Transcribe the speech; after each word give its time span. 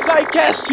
SciCast! 0.00 0.72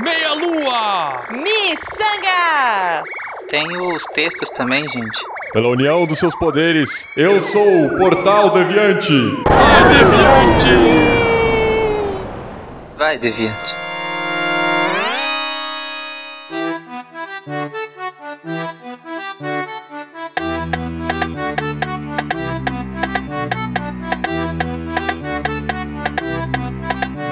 Meia 0.00 0.32
Lua! 0.32 1.20
Miçangas! 1.30 3.04
Tem 3.50 3.76
os 3.76 4.02
textos 4.14 4.48
também, 4.50 4.88
gente. 4.88 5.22
Pela 5.52 5.68
união 5.68 6.06
dos 6.06 6.18
seus 6.18 6.34
poderes, 6.34 7.06
eu 7.14 7.40
sou 7.40 7.86
o 7.86 7.98
Portal 7.98 8.50
Deviante! 8.50 9.12
Vai, 9.46 9.88
Deviante! 9.88 10.94
Vai, 12.96 13.18
Deviante. 13.18 13.74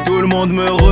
Tout 0.05 0.21
le 0.21 0.27
monde 0.29 0.53
me. 0.53 0.92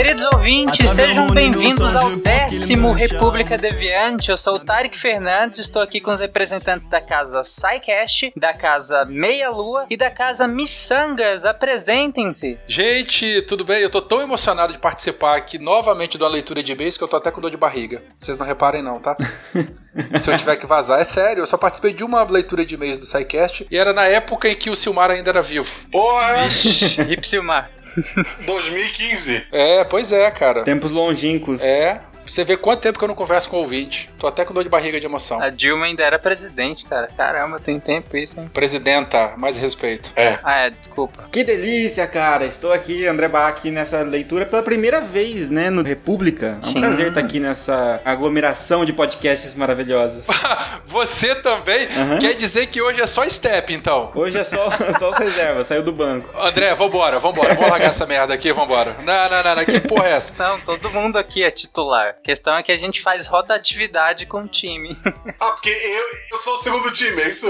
Queridos 0.00 0.24
ouvintes, 0.32 0.90
sejam 0.92 1.26
bem-vindos 1.26 1.94
ao 1.94 2.16
décimo 2.16 2.90
República 2.90 3.58
Deviante. 3.58 4.30
Eu 4.30 4.36
sou 4.38 4.54
o 4.54 4.58
Tarek 4.58 4.96
Fernandes, 4.96 5.58
estou 5.58 5.82
aqui 5.82 6.00
com 6.00 6.10
os 6.10 6.20
representantes 6.20 6.86
da 6.86 7.02
casa 7.02 7.44
SciCast, 7.44 8.32
da 8.34 8.54
casa 8.54 9.04
Meia 9.04 9.50
Lua 9.50 9.84
e 9.90 9.98
da 9.98 10.10
casa 10.10 10.48
Missangas. 10.48 11.44
Apresentem-se. 11.44 12.58
Gente, 12.66 13.42
tudo 13.42 13.62
bem? 13.62 13.82
Eu 13.82 13.90
tô 13.90 14.00
tão 14.00 14.22
emocionado 14.22 14.72
de 14.72 14.78
participar 14.78 15.36
aqui 15.36 15.58
novamente 15.58 16.16
de 16.16 16.24
uma 16.24 16.30
leitura 16.30 16.62
de 16.62 16.72
e-mails 16.72 16.96
que 16.96 17.04
eu 17.04 17.08
tô 17.08 17.18
até 17.18 17.30
com 17.30 17.42
dor 17.42 17.50
de 17.50 17.58
barriga. 17.58 18.02
Vocês 18.18 18.38
não 18.38 18.46
reparem 18.46 18.82
não, 18.82 18.98
tá? 18.98 19.14
Se 20.18 20.30
eu 20.30 20.36
tiver 20.38 20.56
que 20.56 20.66
vazar, 20.66 20.98
é 20.98 21.04
sério. 21.04 21.42
Eu 21.42 21.46
só 21.46 21.58
participei 21.58 21.92
de 21.92 22.02
uma 22.02 22.22
leitura 22.22 22.64
de 22.64 22.74
e-mails 22.74 22.98
do 22.98 23.04
SciCast 23.04 23.66
e 23.70 23.76
era 23.76 23.92
na 23.92 24.06
época 24.06 24.48
em 24.48 24.54
que 24.54 24.70
o 24.70 24.76
Silmar 24.76 25.10
ainda 25.10 25.28
era 25.28 25.42
vivo. 25.42 25.70
Porra, 25.92 26.44
Vixe, 26.44 27.02
Hip 27.02 27.28
Silmar. 27.28 27.70
2015. 28.46 29.46
É, 29.52 29.84
pois 29.84 30.12
é, 30.12 30.30
cara. 30.30 30.62
Tempos 30.64 30.90
longínquos. 30.90 31.62
É. 31.62 32.00
Você 32.30 32.44
vê 32.44 32.56
quanto 32.56 32.82
tempo 32.82 32.96
que 32.96 33.04
eu 33.04 33.08
não 33.08 33.14
converso 33.16 33.48
com 33.50 33.56
o 33.56 33.60
ouvinte. 33.60 34.08
Tô 34.16 34.28
até 34.28 34.44
com 34.44 34.54
dor 34.54 34.62
de 34.62 34.70
barriga 34.70 35.00
de 35.00 35.04
emoção. 35.04 35.42
A 35.42 35.50
Dilma 35.50 35.86
ainda 35.86 36.04
era 36.04 36.16
presidente, 36.16 36.84
cara. 36.84 37.08
Caramba, 37.08 37.58
tem 37.58 37.80
tempo 37.80 38.16
isso, 38.16 38.38
hein? 38.38 38.48
Presidenta, 38.54 39.32
mais 39.36 39.58
respeito. 39.58 40.12
Ah, 40.44 40.60
é, 40.60 40.70
desculpa. 40.70 41.24
Que 41.32 41.42
delícia, 41.42 42.06
cara! 42.06 42.46
Estou 42.46 42.72
aqui, 42.72 43.04
André 43.04 43.26
Bach, 43.26 43.64
nessa 43.64 44.02
leitura 44.02 44.46
pela 44.46 44.62
primeira 44.62 45.00
vez, 45.00 45.50
né, 45.50 45.70
no 45.70 45.82
República. 45.82 46.52
É 46.52 46.58
um 46.58 46.62
Sim. 46.62 46.80
prazer 46.80 47.08
estar 47.08 47.20
aqui 47.20 47.40
nessa 47.40 48.00
aglomeração 48.04 48.84
de 48.84 48.92
podcasts 48.92 49.52
maravilhosos. 49.56 50.28
Você 50.86 51.34
também? 51.34 51.88
Aham. 51.88 52.20
Quer 52.20 52.34
dizer 52.34 52.66
que 52.66 52.80
hoje 52.80 53.00
é 53.00 53.08
só 53.08 53.28
step, 53.28 53.74
então? 53.74 54.12
Hoje 54.14 54.38
é 54.38 54.44
só, 54.44 54.70
só 54.96 55.10
os 55.10 55.18
reservas, 55.18 55.66
saiu 55.66 55.82
do 55.82 55.92
banco. 55.92 56.30
André, 56.38 56.72
vambora, 56.76 57.18
vambora. 57.18 57.54
Vamos 57.54 57.70
largar 57.70 57.90
essa 57.90 58.06
merda 58.06 58.32
aqui, 58.34 58.52
vambora. 58.52 58.94
Não, 59.02 59.30
não, 59.30 59.42
não, 59.42 59.56
não. 59.56 59.64
Que 59.64 59.80
porra 59.80 60.06
é 60.06 60.12
essa? 60.12 60.32
Não, 60.38 60.60
todo 60.60 60.90
mundo 60.90 61.18
aqui 61.18 61.42
é 61.42 61.50
titular. 61.50 62.19
A 62.20 62.22
questão 62.22 62.54
é 62.54 62.62
que 62.62 62.70
a 62.70 62.76
gente 62.76 63.00
faz 63.00 63.26
rotatividade 63.26 64.26
com 64.26 64.42
o 64.42 64.46
time. 64.46 64.96
Ah, 65.40 65.52
porque 65.52 65.70
eu, 65.70 66.04
eu 66.32 66.38
sou 66.38 66.52
o 66.52 66.56
segundo 66.58 66.92
time, 66.92 67.22
é 67.22 67.28
isso? 67.28 67.48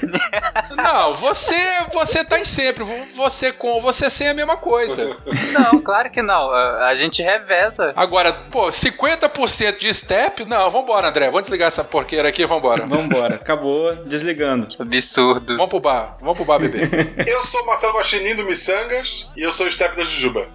Não, 0.74 1.14
você, 1.14 1.54
você 1.92 2.24
tá 2.24 2.38
em 2.40 2.44
sempre. 2.44 2.82
Você 3.14 3.52
com, 3.52 3.80
você 3.80 4.08
sem 4.08 4.28
é 4.28 4.30
a 4.30 4.34
mesma 4.34 4.56
coisa. 4.56 5.16
Não, 5.52 5.80
claro 5.82 6.10
que 6.10 6.22
não. 6.22 6.50
A 6.50 6.94
gente 6.94 7.22
reveza. 7.22 7.92
Agora, 7.94 8.32
pô, 8.32 8.68
50% 8.68 9.78
de 9.78 9.92
step? 9.92 10.44
Não, 10.46 10.70
vambora, 10.70 11.08
André. 11.08 11.26
Vamos 11.26 11.42
desligar 11.42 11.68
essa 11.68 11.84
porqueira 11.84 12.28
aqui, 12.28 12.46
vambora. 12.46 12.86
Vambora, 12.86 13.34
acabou 13.34 13.94
desligando. 13.96 14.66
Que 14.66 14.80
absurdo. 14.80 15.56
Vamos 15.56 15.68
pro 15.68 15.80
bar, 15.80 16.16
vamos 16.20 16.36
pro 16.36 16.44
bar 16.46 16.58
beber. 16.58 16.88
Eu 17.28 17.42
sou 17.42 17.62
o 17.62 17.66
Marcelo 17.66 17.94
Guaxinim 17.94 18.34
do 18.34 18.44
Missangas 18.44 19.30
e 19.36 19.42
eu 19.42 19.52
sou 19.52 19.66
o 19.66 19.70
Step 19.70 19.94
da 19.96 20.04
Jujuba. 20.04 20.48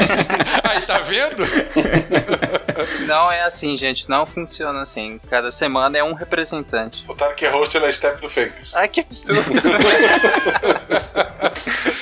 Aí, 0.62 0.82
tá 0.82 0.98
vendo? 0.98 1.42
Não 3.06 3.30
é 3.30 3.42
assim, 3.42 3.76
gente. 3.76 4.08
Não 4.08 4.26
funciona 4.26 4.82
assim. 4.82 5.18
Cada 5.28 5.50
semana 5.50 5.98
é 5.98 6.04
um 6.04 6.14
representante. 6.14 7.04
O 7.08 7.14
Tarek 7.14 7.44
é 7.44 7.50
host, 7.50 7.76
é 7.76 7.92
Step 7.92 8.20
do 8.20 8.28
Fakers. 8.28 8.74
Ai, 8.74 8.88
que 8.88 9.00
absurdo. 9.00 9.42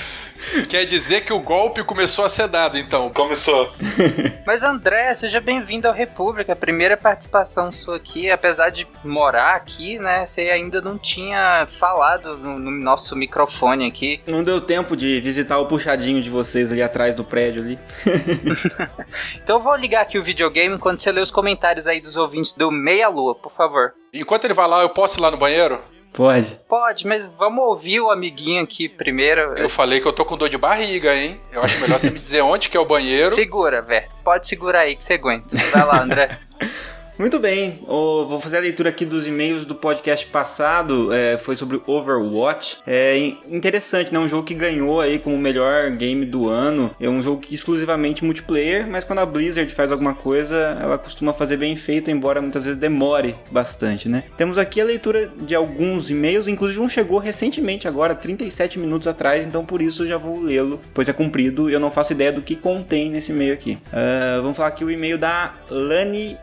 Quer 0.69 0.85
dizer 0.85 1.25
que 1.25 1.33
o 1.33 1.41
golpe 1.41 1.83
começou 1.83 2.25
a 2.25 2.29
ser 2.29 2.49
dado, 2.49 2.79
então. 2.79 3.11
Começou. 3.11 3.71
Mas 4.47 4.63
André, 4.63 5.15
seja 5.15 5.41
bem-vindo 5.41 5.89
ao 5.89 5.95
República. 5.95 6.55
Primeira 6.55 6.97
participação 6.97 7.73
sua 7.73 7.97
aqui. 7.97 8.31
Apesar 8.31 8.71
de 8.71 8.87
morar 9.03 9.57
aqui, 9.57 9.99
né? 9.99 10.27
Você 10.27 10.43
ainda 10.43 10.81
não 10.81 10.97
tinha 10.97 11.67
falado 11.69 12.37
no, 12.37 12.59
no 12.59 12.71
nosso 12.71 13.17
microfone 13.17 13.87
aqui. 13.87 14.21
Não 14.27 14.45
deu 14.45 14.61
tempo 14.61 14.97
de 14.97 15.21
visitar 15.21 15.59
o 15.59 15.67
puxadinho 15.67 16.23
de 16.23 16.31
vocês 16.31 16.71
ali 16.71 16.83
atrás 16.83 17.17
do 17.17 17.25
prédio 17.25 17.63
ali. 17.63 17.79
Então 19.43 19.57
eu 19.57 19.63
vou 19.63 19.77
ligar 19.77 20.03
aqui 20.03 20.19
o 20.19 20.23
videogame 20.23 20.75
enquanto 20.75 21.01
você 21.01 21.13
lê 21.13 21.21
os 21.21 21.31
comentários 21.31 21.87
aí 21.87 22.01
dos 22.01 22.17
ouvintes 22.17 22.55
do 22.55 22.71
Meia 22.71 23.09
Lua, 23.09 23.35
por 23.35 23.53
favor. 23.53 23.95
Enquanto 24.13 24.45
ele 24.45 24.55
vai 24.55 24.69
lá, 24.69 24.83
eu 24.83 24.89
posso 24.89 25.19
ir 25.19 25.23
lá 25.23 25.31
no 25.31 25.37
banheiro? 25.37 25.81
Pode. 26.15 26.57
Pode, 26.69 27.07
mas 27.09 27.29
vamos 27.37 27.65
ouvir 27.65 28.01
o 28.01 28.09
amiguinho 28.09 28.63
aqui 28.63 28.89
primeiro. 28.89 29.55
Eu 29.59 29.69
falei 29.69 30.01
que 30.01 30.07
eu 30.07 30.13
tô 30.13 30.25
com 30.25 30.39
dor 30.39 30.49
de 30.49 30.57
barriga, 30.57 31.13
hein? 31.13 31.41
Eu 31.53 31.61
acho 31.61 31.81
melhor 31.81 31.99
você 31.99 32.09
me 32.09 32.21
dizer 32.21 32.41
onde 32.41 32.69
que 32.69 32.77
é 32.77 32.81
o 32.81 32.85
banheiro. 32.85 33.33
Segura, 33.33 33.83
velho. 33.83 34.09
Pode 34.23 34.47
segurar 34.47 34.81
aí 34.81 34.95
que 34.95 35.05
você 35.05 35.15
aguenta. 35.15 35.57
Vai 35.73 35.85
lá, 35.85 36.01
André. 36.01 36.39
Muito 37.17 37.39
bem, 37.39 37.79
vou 37.87 38.41
fazer 38.41 38.57
a 38.57 38.61
leitura 38.61 38.89
aqui 38.89 39.05
dos 39.05 39.29
e-mails 39.29 39.65
do 39.65 39.73
podcast 39.77 40.27
passado, 40.27 41.13
é, 41.13 41.39
foi 41.39 41.55
sobre 41.55 41.81
Overwatch. 41.87 42.79
É 42.85 43.17
in- 43.17 43.39
interessante, 43.51 44.13
né? 44.13 44.19
Um 44.19 44.29
jogo 44.29 44.43
que 44.43 44.53
ganhou 44.53 45.01
aí 45.01 45.21
como 45.21 45.39
melhor 45.39 45.91
game 45.93 46.25
do 46.27 46.49
ano. 46.49 46.91
É 47.01 47.09
um 47.09 47.23
jogo 47.23 47.41
que 47.41 47.55
exclusivamente 47.55 48.25
multiplayer, 48.25 48.85
mas 48.89 49.05
quando 49.05 49.21
a 49.21 49.27
Blizzard 49.27 49.73
faz 49.73 49.93
alguma 49.93 50.13
coisa, 50.13 50.77
ela 50.83 50.99
costuma 50.99 51.33
fazer 51.33 51.57
bem 51.57 51.77
feito, 51.77 52.11
embora 52.11 52.43
muitas 52.43 52.65
vezes 52.65 52.81
demore 52.81 53.37
bastante, 53.49 54.09
né? 54.09 54.25
Temos 54.37 54.59
aqui 54.59 54.81
a 54.81 54.85
leitura 54.85 55.31
de 55.41 55.55
alguns 55.55 56.11
e-mails, 56.11 56.49
inclusive 56.49 56.81
um 56.81 56.89
chegou 56.89 57.19
recentemente 57.21 57.87
agora, 57.87 58.17
37 58.17 58.77
minutos 58.77 59.07
atrás, 59.07 59.47
então 59.47 59.65
por 59.65 59.81
isso 59.81 60.03
eu 60.03 60.09
já 60.09 60.19
vou 60.19 60.41
lê-lo, 60.41 60.81
pois 60.93 61.09
é 61.09 61.13
comprido 61.13 61.71
eu 61.71 61.79
não 61.79 61.93
faço 61.93 62.13
ideia 62.13 62.33
do 62.33 62.43
que 62.43 62.57
contém 62.57 63.09
nesse 63.09 63.31
e-mail 63.31 63.55
aqui. 63.55 63.79
Ah, 63.93 64.41
vamos 64.43 64.57
falar 64.57 64.71
aqui 64.71 64.85
o 64.85 64.91
e-mail 64.91 65.17
da 65.17 65.55
Lani 65.71 66.37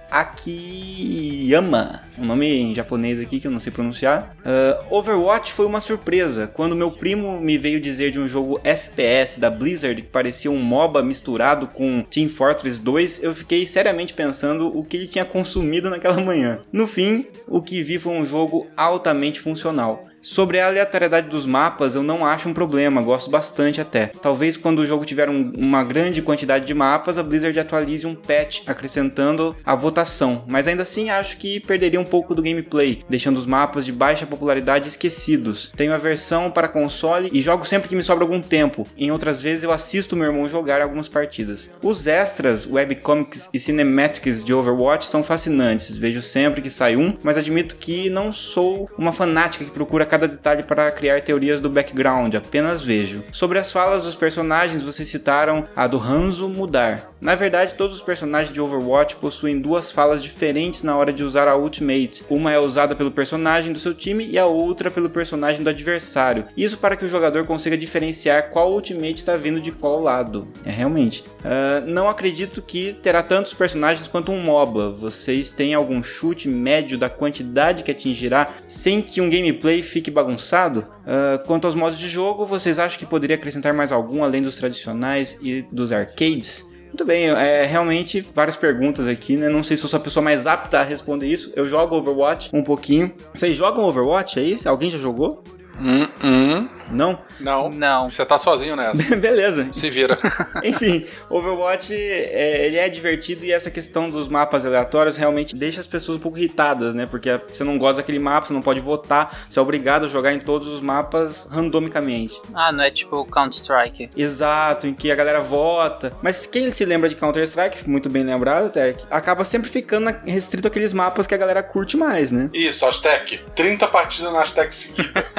Akiyama, 1.52 2.02
um 2.18 2.26
nome 2.26 2.48
em 2.48 2.74
japonês 2.74 3.20
aqui 3.20 3.40
que 3.40 3.46
eu 3.46 3.52
não 3.52 3.60
sei 3.60 3.74
pronunciar. 3.74 4.34
Ah, 4.46 4.80
Overwatch 4.90 5.52
foi 5.52 5.66
uma 5.66 5.82
surpresa. 5.82 6.48
Quando 6.48 6.76
meu 6.76 6.90
primo 6.90 7.42
me 7.42 7.58
veio 7.58 7.82
dizer 7.82 8.12
de 8.12 8.20
um 8.20 8.28
jogo 8.28 8.60
FPS 8.64 9.38
da 9.38 9.50
Blizzard 9.50 10.02
que 10.02 10.08
parecia 10.08 10.50
um 10.50 10.58
MOBA 10.58 11.04
misturado 11.04 11.68
com 11.68 12.04
Team 12.04 12.30
Fortress 12.30 12.80
2, 12.80 13.24
eu 13.24 13.34
fiquei 13.34 13.68
seriamente 13.68 14.14
pensando 14.14 14.68
o 14.78 14.84
que 14.86 14.96
ele 14.96 15.08
tinha 15.08 15.26
consumido 15.26 15.90
naquela 15.90 16.22
manhã. 16.22 16.62
No 16.72 16.88
fim, 16.88 17.26
o 17.48 17.62
que 17.62 17.84
vi 17.84 18.00
foi 18.00 18.14
um 18.14 18.26
jogo 18.26 18.68
altamente 18.78 19.40
funcional. 19.40 20.11
Sobre 20.22 20.60
a 20.60 20.68
aleatoriedade 20.68 21.30
dos 21.30 21.48
mapas, 21.48 21.96
eu 21.96 22.04
não 22.04 22.24
acho 22.24 22.48
um 22.48 22.54
problema, 22.54 23.02
gosto 23.02 23.32
bastante 23.32 23.82
até. 23.82 24.06
Talvez 24.22 24.56
quando 24.56 24.80
o 24.80 24.86
jogo 24.86 25.04
tiver 25.04 25.28
um- 25.28 25.52
uma 25.58 25.84
grande 25.84 26.22
quantidade 26.22 26.64
de 26.64 26.76
mapas, 26.76 27.18
a 27.18 27.24
Blizzard 27.24 27.60
atualize 27.60 28.06
um 28.06 28.14
patch 28.14 28.62
acrescentando 28.68 29.56
a 29.66 29.74
votação, 29.74 30.44
mas 30.48 30.68
ainda 30.68 30.84
assim 30.84 31.10
acho 31.10 31.38
que 31.38 31.60
perderia 31.60 32.00
um 32.00 32.04
pouco 32.04 32.36
do 32.36 32.42
gameplay, 32.44 33.02
deixando 33.10 33.38
os 33.38 33.48
mapas 33.48 33.84
de 33.84 33.92
baixa 33.92 34.28
popularidade 34.28 34.88
esquecidos. 34.88 35.72
Tenho 35.76 35.92
a 35.92 35.98
versão 35.98 36.52
para 36.52 36.68
console 36.68 37.30
e 37.34 37.42
jogo 37.42 37.66
sempre 37.66 37.90
que 37.90 37.96
me 37.96 38.04
sobra 38.04 38.24
algum 38.24 38.42
tempo. 38.42 38.88
Em 38.96 39.12
outras 39.12 39.42
vezes 39.42 39.64
eu 39.64 39.72
assisto 39.72 40.16
meu 40.16 40.28
irmão 40.28 40.48
jogar 40.48 40.82
algumas 40.84 41.08
partidas. 41.10 41.72
Os 41.82 42.06
extras, 42.06 42.68
webcomics 42.68 43.50
e 43.52 43.60
cinematics 43.60 44.44
de 44.44 44.54
Overwatch 44.54 45.06
são 45.08 45.24
fascinantes, 45.24 45.98
vejo 45.98 46.22
sempre 46.22 46.62
que 46.62 46.70
sai 46.70 46.96
um, 46.96 47.18
mas 47.24 47.40
admito 47.40 47.76
que 47.76 48.08
não 48.08 48.32
sou 48.32 48.88
uma 48.96 49.12
fanática 49.12 49.66
que 49.66 49.72
procura 49.72 50.11
cada 50.12 50.28
detalhe 50.28 50.64
para 50.64 50.92
criar 50.92 51.22
teorias 51.22 51.62
do 51.62 51.70
background, 51.70 52.36
apenas 52.36 52.82
vejo. 52.82 53.24
Sobre 53.32 53.58
as 53.58 53.72
falas 53.72 54.04
dos 54.04 54.14
personagens, 54.14 54.84
vocês 54.84 55.08
citaram 55.08 55.66
a 55.74 55.88
do 55.88 55.98
Hanzo 55.98 56.50
mudar. 56.50 57.12
Na 57.22 57.36
verdade, 57.36 57.76
todos 57.76 57.98
os 57.98 58.02
personagens 58.02 58.52
de 58.52 58.60
Overwatch 58.60 59.16
possuem 59.18 59.62
duas 59.62 59.92
falas 59.92 60.24
diferentes 60.24 60.82
na 60.82 60.98
hora 60.98 61.14
de 61.14 61.24
usar 61.24 61.48
a 61.48 61.56
Ultimate. 61.56 62.26
Uma 62.28 62.52
é 62.52 62.58
usada 62.58 62.96
pelo 62.96 63.12
personagem 63.12 63.72
do 63.72 63.78
seu 63.78 63.94
time 63.94 64.28
e 64.28 64.40
a 64.40 64.48
outra 64.48 64.90
pelo 64.90 65.08
personagem 65.08 65.64
do 65.64 65.70
adversário. 65.70 66.46
Isso 66.58 66.80
para 66.80 66.96
que 66.96 67.06
o 67.06 67.08
jogador 67.08 67.46
consiga 67.46 67.78
diferenciar 67.78 68.50
qual 68.50 68.74
Ultimate 68.74 69.14
está 69.14 69.38
vindo 69.38 69.62
de 69.62 69.72
qual 69.72 70.02
lado. 70.02 70.48
É 70.66 70.72
realmente. 70.72 71.24
Ah, 71.46 71.84
não 71.86 72.10
acredito 72.10 72.60
que 72.60 72.94
terá 73.04 73.22
tantos 73.22 73.54
personagens 73.54 74.08
quanto 74.08 74.32
um 74.32 74.42
MOBA. 74.42 74.90
Vocês 74.90 75.52
têm 75.52 75.76
algum 75.76 76.02
chute 76.02 76.48
médio 76.48 76.98
da 76.98 77.08
quantidade 77.08 77.84
que 77.84 77.92
atingirá 77.92 78.50
sem 78.68 79.00
que 79.00 79.22
um 79.22 79.30
gameplay 79.30 79.84
fique 79.84 80.01
bagunçado? 80.10 80.88
Ah, 81.06 81.42
quanto 81.46 81.66
aos 81.66 81.76
modos 81.76 82.00
de 82.00 82.08
jogo, 82.08 82.46
vocês 82.46 82.80
acham 82.80 82.98
que 82.98 83.06
poderia 83.06 83.36
acrescentar 83.36 83.74
mais 83.74 83.92
algum 83.92 84.24
além 84.24 84.42
dos 84.42 84.56
tradicionais 84.56 85.38
e 85.42 85.64
dos 85.72 85.92
arcades? 85.92 86.66
Muito 86.88 87.06
bem, 87.06 87.28
é 87.30 87.66
realmente 87.66 88.20
várias 88.36 88.58
perguntas 88.58 89.08
aqui, 89.08 89.38
né? 89.38 89.48
Não 89.48 89.64
sei 89.64 89.78
se 89.78 89.84
eu 89.84 89.90
sou 89.90 89.98
a 89.98 90.02
pessoa 90.02 90.22
mais 90.22 90.46
apta 90.46 90.80
a 90.80 90.84
responder 90.84 91.26
isso. 91.26 91.52
Eu 91.56 91.66
jogo 91.66 91.96
Overwatch 91.96 92.50
um 92.52 92.62
pouquinho. 92.62 93.14
Vocês 93.34 93.56
jogam 93.56 93.86
Overwatch 93.86 94.38
aí? 94.38 94.58
Alguém 94.66 94.92
já 94.92 94.98
jogou? 94.98 95.42
Hum, 95.80 96.08
hum. 96.22 96.68
Não? 96.94 97.20
Não. 97.40 97.70
Não. 97.70 98.10
Você 98.10 98.26
tá 98.26 98.38
sozinho 98.38 98.76
nessa. 98.76 99.16
Beleza. 99.18 99.68
Se 99.72 99.90
vira. 99.90 100.18
Enfim, 100.64 101.06
Overwatch 101.30 101.94
é, 101.94 102.68
ele 102.68 102.78
é 102.78 102.90
divertido 102.90 103.46
e 103.46 103.52
essa 103.52 103.70
questão 103.72 104.10
dos 104.10 104.28
mapas 104.28 104.66
aleatórios 104.66 105.18
realmente 105.18 105.56
deixa 105.56 105.82
as 105.82 105.88
pessoas 105.88 106.18
um 106.18 106.22
pouco 106.22 106.38
irritadas, 106.38 106.96
né? 106.96 107.06
Porque 107.06 107.40
você 107.48 107.64
não 107.64 107.78
gosta 107.78 107.98
daquele 107.98 108.20
mapa, 108.20 108.48
você 108.48 108.54
não 108.54 108.62
pode 108.62 108.80
votar, 108.80 109.46
você 109.50 109.60
é 109.60 109.62
obrigado 109.62 110.06
a 110.06 110.08
jogar 110.08 110.34
em 110.34 110.40
todos 110.40 110.68
os 110.68 110.82
mapas 110.82 111.46
randomicamente. 111.50 112.40
Ah, 112.54 112.72
não 112.72 112.84
é 112.84 112.92
tipo 112.92 113.26
Counter-Strike. 113.26 114.12
Exato, 114.16 114.88
em 114.88 114.94
que 114.94 115.12
a 115.12 115.16
galera 115.16 115.42
vota. 115.42 116.14
Mas 116.22 116.46
quem 116.46 116.72
se 116.72 116.86
lembra 116.86 117.10
de 117.10 117.16
Counter-Strike, 117.16 117.90
muito 117.90 118.10
bem 118.10 118.24
lembrado, 118.24 118.72
Tech, 118.72 119.04
acaba 119.10 119.44
sempre 119.44 119.70
ficando 119.70 120.10
restrito 120.26 120.68
àqueles 120.68 120.94
mapas 120.94 121.28
que 121.28 121.36
a 121.36 121.38
galera 121.38 121.62
curte 121.64 121.98
mais, 121.98 122.32
né? 122.32 122.50
Isso, 122.54 122.86
Aztec. 122.86 123.40
30 123.56 123.88
partidas 123.88 124.32
na 124.32 124.42
Aztec 124.42 124.74
seguida. 124.74 125.26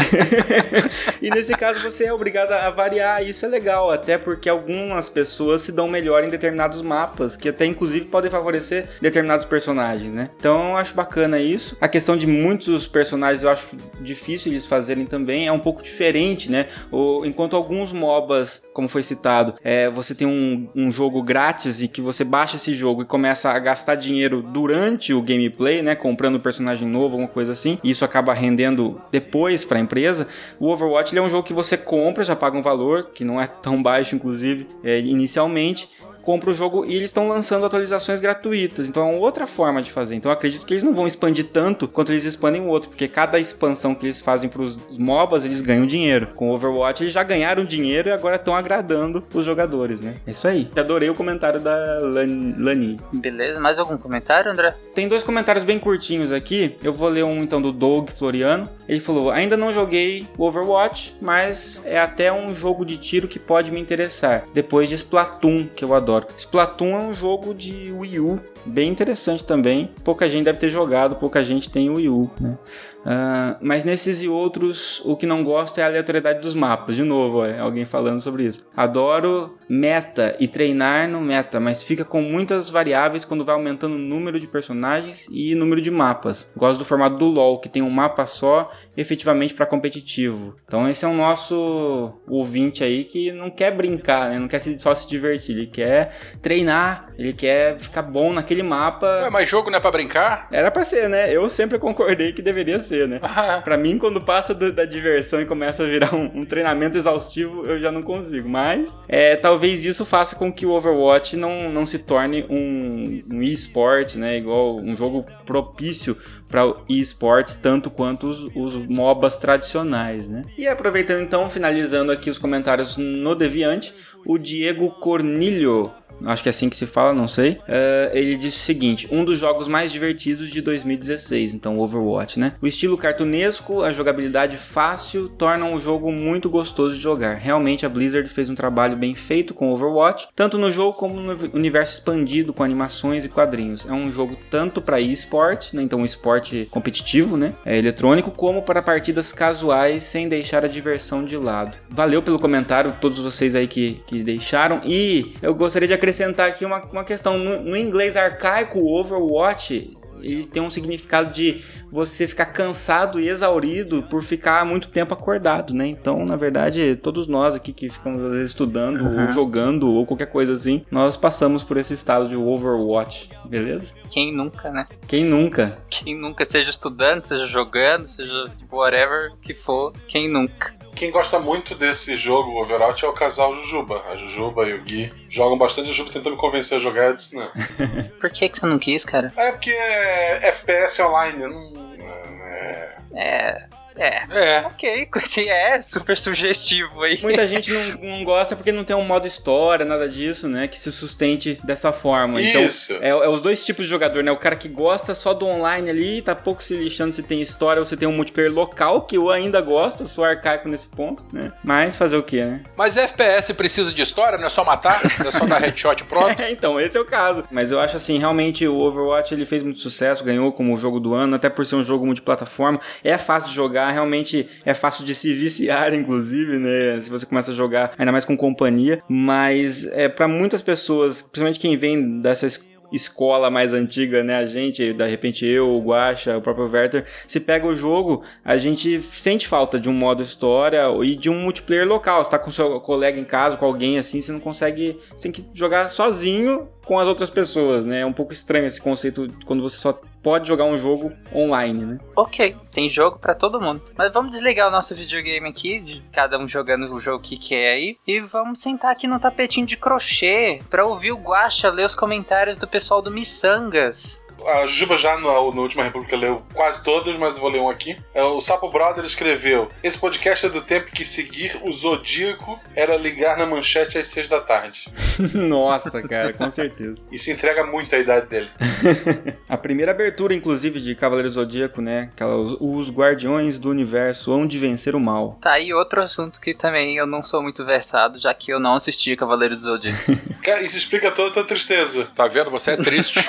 E 1.20 1.30
nesse 1.30 1.41
caso 1.50 1.80
você 1.80 2.04
é 2.04 2.12
obrigado 2.12 2.52
a 2.52 2.70
variar, 2.70 3.22
e 3.22 3.30
isso 3.30 3.44
é 3.44 3.48
legal, 3.48 3.90
até 3.90 4.16
porque 4.18 4.48
algumas 4.48 5.08
pessoas 5.08 5.62
se 5.62 5.72
dão 5.72 5.88
melhor 5.88 6.24
em 6.24 6.28
determinados 6.30 6.82
mapas, 6.82 7.36
que 7.36 7.48
até 7.48 7.66
inclusive 7.66 8.06
podem 8.06 8.30
favorecer 8.30 8.88
determinados 9.00 9.44
personagens, 9.44 10.12
né? 10.12 10.30
Então 10.38 10.70
eu 10.70 10.76
acho 10.76 10.94
bacana 10.94 11.38
isso. 11.38 11.76
A 11.80 11.88
questão 11.88 12.16
de 12.16 12.26
muitos 12.26 12.86
personagens 12.86 13.42
eu 13.42 13.50
acho 13.50 13.76
difícil 14.00 14.52
eles 14.52 14.66
fazerem 14.66 15.04
também, 15.06 15.46
é 15.46 15.52
um 15.52 15.58
pouco 15.58 15.82
diferente, 15.82 16.50
né? 16.50 16.66
O- 16.90 17.24
enquanto 17.24 17.56
alguns 17.56 17.92
MOBAs, 17.92 18.62
como 18.72 18.88
foi 18.88 19.02
citado, 19.02 19.54
é, 19.64 19.88
você 19.90 20.14
tem 20.14 20.26
um, 20.26 20.68
um 20.74 20.90
jogo 20.92 21.22
grátis 21.22 21.82
e 21.82 21.88
que 21.88 22.00
você 22.00 22.24
baixa 22.24 22.56
esse 22.56 22.74
jogo 22.74 23.02
e 23.02 23.04
começa 23.04 23.50
a 23.50 23.58
gastar 23.58 23.94
dinheiro 23.94 24.42
durante 24.42 25.12
o 25.12 25.22
gameplay, 25.22 25.82
né? 25.82 25.94
Comprando 25.94 26.36
um 26.36 26.40
personagem 26.40 26.86
novo, 26.88 27.14
alguma 27.14 27.28
coisa 27.28 27.52
assim, 27.52 27.78
e 27.82 27.90
isso 27.90 28.04
acaba 28.04 28.32
rendendo 28.34 29.00
depois 29.10 29.64
para 29.64 29.78
a 29.78 29.80
empresa. 29.80 30.26
O 30.58 30.68
Overwatch 30.68 31.16
é 31.16 31.22
um 31.22 31.30
jogo 31.32 31.46
que 31.46 31.52
você 31.52 31.76
compra, 31.76 32.22
já 32.22 32.36
paga 32.36 32.56
um 32.56 32.62
valor, 32.62 33.10
que 33.12 33.24
não 33.24 33.40
é 33.40 33.46
tão 33.46 33.82
baixo, 33.82 34.14
inclusive, 34.14 34.68
é, 34.84 35.00
inicialmente. 35.00 35.88
Compra 36.22 36.50
o 36.50 36.54
jogo 36.54 36.84
e 36.84 36.90
eles 36.94 37.06
estão 37.06 37.28
lançando 37.28 37.66
atualizações 37.66 38.20
gratuitas. 38.20 38.88
Então 38.88 39.02
é 39.06 39.10
uma 39.10 39.18
outra 39.18 39.46
forma 39.46 39.82
de 39.82 39.90
fazer. 39.90 40.14
Então 40.14 40.30
eu 40.30 40.36
acredito 40.36 40.64
que 40.64 40.72
eles 40.74 40.84
não 40.84 40.94
vão 40.94 41.06
expandir 41.06 41.46
tanto 41.52 41.88
quanto 41.88 42.12
eles 42.12 42.24
expandem 42.24 42.62
o 42.62 42.68
outro, 42.68 42.88
porque 42.90 43.08
cada 43.08 43.38
expansão 43.38 43.94
que 43.94 44.06
eles 44.06 44.20
fazem 44.20 44.48
para 44.48 44.62
os 44.62 44.78
MOBAs, 44.98 45.44
eles 45.44 45.60
ganham 45.60 45.86
dinheiro. 45.86 46.28
Com 46.36 46.48
o 46.50 46.52
Overwatch 46.54 47.02
eles 47.02 47.12
já 47.12 47.22
ganharam 47.22 47.64
dinheiro 47.64 48.08
e 48.08 48.12
agora 48.12 48.36
estão 48.36 48.54
agradando 48.54 49.24
os 49.34 49.44
jogadores, 49.44 50.00
né? 50.00 50.14
É 50.26 50.30
isso 50.30 50.46
aí. 50.46 50.70
Adorei 50.76 51.10
o 51.10 51.14
comentário 51.14 51.60
da 51.60 51.74
Lan- 52.00 52.54
Lani. 52.58 53.00
Beleza, 53.12 53.58
mais 53.60 53.78
algum 53.78 53.96
comentário, 53.98 54.50
André? 54.50 54.74
Tem 54.94 55.08
dois 55.08 55.22
comentários 55.22 55.64
bem 55.64 55.78
curtinhos 55.78 56.32
aqui. 56.32 56.76
Eu 56.82 56.92
vou 56.92 57.08
ler 57.08 57.24
um 57.24 57.42
então 57.42 57.60
do 57.60 57.72
Doug 57.72 58.10
Floriano. 58.10 58.68
Ele 58.88 59.00
falou: 59.00 59.30
Ainda 59.30 59.56
não 59.56 59.72
joguei 59.72 60.26
o 60.38 60.44
Overwatch, 60.44 61.16
mas 61.20 61.82
é 61.84 61.98
até 61.98 62.32
um 62.32 62.54
jogo 62.54 62.84
de 62.84 62.96
tiro 62.96 63.26
que 63.26 63.38
pode 63.38 63.70
me 63.72 63.80
interessar. 63.80 64.44
Depois 64.52 64.88
de 64.88 64.94
Splatoon, 64.94 65.66
que 65.74 65.84
eu 65.84 65.94
adoro. 65.94 66.11
Splatoon 66.36 66.96
é 66.96 66.98
um 66.98 67.14
jogo 67.14 67.54
de 67.54 67.92
Wii 67.92 68.20
U. 68.20 68.40
Bem 68.64 68.88
interessante 68.88 69.44
também. 69.44 69.90
Pouca 70.04 70.28
gente 70.28 70.44
deve 70.44 70.58
ter 70.58 70.68
jogado, 70.68 71.16
pouca 71.16 71.42
gente 71.42 71.68
tem 71.68 71.90
o 71.90 71.94
Wii 71.94 72.08
U, 72.08 72.30
né? 72.40 72.58
Ah, 73.04 73.56
mas 73.60 73.84
nesses 73.84 74.22
e 74.22 74.28
outros, 74.28 75.02
o 75.04 75.16
que 75.16 75.26
não 75.26 75.42
gosto 75.42 75.78
é 75.78 75.82
a 75.82 75.86
aleatoriedade 75.86 76.40
dos 76.40 76.54
mapas. 76.54 76.94
De 76.94 77.02
novo, 77.02 77.38
ó, 77.38 77.46
é 77.46 77.58
alguém 77.58 77.84
falando 77.84 78.20
sobre 78.20 78.44
isso. 78.44 78.64
Adoro 78.76 79.56
meta 79.68 80.36
e 80.38 80.46
treinar 80.46 81.08
no 81.08 81.20
meta, 81.20 81.58
mas 81.58 81.82
fica 81.82 82.04
com 82.04 82.20
muitas 82.20 82.70
variáveis 82.70 83.24
quando 83.24 83.44
vai 83.44 83.54
aumentando 83.54 83.94
o 83.94 83.98
número 83.98 84.38
de 84.38 84.46
personagens 84.46 85.26
e 85.30 85.54
número 85.54 85.80
de 85.80 85.90
mapas. 85.90 86.50
Gosto 86.56 86.78
do 86.78 86.84
formato 86.84 87.16
do 87.16 87.26
LoL, 87.26 87.58
que 87.58 87.68
tem 87.68 87.82
um 87.82 87.90
mapa 87.90 88.26
só 88.26 88.70
efetivamente 88.96 89.54
para 89.54 89.66
competitivo. 89.66 90.56
Então 90.66 90.88
esse 90.88 91.04
é 91.04 91.08
o 91.08 91.14
nosso 91.14 92.12
ouvinte 92.28 92.84
aí 92.84 93.04
que 93.04 93.32
não 93.32 93.50
quer 93.50 93.72
brincar, 93.72 94.30
né? 94.30 94.38
não 94.38 94.48
quer 94.48 94.60
só 94.60 94.94
se 94.94 95.08
divertir, 95.08 95.56
ele 95.56 95.66
quer 95.66 96.14
treinar, 96.40 97.12
ele 97.18 97.32
quer 97.32 97.78
ficar 97.78 98.02
bom 98.02 98.32
naquele 98.32 98.51
mapa. 98.60 99.06
Ué, 99.22 99.30
mas 99.30 99.48
jogo 99.48 99.70
não 99.70 99.78
é 99.78 99.80
pra 99.80 99.92
brincar? 99.92 100.48
Era 100.50 100.68
pra 100.68 100.82
ser, 100.84 101.08
né? 101.08 101.32
Eu 101.32 101.48
sempre 101.48 101.78
concordei 101.78 102.32
que 102.32 102.42
deveria 102.42 102.80
ser, 102.80 103.06
né? 103.06 103.20
Pra 103.62 103.76
mim, 103.76 103.96
quando 103.98 104.20
passa 104.20 104.52
do- 104.52 104.72
da 104.72 104.84
diversão 104.84 105.40
e 105.40 105.46
começa 105.46 105.84
a 105.84 105.86
virar 105.86 106.12
um, 106.12 106.40
um 106.40 106.44
treinamento 106.44 106.96
exaustivo, 106.96 107.64
eu 107.64 107.78
já 107.78 107.92
não 107.92 108.02
consigo. 108.02 108.48
Mas 108.48 108.98
é, 109.06 109.36
talvez 109.36 109.84
isso 109.84 110.04
faça 110.04 110.34
com 110.34 110.52
que 110.52 110.66
o 110.66 110.70
Overwatch 110.70 111.36
não, 111.36 111.70
não 111.70 111.86
se 111.86 112.00
torne 112.00 112.44
um, 112.50 113.20
um 113.32 113.42
e-sport, 113.42 114.16
né? 114.16 114.36
Igual 114.38 114.78
um 114.78 114.96
jogo 114.96 115.24
propício 115.46 116.16
para 116.48 116.62
e-sports, 116.88 117.54
tanto 117.54 117.88
quanto 117.90 118.26
os, 118.26 118.40
os 118.56 118.74
MOBAs 118.90 119.38
tradicionais, 119.38 120.26
né? 120.28 120.44
E 120.58 120.66
aproveitando 120.66 121.20
então, 121.22 121.48
finalizando 121.48 122.10
aqui 122.10 122.28
os 122.28 122.38
comentários 122.38 122.96
no 122.96 123.34
Deviante, 123.34 123.94
o 124.26 124.38
Diego 124.38 124.90
Cornilho 125.00 125.90
acho 126.26 126.42
que 126.42 126.48
é 126.48 126.50
assim 126.50 126.68
que 126.68 126.76
se 126.76 126.86
fala, 126.86 127.12
não 127.12 127.28
sei. 127.28 127.58
É, 127.66 128.10
ele 128.14 128.36
disse 128.36 128.58
o 128.58 128.60
seguinte: 128.60 129.08
um 129.10 129.24
dos 129.24 129.38
jogos 129.38 129.68
mais 129.68 129.90
divertidos 129.92 130.50
de 130.50 130.60
2016, 130.60 131.54
então 131.54 131.78
Overwatch, 131.78 132.38
né? 132.38 132.54
O 132.60 132.66
estilo 132.66 132.96
cartunesco, 132.96 133.82
a 133.82 133.92
jogabilidade 133.92 134.56
fácil 134.56 135.28
tornam 135.28 135.74
o 135.74 135.80
jogo 135.80 136.12
muito 136.12 136.48
gostoso 136.48 136.96
de 136.96 137.02
jogar. 137.02 137.34
Realmente 137.34 137.84
a 137.84 137.88
Blizzard 137.88 138.28
fez 138.28 138.48
um 138.48 138.54
trabalho 138.54 138.96
bem 138.96 139.14
feito 139.14 139.54
com 139.54 139.72
Overwatch, 139.72 140.28
tanto 140.34 140.58
no 140.58 140.70
jogo 140.70 140.94
como 140.96 141.20
no 141.20 141.36
universo 141.54 141.94
expandido 141.94 142.52
com 142.52 142.62
animações 142.62 143.24
e 143.24 143.28
quadrinhos. 143.28 143.86
É 143.86 143.92
um 143.92 144.10
jogo 144.10 144.36
tanto 144.50 144.80
para 144.80 145.00
eSport, 145.00 145.72
né? 145.72 145.82
Então 145.82 146.00
um 146.00 146.04
esporte 146.04 146.68
competitivo, 146.70 147.36
né? 147.36 147.54
É 147.64 147.76
eletrônico, 147.76 148.30
como 148.30 148.62
para 148.62 148.82
partidas 148.82 149.32
casuais 149.32 150.04
sem 150.04 150.28
deixar 150.28 150.64
a 150.64 150.68
diversão 150.68 151.24
de 151.24 151.36
lado. 151.36 151.76
Valeu 151.90 152.22
pelo 152.22 152.38
comentário, 152.38 152.96
todos 153.00 153.18
vocês 153.18 153.54
aí 153.54 153.66
que, 153.66 154.00
que 154.06 154.22
deixaram. 154.22 154.80
E 154.84 155.34
eu 155.42 155.54
gostaria 155.54 155.88
de 155.88 155.94
acrescentar 155.94 156.11
aqui 156.46 156.64
uma, 156.64 156.82
uma 156.92 157.04
questão. 157.04 157.38
No, 157.38 157.60
no 157.62 157.76
inglês 157.76 158.16
arcaico, 158.16 158.78
o 158.78 158.92
Overwatch 158.98 159.96
ele 160.22 160.46
tem 160.46 160.62
um 160.62 160.70
significado 160.70 161.32
de 161.32 161.62
você 161.90 162.26
ficar 162.26 162.46
cansado 162.46 163.20
e 163.20 163.28
exaurido 163.28 164.02
por 164.04 164.22
ficar 164.22 164.64
muito 164.64 164.88
tempo 164.88 165.12
acordado, 165.12 165.74
né? 165.74 165.86
Então, 165.86 166.24
na 166.24 166.36
verdade, 166.36 166.96
todos 166.96 167.26
nós 167.26 167.54
aqui 167.54 167.72
que 167.72 167.90
ficamos 167.90 168.22
às 168.24 168.32
vezes 168.32 168.50
estudando 168.50 169.02
Uhum. 169.02 169.26
ou 169.28 169.32
jogando 169.32 169.92
ou 169.92 170.06
qualquer 170.06 170.26
coisa 170.26 170.52
assim, 170.52 170.84
nós 170.90 171.16
passamos 171.16 171.62
por 171.62 171.76
esse 171.76 171.92
estado 171.92 172.28
de 172.28 172.36
Overwatch, 172.36 173.30
beleza? 173.44 173.94
Quem 174.08 174.32
nunca, 174.32 174.70
né? 174.70 174.86
Quem 175.06 175.24
nunca? 175.24 175.78
Quem 175.90 176.16
nunca, 176.16 176.44
seja 176.44 176.70
estudando, 176.70 177.24
seja 177.24 177.46
jogando, 177.46 178.06
seja 178.06 178.50
whatever 178.70 179.32
que 179.42 179.54
for, 179.54 179.92
quem 180.06 180.28
nunca. 180.28 180.74
Quem 180.94 181.10
gosta 181.10 181.38
muito 181.38 181.74
desse 181.74 182.16
jogo, 182.16 182.62
Overwatch, 182.62 183.04
é 183.04 183.08
o 183.08 183.12
casal 183.12 183.54
Jujuba. 183.54 184.02
A 184.10 184.16
Jujuba 184.16 184.68
e 184.68 184.74
o 184.74 184.82
Gui 184.82 185.10
jogam 185.32 185.56
bastante. 185.58 185.88
Jujuba 185.88 186.10
tentou 186.10 186.32
me 186.32 186.38
convencer 186.38 186.78
a 186.78 186.80
jogar, 186.80 187.06
eu 187.06 187.14
disse 187.14 187.34
não. 187.34 187.50
Por 188.20 188.30
que, 188.30 188.48
que 188.48 188.58
você 188.58 188.66
não 188.66 188.78
quis, 188.78 189.04
cara? 189.04 189.32
É 189.36 189.52
porque 189.52 189.70
é 189.70 190.48
FPS 190.48 191.00
online, 191.00 191.38
não. 191.38 191.72
É, 192.04 192.96
É. 193.14 193.81
É. 193.96 194.22
É. 194.30 194.60
Ok, 194.66 195.08
é 195.48 195.82
super 195.82 196.16
sugestivo 196.16 197.02
aí. 197.02 197.18
Muita 197.22 197.46
gente 197.46 197.72
não, 197.72 198.10
não 198.18 198.24
gosta 198.24 198.56
porque 198.56 198.72
não 198.72 198.84
tem 198.84 198.96
um 198.96 199.04
modo 199.04 199.26
história, 199.26 199.84
nada 199.84 200.08
disso, 200.08 200.48
né? 200.48 200.68
Que 200.68 200.78
se 200.78 200.90
sustente 200.90 201.58
dessa 201.64 201.92
forma. 201.92 202.40
Então, 202.40 202.64
Isso. 202.64 202.94
é, 203.00 203.08
é 203.08 203.28
os 203.28 203.40
dois 203.40 203.64
tipos 203.64 203.84
de 203.84 203.90
jogador, 203.90 204.22
né? 204.22 204.30
O 204.30 204.36
cara 204.36 204.56
que 204.56 204.68
gosta 204.68 205.14
só 205.14 205.34
do 205.34 205.46
online 205.46 205.90
ali, 205.90 206.22
tá 206.22 206.34
pouco 206.34 206.62
se 206.62 206.74
lixando 206.74 207.12
se 207.12 207.22
tem 207.22 207.40
história 207.40 207.80
ou 207.80 207.86
se 207.86 207.96
tem 207.96 208.08
um 208.08 208.12
multiplayer 208.12 208.52
local, 208.52 209.02
que 209.02 209.16
eu 209.16 209.30
ainda 209.30 209.60
gosto, 209.60 210.02
eu 210.02 210.08
sou 210.08 210.24
arcaico 210.24 210.68
nesse 210.68 210.88
ponto, 210.88 211.24
né? 211.32 211.52
Mas 211.62 211.96
fazer 211.96 212.16
o 212.16 212.22
quê, 212.22 212.44
né? 212.44 212.62
Mas 212.76 212.96
FPS 212.96 213.52
precisa 213.54 213.92
de 213.92 214.02
história, 214.02 214.38
não 214.38 214.46
é 214.46 214.50
só 214.50 214.64
matar? 214.64 215.00
Não 215.18 215.26
é 215.26 215.30
só 215.30 215.44
dar 215.44 215.60
headshot 215.60 216.04
pronto? 216.06 216.40
É, 216.40 216.50
então, 216.50 216.80
esse 216.80 216.96
é 216.96 217.00
o 217.00 217.04
caso. 217.04 217.44
Mas 217.50 217.70
eu 217.70 217.80
acho 217.80 217.96
assim, 217.96 218.18
realmente 218.18 218.66
o 218.66 218.78
Overwatch 218.78 219.34
ele 219.34 219.46
fez 219.46 219.62
muito 219.62 219.80
sucesso, 219.80 220.24
ganhou 220.24 220.52
como 220.52 220.74
o 220.74 220.76
jogo 220.76 221.00
do 221.00 221.14
ano, 221.14 221.36
até 221.36 221.48
por 221.48 221.66
ser 221.66 221.76
um 221.76 221.84
jogo 221.84 222.06
multiplataforma. 222.06 222.80
É 223.02 223.16
fácil 223.18 223.48
de 223.48 223.54
jogar, 223.54 223.81
realmente 223.90 224.48
é 224.64 224.74
fácil 224.74 225.04
de 225.04 225.14
se 225.14 225.32
viciar, 225.34 225.92
inclusive, 225.94 226.58
né? 226.58 227.00
Se 227.00 227.10
você 227.10 227.26
começa 227.26 227.52
a 227.52 227.54
jogar, 227.54 227.92
ainda 227.98 228.12
mais 228.12 228.24
com 228.24 228.36
companhia. 228.36 229.02
Mas 229.08 229.84
é 229.86 230.08
para 230.08 230.28
muitas 230.28 230.62
pessoas, 230.62 231.22
principalmente 231.22 231.58
quem 231.58 231.76
vem 231.76 232.20
dessa 232.20 232.46
es- 232.46 232.60
escola 232.92 233.48
mais 233.50 233.72
antiga, 233.72 234.22
né? 234.22 234.36
A 234.36 234.46
gente, 234.46 234.92
de 234.92 235.06
repente 235.06 235.46
eu, 235.46 235.66
o 235.70 235.80
Guacha, 235.82 236.36
o 236.36 236.42
próprio 236.42 236.68
Werther, 236.70 237.06
se 237.26 237.40
pega 237.40 237.66
o 237.66 237.74
jogo, 237.74 238.22
a 238.44 238.58
gente 238.58 239.00
sente 239.00 239.48
falta 239.48 239.80
de 239.80 239.88
um 239.88 239.94
modo 239.94 240.22
história 240.22 240.82
e 241.02 241.16
de 241.16 241.30
um 241.30 241.34
multiplayer 241.40 241.88
local. 241.88 242.22
Você 242.22 242.30
tá 242.30 242.38
com 242.38 242.50
seu 242.50 242.78
colega 242.80 243.18
em 243.18 243.24
casa, 243.24 243.56
com 243.56 243.64
alguém 243.64 243.98
assim, 243.98 244.20
você 244.20 244.30
não 244.30 244.40
consegue. 244.40 244.98
Você 245.16 245.30
tem 245.30 245.32
que 245.32 245.44
jogar 245.54 245.88
sozinho 245.88 246.68
com 246.84 246.98
as 246.98 247.08
outras 247.08 247.30
pessoas, 247.30 247.86
né? 247.86 248.00
É 248.00 248.06
um 248.06 248.12
pouco 248.12 248.32
estranho 248.34 248.66
esse 248.66 248.80
conceito 248.80 249.26
quando 249.46 249.62
você 249.62 249.78
só 249.78 249.98
pode 250.22 250.46
jogar 250.46 250.64
um 250.64 250.78
jogo 250.78 251.12
online, 251.34 251.84
né? 251.84 251.98
Ok, 252.16 252.56
tem 252.70 252.88
jogo 252.88 253.18
pra 253.18 253.34
todo 253.34 253.60
mundo. 253.60 253.82
Mas 253.96 254.12
vamos 254.12 254.30
desligar 254.30 254.68
o 254.68 254.70
nosso 254.70 254.94
videogame 254.94 255.48
aqui, 255.48 255.80
de 255.80 256.02
cada 256.12 256.38
um 256.38 256.46
jogando 256.46 256.92
o 256.92 257.00
jogo 257.00 257.22
que 257.22 257.36
quer 257.36 257.74
aí, 257.74 257.96
e 258.06 258.20
vamos 258.20 258.60
sentar 258.60 258.92
aqui 258.92 259.06
no 259.06 259.18
tapetinho 259.18 259.66
de 259.66 259.76
crochê 259.76 260.60
pra 260.70 260.84
ouvir 260.84 261.12
o 261.12 261.16
Guacha 261.16 261.70
ler 261.70 261.86
os 261.86 261.94
comentários 261.94 262.56
do 262.56 262.68
pessoal 262.68 263.02
do 263.02 263.10
Missangas. 263.10 264.22
A 264.48 264.66
Juba 264.66 264.96
já 264.96 265.16
no, 265.18 265.52
no 265.52 265.62
Última 265.62 265.84
República 265.84 266.16
leu 266.16 266.42
quase 266.52 266.82
todos, 266.82 267.16
mas 267.16 267.34
eu 267.34 267.40
vou 267.40 267.50
ler 267.50 267.60
um 267.60 267.68
aqui. 267.68 267.96
É, 268.14 268.22
o 268.22 268.40
Sapo 268.40 268.70
Brother 268.70 269.04
escreveu: 269.04 269.68
Esse 269.82 269.98
podcast 269.98 270.46
é 270.46 270.48
do 270.48 270.62
tempo 270.62 270.90
que 270.92 271.04
seguir 271.04 271.58
o 271.62 271.72
Zodíaco 271.72 272.58
era 272.74 272.96
ligar 272.96 273.36
na 273.36 273.46
manchete 273.46 273.98
às 273.98 274.06
seis 274.08 274.28
da 274.28 274.40
tarde. 274.40 274.88
Nossa, 275.34 276.02
cara, 276.02 276.32
com 276.32 276.50
certeza. 276.50 277.06
Isso 277.10 277.30
entrega 277.30 277.64
muito 277.64 277.94
a 277.94 277.98
idade 277.98 278.26
dele. 278.26 278.50
A 279.48 279.56
primeira 279.56 279.92
abertura, 279.92 280.32
inclusive, 280.32 280.80
de 280.80 280.94
Cavaleiro 280.94 281.28
Zodíaco, 281.28 281.82
né? 281.82 282.10
Aquela, 282.12 282.36
os, 282.36 282.56
os 282.58 282.90
Guardiões 282.90 283.58
do 283.58 283.68
Universo, 283.68 284.32
onde 284.32 284.58
vencer 284.58 284.94
o 284.94 285.00
mal. 285.00 285.38
Tá 285.40 285.52
aí 285.52 285.74
outro 285.74 286.00
assunto 286.00 286.40
que 286.40 286.54
também 286.54 286.96
eu 286.96 287.06
não 287.06 287.22
sou 287.22 287.42
muito 287.42 287.64
versado, 287.64 288.18
já 288.18 288.32
que 288.32 288.50
eu 288.50 288.58
não 288.58 288.74
assisti 288.74 289.16
Cavaleiro 289.16 289.54
do 289.54 289.60
Zodíaco. 289.60 289.98
Cara, 290.42 290.62
isso 290.62 290.76
explica 290.76 291.10
toda 291.10 291.28
a 291.28 291.32
tua 291.32 291.44
tristeza. 291.44 292.08
Tá 292.14 292.26
vendo? 292.26 292.50
Você 292.50 292.72
é 292.72 292.76
triste. 292.76 293.20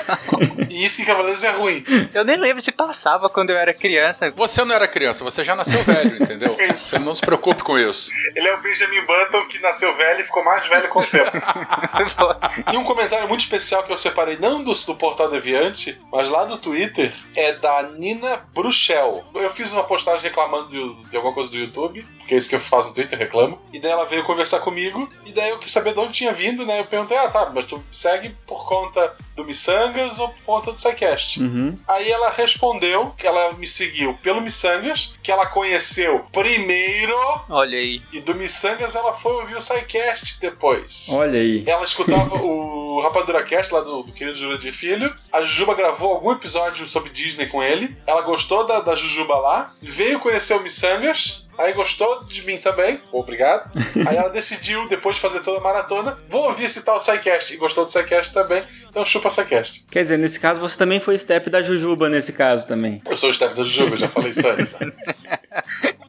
E 0.70 0.84
isso 0.84 1.02
que 1.04 1.10
Cavaleiros 1.10 1.44
é 1.44 1.50
ruim. 1.50 1.84
eu 2.12 2.24
nem 2.24 2.36
lembro 2.36 2.62
se 2.62 2.72
passava 2.72 3.28
quando 3.28 3.50
eu 3.50 3.56
era 3.56 3.72
criança. 3.74 4.30
Você 4.30 4.64
não 4.64 4.74
era 4.74 4.88
criança, 4.88 5.22
você 5.22 5.44
já 5.44 5.54
nasceu 5.54 5.82
velho, 5.84 6.22
entendeu? 6.22 6.56
Você 6.74 6.98
não 6.98 7.14
se 7.14 7.20
preocupe 7.20 7.62
com 7.62 7.78
isso. 7.78 8.10
Ele 8.34 8.48
é 8.48 8.54
o 8.54 8.60
Benjamin 8.60 9.02
Button 9.02 9.46
que 9.46 9.58
nasceu 9.60 9.94
velho 9.94 10.20
e 10.20 10.24
ficou 10.24 10.42
mais 10.44 10.66
velho 10.66 10.88
com 10.88 11.00
o 11.00 11.06
tempo. 11.06 11.30
E 12.72 12.76
um 12.76 12.84
comentário 12.84 13.28
muito 13.28 13.40
especial 13.40 13.82
que 13.82 13.92
eu 13.92 13.98
separei, 13.98 14.36
não 14.38 14.62
do, 14.62 14.72
do 14.72 14.94
Portal 14.94 15.30
Deviante, 15.30 15.98
mas 16.10 16.28
lá 16.28 16.44
do 16.44 16.56
Twitter, 16.56 17.12
é 17.34 17.52
da 17.52 17.82
Nina 17.82 18.44
Bruchel. 18.54 19.24
Eu 19.34 19.50
fiz 19.50 19.72
uma 19.72 19.84
postagem 19.84 20.24
reclamando 20.24 20.68
de, 20.68 21.10
de 21.10 21.16
alguma 21.16 21.34
coisa 21.34 21.50
do 21.50 21.56
YouTube, 21.56 22.04
porque 22.24 22.34
é 22.34 22.38
isso 22.38 22.48
que 22.48 22.54
eu 22.54 22.60
faço 22.60 22.88
no 22.88 22.94
Twitter, 22.94 23.18
reclamo. 23.18 23.58
E 23.72 23.78
daí 23.78 23.90
ela 23.92 24.06
veio 24.06 24.24
conversar 24.24 24.60
comigo, 24.60 25.08
e 25.26 25.32
daí 25.32 25.50
eu 25.50 25.58
quis 25.58 25.70
saber 25.70 25.92
de 25.92 26.00
onde 26.00 26.14
tinha 26.14 26.32
vindo, 26.32 26.64
né? 26.64 26.80
Eu 26.80 26.86
perguntei, 26.86 27.16
ah 27.18 27.28
tá, 27.28 27.50
mas 27.54 27.66
tu 27.66 27.82
segue 27.92 28.30
por 28.46 28.66
conta 28.66 29.14
do 29.36 29.44
Missangas 29.44 30.18
ou 30.18 30.28
por 30.28 30.42
conta 30.44 30.72
do 30.72 30.78
SciCast? 30.80 31.42
Uhum. 31.42 31.78
Aí 31.86 32.10
ela 32.10 32.30
respondeu 32.30 33.14
que 33.16 33.26
ela 33.26 33.52
me 33.52 33.66
seguiu 33.66 34.14
pelo 34.22 34.40
Missangas, 34.40 35.14
que 35.22 35.30
ela 35.30 35.44
conheceu 35.46 36.24
primeiro, 36.32 37.14
Olha 37.48 37.78
aí. 37.78 38.00
e 38.12 38.20
do 38.20 38.34
Missangas 38.34 38.94
ela 38.94 39.12
foi 39.12 39.32
ouvir 39.32 39.56
o 39.56 39.60
SciCast 39.60 40.38
depois. 40.40 41.06
Olha 41.10 41.38
aí. 41.38 41.64
Ela 41.66 41.84
escutava 41.84 42.36
o 42.36 43.00
Rapadura 43.02 43.42
Cast 43.42 43.72
lá 43.72 43.80
do, 43.80 44.02
do 44.02 44.12
querido 44.12 44.38
Jurandir 44.38 44.72
Filho. 44.72 45.14
A 45.32 45.42
Jujuba 45.42 45.74
gravou 45.74 46.12
algum 46.12 46.32
episódio 46.32 46.86
sobre 46.86 47.10
Disney 47.10 47.46
com 47.46 47.62
ele. 47.62 47.94
Ela 48.06 48.22
gostou 48.22 48.66
da, 48.66 48.80
da 48.80 48.94
Jujuba 48.94 49.36
lá. 49.36 49.70
Veio 49.82 50.18
conhecer 50.20 50.54
o 50.54 50.62
Missangas. 50.62 51.43
Aí 51.58 51.72
gostou 51.72 52.24
de 52.24 52.42
mim 52.46 52.58
também. 52.58 53.00
Obrigado. 53.12 53.70
Aí 54.08 54.16
ela 54.16 54.28
decidiu, 54.28 54.88
depois 54.88 55.16
de 55.16 55.22
fazer 55.22 55.40
toda 55.40 55.58
a 55.58 55.62
maratona, 55.62 56.16
vou 56.28 56.44
ouvir 56.44 56.64
esse 56.64 56.82
tal 56.82 56.98
SciCast. 57.00 57.54
E 57.54 57.56
gostou 57.56 57.84
do 57.84 57.90
SciCast 57.90 58.32
também. 58.32 58.62
Então 58.88 59.04
chupa 59.04 59.28
SciCast. 59.30 59.84
Quer 59.90 60.02
dizer, 60.02 60.16
nesse 60.18 60.38
caso 60.38 60.60
você 60.60 60.76
também 60.78 61.00
foi 61.00 61.18
step 61.18 61.50
da 61.50 61.60
Jujuba, 61.62 62.08
nesse 62.08 62.32
caso 62.32 62.66
também. 62.66 63.02
Eu 63.08 63.16
sou 63.16 63.30
o 63.30 63.34
Steve 63.34 63.54
da 63.54 63.62
Jujuba, 63.64 63.94
eu 63.94 63.98
já 63.98 64.08
falei 64.08 64.30
isso 64.30 64.46
antes. 64.48 64.74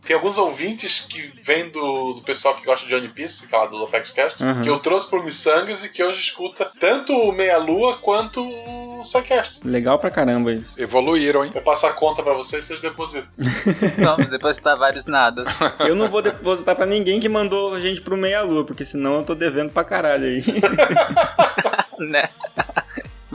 Tem 0.05 0.15
alguns 0.15 0.37
ouvintes 0.37 0.99
que 1.09 1.33
vêm 1.41 1.69
do, 1.69 2.13
do 2.13 2.21
pessoal 2.21 2.55
que 2.55 2.63
gosta 2.65 2.87
de 2.87 2.93
One 2.93 3.07
Piece, 3.09 3.47
que 3.47 3.55
é 3.55 3.57
lá 3.57 3.65
do 3.65 3.75
Lopex 3.75 4.11
Cast, 4.11 4.43
Uhum. 4.43 4.61
que 4.61 4.69
eu 4.69 4.77
trouxe 4.79 5.09
pro 5.09 5.23
Missangas 5.23 5.83
e 5.83 5.89
que 5.89 6.03
hoje 6.03 6.19
escuta 6.19 6.69
tanto 6.79 7.11
o 7.13 7.31
Meia 7.31 7.57
Lua 7.57 7.97
quanto 7.97 8.41
o 8.43 9.03
SciCast. 9.03 9.61
Legal 9.67 9.97
pra 9.97 10.11
caramba 10.11 10.51
isso. 10.51 10.79
Evoluíram, 10.79 11.43
hein? 11.43 11.51
Eu 11.55 11.61
passo 11.61 11.87
a 11.87 11.93
conta 11.93 12.21
pra 12.21 12.33
vocês, 12.33 12.65
vocês 12.65 12.79
depositam. 12.79 13.27
Vamos 13.97 14.27
depositar 14.27 14.77
vários 14.77 15.05
Eu 15.79 15.95
não 15.95 16.07
vou 16.07 16.21
depositar 16.21 16.75
pra 16.75 16.85
ninguém 16.85 17.19
que 17.19 17.29
mandou 17.29 17.73
a 17.73 17.79
gente 17.79 18.01
pro 18.01 18.17
Meia 18.17 18.41
Lua, 18.41 18.63
porque 18.63 18.85
senão 18.85 19.17
eu 19.17 19.23
tô 19.23 19.35
devendo 19.35 19.71
pra 19.71 19.83
caralho 19.83 20.25
aí. 20.25 20.43
né? 21.99 22.29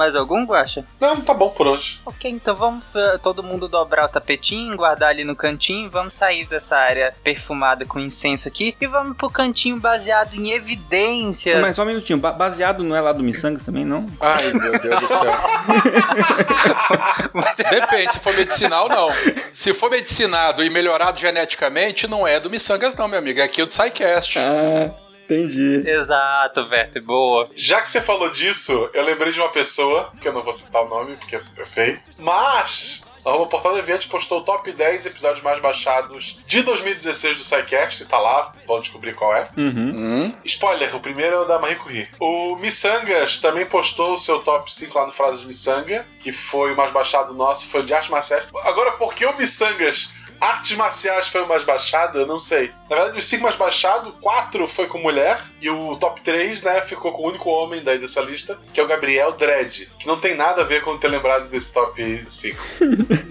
Mais 0.00 0.16
algum, 0.16 0.46
Guaxa? 0.46 0.82
Não, 0.98 1.20
tá 1.20 1.34
bom 1.34 1.50
por 1.50 1.66
hoje. 1.66 2.00
Ok, 2.06 2.30
então 2.30 2.56
vamos 2.56 2.86
eh, 2.94 3.18
todo 3.22 3.42
mundo 3.42 3.68
dobrar 3.68 4.06
o 4.06 4.08
tapetinho, 4.08 4.74
guardar 4.74 5.10
ali 5.10 5.24
no 5.24 5.36
cantinho, 5.36 5.90
vamos 5.90 6.14
sair 6.14 6.46
dessa 6.46 6.74
área 6.74 7.14
perfumada 7.22 7.84
com 7.84 8.00
incenso 8.00 8.48
aqui 8.48 8.74
e 8.80 8.86
vamos 8.86 9.14
pro 9.14 9.28
cantinho 9.28 9.78
baseado 9.78 10.32
em 10.36 10.52
evidências. 10.52 11.60
Mas 11.60 11.76
só 11.76 11.82
um 11.82 11.84
minutinho, 11.84 12.18
ba- 12.18 12.32
baseado 12.32 12.82
não 12.82 12.96
é 12.96 13.00
lá 13.02 13.12
do 13.12 13.22
Missangas 13.22 13.62
também, 13.62 13.84
não? 13.84 14.10
Ai, 14.20 14.50
meu 14.54 14.78
Deus 14.78 15.00
do 15.00 15.06
céu. 15.06 15.20
Depende, 17.70 18.14
se 18.14 18.20
for 18.20 18.34
medicinal, 18.34 18.88
não. 18.88 19.10
Se 19.52 19.74
for 19.74 19.90
medicinado 19.90 20.64
e 20.64 20.70
melhorado 20.70 21.20
geneticamente, 21.20 22.06
não 22.06 22.26
é 22.26 22.40
do 22.40 22.48
Missangas, 22.48 22.94
não, 22.94 23.06
meu 23.06 23.18
amigo. 23.18 23.40
É 23.40 23.42
aqui 23.42 23.62
o 23.62 23.66
do 23.66 23.74
SciCast. 23.74 24.38
Ah, 24.38 24.90
entendi. 25.34 25.88
Exato, 25.88 26.66
Verte, 26.66 27.00
boa. 27.00 27.48
Já 27.54 27.80
que 27.80 27.88
você 27.88 28.00
falou 28.00 28.30
disso, 28.30 28.90
eu 28.92 29.04
lembrei 29.04 29.32
de 29.32 29.40
uma 29.40 29.50
pessoa, 29.50 30.12
que 30.20 30.28
eu 30.28 30.32
não 30.32 30.42
vou 30.42 30.52
citar 30.52 30.82
o 30.82 30.88
nome 30.88 31.16
porque 31.16 31.36
é 31.36 31.64
feio, 31.64 32.00
mas. 32.18 33.08
O 33.22 33.46
Portal 33.46 33.74
Deviante 33.74 34.08
postou 34.08 34.38
o 34.38 34.44
top 34.44 34.72
10 34.72 35.04
episódios 35.04 35.42
mais 35.42 35.60
baixados 35.60 36.40
de 36.46 36.62
2016 36.62 37.36
do 37.36 37.44
SciCast, 37.44 38.06
tá 38.06 38.18
lá, 38.18 38.50
vão 38.66 38.80
descobrir 38.80 39.14
qual 39.14 39.36
é. 39.36 39.46
Uhum. 39.58 39.94
Hum? 39.94 40.32
Spoiler, 40.42 40.96
o 40.96 41.00
primeiro 41.00 41.36
é 41.36 41.38
o 41.40 41.44
da 41.44 41.58
Marie 41.58 41.76
Curie. 41.76 42.08
O 42.18 42.56
Missangas 42.56 43.38
também 43.38 43.66
postou 43.66 44.14
o 44.14 44.18
seu 44.18 44.38
top 44.40 44.72
5 44.72 44.98
lá 44.98 45.06
no 45.06 45.12
Frases 45.12 45.44
Missanga, 45.44 46.06
que 46.18 46.32
foi 46.32 46.72
o 46.72 46.76
mais 46.76 46.90
baixado 46.92 47.34
nosso, 47.34 47.66
foi 47.66 47.82
o 47.82 47.84
de 47.84 47.92
artes 47.92 48.08
marciais. 48.08 48.46
Agora, 48.64 48.92
por 48.92 49.12
que 49.12 49.26
o 49.26 49.36
Missangas 49.36 50.12
artes 50.40 50.76
marciais 50.76 51.28
foi 51.28 51.42
o 51.42 51.48
mais 51.48 51.62
baixado? 51.64 52.18
Eu 52.18 52.26
não 52.26 52.40
sei. 52.40 52.72
Na 52.88 52.96
verdade, 52.96 53.18
os 53.18 53.26
5 53.26 53.42
mais 53.42 53.56
baixados, 53.56 54.12
4 54.20 54.66
foi 54.66 54.86
com 54.86 54.98
mulher, 54.98 55.38
e 55.60 55.68
o 55.68 55.96
top 55.96 56.20
3, 56.20 56.62
né, 56.62 56.80
ficou 56.80 57.12
com 57.12 57.22
o 57.22 57.28
único 57.28 57.50
homem 57.50 57.82
daí 57.82 57.98
dessa 57.98 58.20
lista, 58.20 58.58
que 58.72 58.80
é 58.80 58.82
o 58.82 58.86
Gabriel 58.86 59.32
Dredd, 59.32 59.88
que 59.98 60.06
não 60.06 60.18
tem 60.18 60.34
nada 60.34 60.62
a 60.62 60.64
ver 60.64 60.82
com 60.82 60.96
ter 60.98 61.08
lembrado 61.08 61.48
desse 61.48 61.72
top 61.72 62.24
5. 62.26 62.60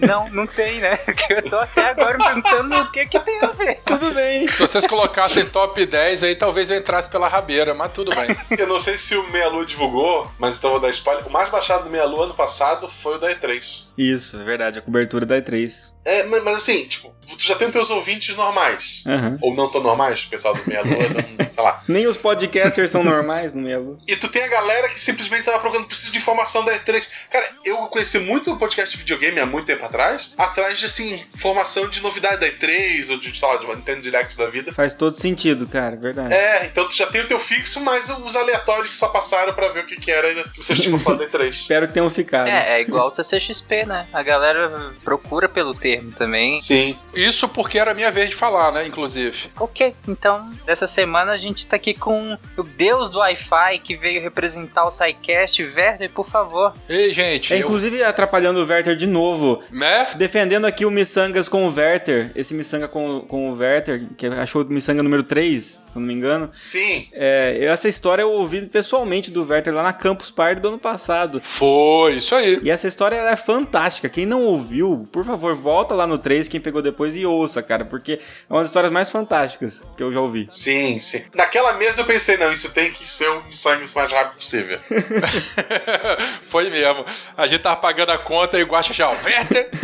Não, 0.00 0.28
não 0.30 0.46
tem, 0.46 0.80
né? 0.80 0.96
Porque 1.04 1.32
eu 1.32 1.42
tô 1.42 1.56
até 1.56 1.90
agora 1.90 2.16
me 2.16 2.24
perguntando 2.24 2.80
o 2.80 2.90
que 2.90 3.06
que 3.06 3.20
tem 3.20 3.38
a 3.42 3.48
ver. 3.48 3.80
Tudo 3.84 4.12
bem. 4.12 4.48
Se 4.48 4.58
vocês 4.58 4.86
colocassem 4.86 5.44
top 5.46 5.84
10 5.84 6.22
aí, 6.22 6.34
talvez 6.34 6.70
eu 6.70 6.78
entrasse 6.78 7.08
pela 7.08 7.28
rabeira, 7.28 7.74
mas 7.74 7.92
tudo 7.92 8.14
bem. 8.14 8.36
Eu 8.58 8.66
não 8.66 8.80
sei 8.80 8.96
se 8.96 9.14
o 9.16 9.28
Meia 9.30 9.48
Lua 9.48 9.66
divulgou, 9.66 10.30
mas 10.38 10.56
então 10.56 10.70
vou 10.70 10.80
dar 10.80 10.90
spoiler. 10.90 11.26
O 11.26 11.30
mais 11.30 11.50
baixado 11.50 11.84
do 11.84 11.90
Meia 11.90 12.04
Lua 12.06 12.24
ano 12.24 12.34
passado 12.34 12.88
foi 12.88 13.16
o 13.16 13.18
da 13.18 13.30
E3. 13.34 13.84
Isso, 13.96 14.40
é 14.40 14.44
verdade, 14.44 14.78
a 14.78 14.82
cobertura 14.82 15.26
da 15.26 15.36
E3. 15.36 15.92
É, 16.04 16.22
mas, 16.24 16.42
mas 16.42 16.56
assim, 16.56 16.86
tipo, 16.86 16.99
tu 17.00 17.40
já 17.40 17.54
tem 17.54 17.68
os 17.68 17.72
teus 17.72 17.90
ouvintes 17.90 18.34
normais. 18.36 19.02
Aham. 19.06 19.38
Ou 19.40 19.54
não 19.54 19.70
tão 19.70 19.82
normais, 19.82 20.24
o 20.24 20.28
pessoal 20.28 20.54
do 20.54 20.62
Meia 20.66 20.82
Lua, 20.82 20.96
não, 21.38 21.48
sei 21.48 21.62
lá. 21.62 21.82
Nem 21.88 22.06
os 22.06 22.16
podcasters 22.16 22.90
são 22.90 23.02
normais 23.02 23.54
no 23.54 23.62
Meia 23.62 23.78
Lua. 23.78 23.98
E 24.06 24.16
tu 24.16 24.28
tem 24.28 24.42
a 24.42 24.48
galera 24.48 24.88
que 24.88 25.00
simplesmente 25.00 25.44
tava 25.44 25.58
procurando, 25.58 25.86
preciso 25.86 26.12
de 26.12 26.18
informação 26.18 26.64
da 26.64 26.78
E3. 26.78 27.02
Cara, 27.30 27.46
eu 27.64 27.76
conheci 27.86 28.18
muito 28.18 28.52
o 28.52 28.58
podcast 28.58 28.96
de 28.96 29.02
videogame 29.02 29.40
há 29.40 29.46
muito 29.46 29.66
tempo 29.66 29.84
atrás, 29.84 30.32
atrás 30.36 30.78
de, 30.78 30.86
assim, 30.86 31.24
informação 31.34 31.88
de 31.88 32.00
novidade 32.00 32.40
da 32.40 32.46
E3, 32.46 33.10
ou 33.10 33.18
de, 33.18 33.36
sei 33.36 33.48
lá, 33.48 33.56
de 33.56 33.64
uma 33.66 33.74
Nintendo 33.74 34.00
Direct 34.00 34.36
da 34.36 34.46
vida. 34.46 34.72
Faz 34.72 34.92
todo 34.92 35.16
sentido, 35.16 35.66
cara, 35.66 35.94
é 35.94 35.98
verdade. 35.98 36.34
É, 36.34 36.66
então 36.66 36.88
tu 36.88 36.94
já 36.94 37.06
tem 37.06 37.22
o 37.22 37.28
teu 37.28 37.38
fixo, 37.38 37.80
mas 37.80 38.10
os 38.10 38.36
aleatórios 38.36 38.88
que 38.88 38.96
só 38.96 39.08
passaram 39.08 39.52
pra 39.54 39.68
ver 39.68 39.80
o 39.80 39.86
que, 39.86 39.96
que 39.96 40.10
era 40.10 40.30
que 40.44 40.56
vocês 40.56 40.78
tinham 40.80 40.98
falado 40.98 41.20
da 41.20 41.26
E3. 41.26 41.48
Espero 41.70 41.86
que 41.86 41.94
tenham 41.94 42.10
ficado. 42.10 42.48
É, 42.48 42.78
é 42.78 42.80
igual 42.80 43.08
o 43.08 43.10
CCXP, 43.10 43.86
né? 43.86 44.06
A 44.12 44.22
galera 44.22 44.92
procura 45.04 45.48
pelo 45.48 45.74
termo 45.74 46.12
também. 46.12 46.58
Sim. 46.58 46.89
Isso 47.14 47.48
porque 47.48 47.78
era 47.78 47.90
a 47.90 47.94
minha 47.94 48.10
vez 48.10 48.30
de 48.30 48.36
falar, 48.36 48.72
né, 48.72 48.86
inclusive. 48.86 49.48
Ok, 49.58 49.94
então 50.08 50.38
dessa 50.66 50.86
semana 50.86 51.32
a 51.32 51.36
gente 51.36 51.66
tá 51.66 51.76
aqui 51.76 51.94
com 51.94 52.36
o 52.56 52.62
deus 52.62 53.10
do 53.10 53.18
Wi-Fi 53.18 53.78
que 53.82 53.96
veio 53.96 54.22
representar 54.22 54.84
o 54.86 54.90
SciCast. 54.90 55.62
Werther, 55.62 56.10
por 56.10 56.28
favor. 56.28 56.74
Ei, 56.88 57.12
gente, 57.12 57.52
É, 57.52 57.56
eu... 57.56 57.60
inclusive 57.60 58.02
atrapalhando 58.02 58.60
o 58.62 58.66
Werther 58.66 58.96
de 58.96 59.06
novo. 59.06 59.62
Né? 59.70 60.06
Defendendo 60.16 60.64
aqui 60.66 60.84
o 60.84 60.90
Missangas 60.90 61.48
com 61.48 61.66
o 61.66 61.74
Werther. 61.74 62.30
Esse 62.34 62.54
Missanga 62.54 62.88
com, 62.88 63.20
com 63.22 63.50
o 63.50 63.56
Werther, 63.56 64.06
que 64.16 64.26
achou 64.26 64.62
o 64.62 64.66
Missanga 64.66 65.02
número 65.02 65.22
3, 65.22 65.62
se 65.64 65.80
eu 65.96 66.00
não 66.00 66.06
me 66.08 66.14
engano. 66.14 66.48
Sim. 66.52 67.06
É, 67.12 67.64
essa 67.64 67.88
história 67.88 68.22
eu 68.22 68.30
ouvi 68.30 68.62
pessoalmente 68.66 69.30
do 69.30 69.44
Werther 69.46 69.74
lá 69.74 69.82
na 69.82 69.92
Campus 69.92 70.30
Party 70.30 70.60
do 70.60 70.68
ano 70.68 70.78
passado. 70.78 71.40
Foi, 71.42 72.16
isso 72.16 72.34
aí. 72.34 72.60
E 72.62 72.70
essa 72.70 72.86
história 72.86 73.16
ela 73.16 73.30
é 73.32 73.36
fantástica. 73.36 74.08
Quem 74.08 74.26
não 74.26 74.42
ouviu, 74.44 75.08
por 75.12 75.24
favor, 75.24 75.54
volta 75.54 75.94
lá 75.94 76.06
no 76.06 76.18
3, 76.18 76.48
quem 76.48 76.60
pegou 76.60 76.79
depois 76.82 77.16
e 77.16 77.24
ouça, 77.26 77.62
cara, 77.62 77.84
porque 77.84 78.14
é 78.48 78.52
uma 78.52 78.60
das 78.60 78.70
histórias 78.70 78.92
mais 78.92 79.10
fantásticas 79.10 79.84
que 79.96 80.02
eu 80.02 80.12
já 80.12 80.20
ouvi. 80.20 80.46
Sim, 80.50 80.98
sim. 81.00 81.24
Naquela 81.34 81.74
mesa 81.74 82.00
eu 82.00 82.04
pensei, 82.04 82.36
não, 82.36 82.50
isso 82.52 82.72
tem 82.72 82.90
que 82.90 83.06
ser 83.08 83.28
o 83.28 83.42
sangue 83.52 83.84
o 83.84 83.94
mais 83.94 84.12
rápido 84.12 84.36
possível. 84.36 84.78
Foi 86.42 86.70
mesmo. 86.70 87.04
A 87.36 87.46
gente 87.46 87.62
tava 87.62 87.80
pagando 87.80 88.12
a 88.12 88.18
conta 88.18 88.58
e 88.58 88.62
o 88.62 88.66
Guacha 88.66 88.92
já, 88.92 89.10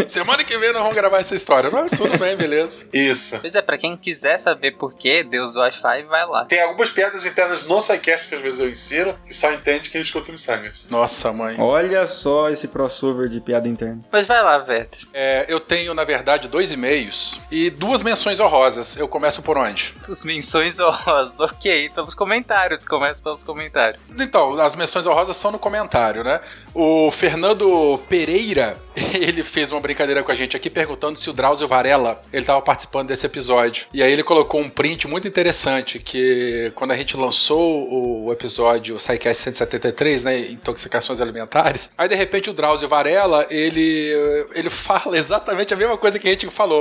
semana 0.08 0.44
que 0.44 0.56
vem 0.58 0.72
nós 0.72 0.82
vamos 0.82 0.96
gravar 0.96 1.18
essa 1.18 1.34
história. 1.34 1.70
Mas 1.70 1.90
tudo 1.98 2.16
bem, 2.18 2.36
beleza. 2.36 2.86
Isso. 2.92 3.38
Pois 3.40 3.54
é, 3.54 3.62
pra 3.62 3.78
quem 3.78 3.96
quiser 3.96 4.38
saber 4.38 4.72
por 4.72 4.94
que 4.94 5.22
deus 5.24 5.52
do 5.52 5.60
Wi-Fi, 5.60 6.02
vai 6.04 6.26
lá. 6.26 6.44
Tem 6.44 6.62
algumas 6.62 6.90
piadas 6.90 7.24
internas 7.26 7.64
no 7.64 7.80
SciCast 7.80 8.28
que 8.28 8.34
às 8.34 8.40
vezes 8.40 8.60
eu 8.60 8.70
insiro, 8.70 9.16
que 9.24 9.34
só 9.34 9.52
entende 9.52 9.90
quem 9.90 10.00
escuta 10.00 10.32
o 10.32 10.38
sangue. 10.38 10.70
Nossa, 10.90 11.32
mãe. 11.32 11.56
Olha 11.58 12.06
só 12.06 12.48
esse 12.48 12.68
crossover 12.68 13.28
de 13.28 13.40
piada 13.40 13.68
interna. 13.68 14.00
Mas 14.10 14.26
vai 14.26 14.42
lá, 14.42 14.56
Werther. 14.58 15.00
É, 15.12 15.46
eu 15.48 15.60
tenho, 15.60 15.94
na 15.94 16.04
verdade, 16.04 16.48
dois 16.48 16.72
e-mails 16.72 16.85
e-mails 16.86 17.40
e 17.50 17.68
duas 17.68 18.02
menções 18.02 18.38
honrosas. 18.38 18.96
Eu 18.96 19.08
começo 19.08 19.42
por 19.42 19.58
onde? 19.58 19.94
As 20.08 20.24
menções 20.24 20.78
honrosas, 20.78 21.38
ok. 21.40 21.90
Pelos 21.90 22.14
comentários, 22.14 22.84
começa 22.86 23.20
pelos 23.20 23.42
comentários. 23.42 24.00
Então, 24.18 24.52
as 24.60 24.76
menções 24.76 25.06
honrosas 25.06 25.36
são 25.36 25.50
no 25.50 25.58
comentário, 25.58 26.22
né? 26.22 26.40
O 26.72 27.10
Fernando 27.10 27.98
Pereira, 28.08 28.76
ele 29.14 29.42
fez 29.42 29.72
uma 29.72 29.80
brincadeira 29.80 30.22
com 30.22 30.30
a 30.30 30.34
gente 30.34 30.56
aqui 30.56 30.70
perguntando 30.70 31.18
se 31.18 31.28
o 31.28 31.32
Drauzio 31.32 31.66
Varela, 31.66 32.22
ele 32.32 32.42
estava 32.42 32.62
participando 32.62 33.08
desse 33.08 33.26
episódio. 33.26 33.86
E 33.92 34.02
aí 34.02 34.12
ele 34.12 34.22
colocou 34.22 34.60
um 34.60 34.70
print 34.70 35.08
muito 35.08 35.26
interessante, 35.26 35.98
que 35.98 36.72
quando 36.74 36.92
a 36.92 36.96
gente 36.96 37.16
lançou 37.16 38.24
o 38.24 38.32
episódio 38.32 38.98
SciCast 38.98 39.42
173, 39.42 40.24
né, 40.24 40.38
intoxicações 40.50 41.20
alimentares, 41.20 41.90
aí 41.96 42.08
de 42.08 42.14
repente 42.14 42.50
o 42.50 42.52
Drauzio 42.52 42.88
Varela, 42.88 43.46
ele, 43.50 44.12
ele 44.54 44.70
fala 44.70 45.16
exatamente 45.18 45.74
a 45.74 45.76
mesma 45.76 45.96
coisa 45.96 46.18
que 46.18 46.28
a 46.28 46.30
gente 46.30 46.48
falou. 46.50 46.75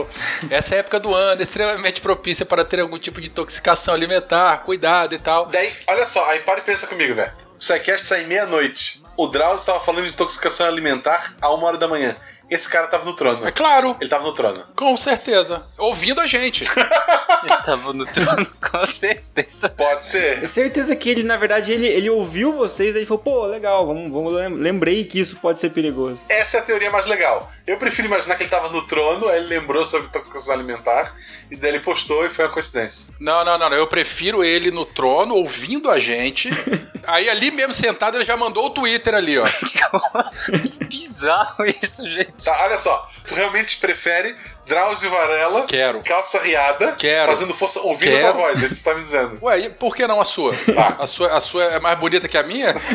Essa 0.50 0.76
época 0.76 1.00
do 1.00 1.14
ano 1.14 1.40
é 1.40 1.44
extremamente 1.44 2.02
propícia 2.02 2.46
para 2.46 2.66
ter 2.66 2.80
algum 2.80 2.98
tipo 2.98 3.22
de 3.22 3.28
intoxicação 3.28 3.94
alimentar, 3.94 4.58
cuidado 4.58 5.14
e 5.14 5.20
tal. 5.20 5.46
Daí, 5.48 5.74
olha 5.88 6.06
só, 6.06 6.26
aí 6.30 6.40
para 6.40 6.60
e 6.60 6.64
pensa 6.64 6.88
comigo, 6.88 7.14
velho. 7.14 7.32
O 7.56 7.58
Psycast 7.58 8.06
sai 8.08 8.26
meia-noite. 8.26 9.02
O 9.16 9.28
Drauzio 9.28 9.60
estava 9.60 9.80
falando 9.80 10.04
de 10.04 10.10
intoxicação 10.10 10.68
alimentar 10.68 11.34
a 11.42 11.54
uma 11.54 11.68
hora 11.68 11.78
da 11.78 11.88
manhã. 11.88 12.16
Esse 12.50 12.70
cara 12.70 12.88
tava 12.88 13.06
no 13.06 13.14
trono. 13.16 13.48
É 13.48 13.52
claro, 13.52 13.96
Ele 14.00 14.10
tava 14.10 14.24
no 14.24 14.34
trono. 14.34 14.64
com 14.76 14.96
certeza. 14.98 15.64
Ouvindo 15.78 16.22
a 16.22 16.28
gente. 16.28 16.64
Ele 16.64 17.58
tava 17.66 17.92
no 17.94 18.06
trono, 18.06 18.46
com 18.72 18.86
certeza. 18.86 19.70
Pode 19.70 20.06
ser. 20.06 20.44
É 20.44 20.48
certeza 20.48 20.96
que 20.96 21.10
ele, 21.10 21.24
na 21.24 21.38
verdade, 21.38 21.72
ele, 21.72 21.88
ele 21.88 22.10
ouviu 22.10 22.54
vocês 22.54 22.94
e 22.94 23.00
ele 23.00 23.06
falou, 23.06 23.24
pô, 23.24 23.46
legal, 23.48 23.86
vamos, 23.88 24.12
vamos, 24.12 24.34
lem- 24.34 24.54
lembrei 24.56 25.04
que 25.06 25.20
isso 25.20 25.38
pode 25.38 25.60
ser 25.60 25.72
perigoso. 25.72 26.20
Essa 26.30 26.58
é 26.58 26.60
a 26.60 26.64
teoria 26.64 26.92
mais 26.92 27.06
legal. 27.08 27.50
Eu 27.66 27.78
prefiro 27.78 28.08
imaginar 28.08 28.36
que 28.36 28.44
ele 28.44 28.50
tava 28.50 28.70
no 28.70 28.86
trono, 28.86 29.28
aí 29.28 29.38
ele 29.38 29.48
lembrou 29.48 29.84
sobre 29.86 30.08
intoxicação 30.08 30.54
alimentar, 30.54 31.16
e 31.50 31.56
daí 31.56 31.72
ele 31.72 31.80
postou 31.80 32.26
e 32.26 32.30
foi 32.30 32.46
uma 32.46 32.52
coincidência. 32.52 33.14
Não, 33.20 33.44
não, 33.44 33.58
não, 33.58 33.70
não. 33.70 33.78
Eu 33.78 33.88
prefiro 33.88 34.44
ele 34.44 34.70
no 34.72 34.86
trono, 34.86 35.36
ouvindo 35.36 35.90
a 35.90 35.98
gente. 36.00 36.50
Aí 37.08 37.30
ali 37.30 37.52
mesmo 37.52 37.72
sentado, 37.72 38.18
ele 38.18 38.26
já 38.26 38.36
mandou 38.36 38.66
o 38.66 38.70
Twitter 38.72 39.14
ali, 39.14 39.38
ó. 39.38 39.46
Que 40.80 40.86
bizarro 40.88 41.64
isso, 41.66 42.10
gente. 42.10 42.35
Tá, 42.44 42.64
olha 42.66 42.78
só. 42.78 43.08
Tu 43.26 43.34
realmente 43.34 43.78
prefere 43.80 44.36
Drauzio 44.68 45.10
Varela, 45.10 45.66
Quero. 45.66 46.02
calça 46.02 46.40
riada, 46.42 46.92
Quero. 46.94 47.28
fazendo 47.28 47.54
força, 47.54 47.80
ouvindo 47.82 48.16
a 48.16 48.20
Quero. 48.20 48.34
tua 48.34 48.42
voz. 48.44 48.62
É 48.62 48.66
isso 48.66 48.76
que 48.76 48.82
você 48.82 48.90
tá 48.90 48.96
me 48.96 49.02
dizendo. 49.02 49.40
Ué, 49.42 49.60
e 49.60 49.70
por 49.70 49.96
que 49.96 50.06
não 50.06 50.20
a 50.22 50.26
sua? 50.26 50.54
Tá. 50.56 50.96
A 51.00 51.08
sua, 51.08 51.34
a 51.36 51.40
sua 51.40 51.64
é 51.66 51.80
mais 51.80 51.98
bonita 52.00 52.28
que 52.28 52.38
a 52.38 52.44
minha? 52.44 52.74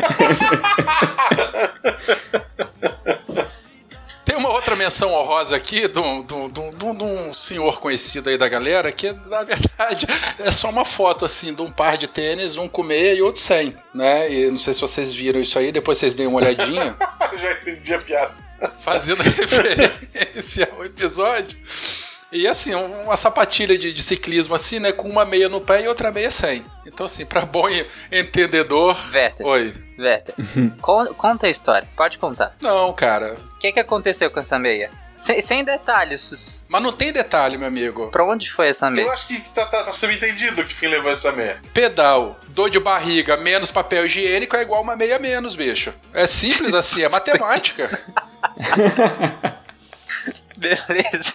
Tem 4.23 4.35
uma 4.35 4.49
outra 4.49 4.75
menção 4.75 5.11
honrosa 5.13 5.55
aqui 5.55 5.87
de 5.87 5.99
um, 5.99 6.23
de 6.23 6.33
um- 6.33 6.49
de 6.49 6.59
um- 6.59 6.73
de 6.73 6.85
um- 6.85 6.97
de 6.97 7.03
um 7.03 7.33
senhor 7.33 7.79
conhecido 7.81 8.29
aí 8.29 8.37
da 8.37 8.47
galera, 8.47 8.91
que 8.91 9.11
na 9.11 9.43
verdade 9.43 10.05
é 10.39 10.51
só 10.51 10.69
uma 10.69 10.85
foto 10.85 11.25
assim 11.25 11.53
de 11.53 11.61
um 11.61 11.71
par 11.71 11.97
de 11.97 12.07
tênis, 12.07 12.55
um 12.55 12.67
com 12.69 12.83
meia 12.83 13.13
e 13.15 13.21
outro 13.21 13.41
sem, 13.41 13.75
né? 13.93 14.31
E 14.31 14.49
não 14.49 14.57
sei 14.57 14.73
se 14.73 14.79
vocês 14.81 15.11
viram 15.11 15.41
isso 15.41 15.57
aí, 15.57 15.71
depois 15.71 15.97
vocês 15.97 16.13
deem 16.13 16.27
uma 16.29 16.37
olhadinha. 16.37 16.95
Eu 17.33 17.37
já 17.37 17.51
entendi 17.51 17.93
a 17.93 17.99
piada. 17.99 18.50
Fazendo 18.83 19.21
referência 19.23 20.69
ao 20.71 20.85
episódio. 20.85 21.57
E 22.31 22.47
assim, 22.47 22.73
um- 22.73 23.03
uma 23.03 23.17
sapatilha 23.17 23.77
de, 23.77 23.91
de 23.91 24.01
ciclismo 24.01 24.55
assim, 24.55 24.79
né? 24.79 24.91
Com 24.93 25.09
uma 25.09 25.25
meia 25.25 25.49
no 25.49 25.59
pé 25.59 25.81
e 25.83 25.87
outra 25.87 26.11
meia 26.11 26.31
sem. 26.31 26.65
Então, 26.85 27.05
assim, 27.05 27.25
pra 27.25 27.41
bom 27.45 27.67
entendedor. 28.11 28.97
Werther. 29.13 29.45
Oi. 29.45 29.73
Werther, 29.99 30.35
con- 30.79 31.13
conta 31.15 31.47
a 31.47 31.49
história. 31.49 31.87
Pode 31.95 32.17
contar. 32.17 32.55
Não, 32.61 32.91
cara. 32.93 33.35
O 33.55 33.59
que, 33.59 33.71
que 33.71 33.79
aconteceu 33.79 34.31
com 34.31 34.39
essa 34.39 34.57
meia? 34.57 34.89
Sem, 35.13 35.39
sem 35.41 35.63
detalhes. 35.63 36.65
Mas 36.67 36.81
não 36.81 36.91
tem 36.93 37.11
detalhe, 37.11 37.57
meu 37.57 37.67
amigo. 37.67 38.07
Pra 38.07 38.23
onde 38.23 38.49
foi 38.51 38.69
essa 38.69 38.87
Eu 38.87 38.91
meia? 38.91 39.11
acho 39.11 39.27
que 39.27 39.39
tá, 39.53 39.65
tá, 39.65 39.83
tá 39.83 39.93
subentendido 39.93 40.63
que 40.63 40.73
quem 40.73 40.89
levou 40.89 41.11
essa 41.11 41.31
meia. 41.31 41.59
Pedal, 41.73 42.39
dor 42.47 42.69
de 42.69 42.79
barriga 42.79 43.37
menos 43.37 43.69
papel 43.69 44.05
higiênico 44.05 44.55
é 44.55 44.61
igual 44.63 44.81
uma 44.81 44.95
meia 44.95 45.19
menos, 45.19 45.53
bicho. 45.53 45.93
É 46.13 46.25
simples 46.25 46.73
assim, 46.73 47.03
é 47.03 47.09
matemática. 47.09 47.89
Beleza. 50.57 51.33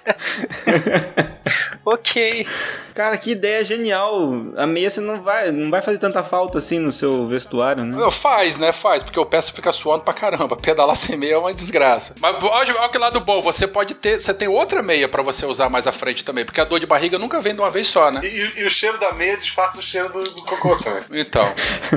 ok. 1.94 2.46
Cara, 2.94 3.16
que 3.18 3.30
ideia 3.32 3.62
genial. 3.62 4.32
A 4.56 4.66
meia 4.66 4.88
você 4.90 5.00
não 5.02 5.22
vai, 5.22 5.52
não 5.52 5.70
vai 5.70 5.82
fazer 5.82 5.98
tanta 5.98 6.22
falta 6.22 6.58
assim 6.58 6.78
no 6.78 6.90
seu 6.90 7.26
vestuário, 7.26 7.84
né? 7.84 7.94
Não, 7.96 8.10
Faz, 8.10 8.56
né? 8.56 8.72
Faz, 8.72 9.02
porque 9.02 9.20
o 9.20 9.26
pé 9.26 9.40
fica 9.42 9.70
suando 9.70 10.02
pra 10.02 10.14
caramba. 10.14 10.56
Pedalar 10.56 10.96
sem 10.96 11.16
meia 11.16 11.34
é 11.34 11.38
uma 11.38 11.52
desgraça. 11.52 12.14
Mas 12.20 12.42
olha, 12.42 12.74
olha 12.78 12.88
que 12.88 12.96
lado 12.98 13.20
bom, 13.20 13.40
você 13.42 13.66
pode 13.68 13.94
ter. 13.94 14.20
Você 14.20 14.32
tem 14.32 14.48
outra 14.48 14.82
meia 14.82 15.08
pra 15.08 15.22
você 15.22 15.44
usar 15.46 15.68
mais 15.68 15.86
à 15.86 15.92
frente 15.92 16.24
também, 16.24 16.44
porque 16.44 16.60
a 16.60 16.64
dor 16.64 16.80
de 16.80 16.86
barriga 16.86 17.18
nunca 17.18 17.40
vem 17.40 17.54
de 17.54 17.60
uma 17.60 17.70
vez 17.70 17.86
só, 17.88 18.10
né? 18.10 18.20
E, 18.24 18.26
e- 18.28 18.62
e 18.62 18.64
o 18.66 18.70
cheiro 18.70 18.98
da 18.98 19.12
meia 19.12 19.36
disfarça 19.36 19.78
o 19.78 19.82
cheiro 19.82 20.08
do, 20.10 20.24
do 20.24 20.42
cocô 20.44 20.76
também. 20.76 21.02
Então, 21.26 21.44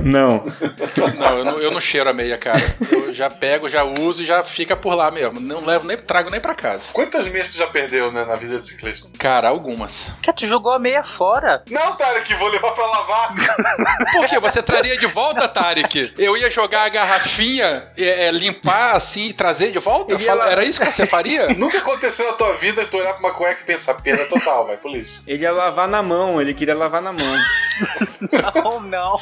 Não. 0.04 0.44
não 1.18 1.38
eu, 1.38 1.46
não, 1.46 1.58
eu 1.60 1.72
não 1.72 1.80
cheiro 1.80 2.10
a 2.10 2.14
meia, 2.14 2.38
cara. 2.38 2.60
Eu 2.92 3.14
já 3.14 3.30
pego, 3.30 3.70
já 3.70 3.84
uso 3.84 4.22
e 4.24 4.26
já 4.26 4.44
fica 4.44 4.76
por 4.76 4.96
lá 4.96 5.10
mesmo. 5.12 5.40
Não 5.40 5.64
levo 5.66 5.88
nem, 5.88 5.98
trago 5.98 6.30
nem 6.30 6.40
pra 6.42 6.54
casa. 6.54 6.92
Quantas 6.94 7.28
meias 7.28 7.50
tu 7.50 7.58
já 7.58 7.68
perdeu, 7.68 8.12
né, 8.12 8.26
na 8.26 8.36
vida 8.36 8.58
de 8.58 8.66
ciclista? 8.66 9.10
Cara, 9.18 9.48
algumas. 9.50 9.79
Que 10.22 10.32
tu 10.34 10.46
jogou 10.48 10.72
a 10.72 10.80
meia 10.80 11.04
fora? 11.04 11.64
Não, 11.70 11.96
Tarek, 11.96 12.34
vou 12.36 12.48
levar 12.50 12.72
pra 12.72 12.86
lavar. 12.86 13.36
Por 14.14 14.28
quê? 14.28 14.40
Você 14.40 14.62
traria 14.64 14.98
de 14.98 15.06
volta, 15.08 15.48
Tarek? 15.48 16.14
Eu 16.18 16.36
ia 16.38 16.50
jogar 16.50 16.84
a 16.86 16.90
garrafinha, 16.90 17.88
é, 17.98 18.28
é, 18.28 18.32
limpar 18.32 18.96
assim 18.96 19.28
e 19.28 19.34
trazer 19.34 19.72
de 19.72 19.80
volta? 19.80 20.18
Fala- 20.20 20.50
Era 20.52 20.64
isso 20.66 20.80
que 20.80 20.92
você 20.92 21.06
faria? 21.06 21.48
Nunca 21.56 21.78
aconteceu 21.80 22.26
na 22.28 22.34
tua 22.34 22.54
vida 22.54 22.86
tu 22.86 22.98
olhar 22.98 23.14
pra 23.14 23.20
uma 23.28 23.32
cueca 23.34 23.62
e 23.62 23.66
pensar, 23.66 23.94
perda 23.96 24.26
total, 24.26 24.66
vai 24.68 24.78
pro 24.78 24.90
lixo. 24.92 25.22
Ele 25.28 25.44
ia 25.44 25.52
lavar 25.52 25.88
na 25.88 26.02
mão, 26.04 26.42
ele 26.42 26.54
queria 26.54 26.76
lavar 26.76 27.02
na 27.02 27.12
mão. 27.14 27.20
Não, 28.64 28.82
não. 28.82 29.20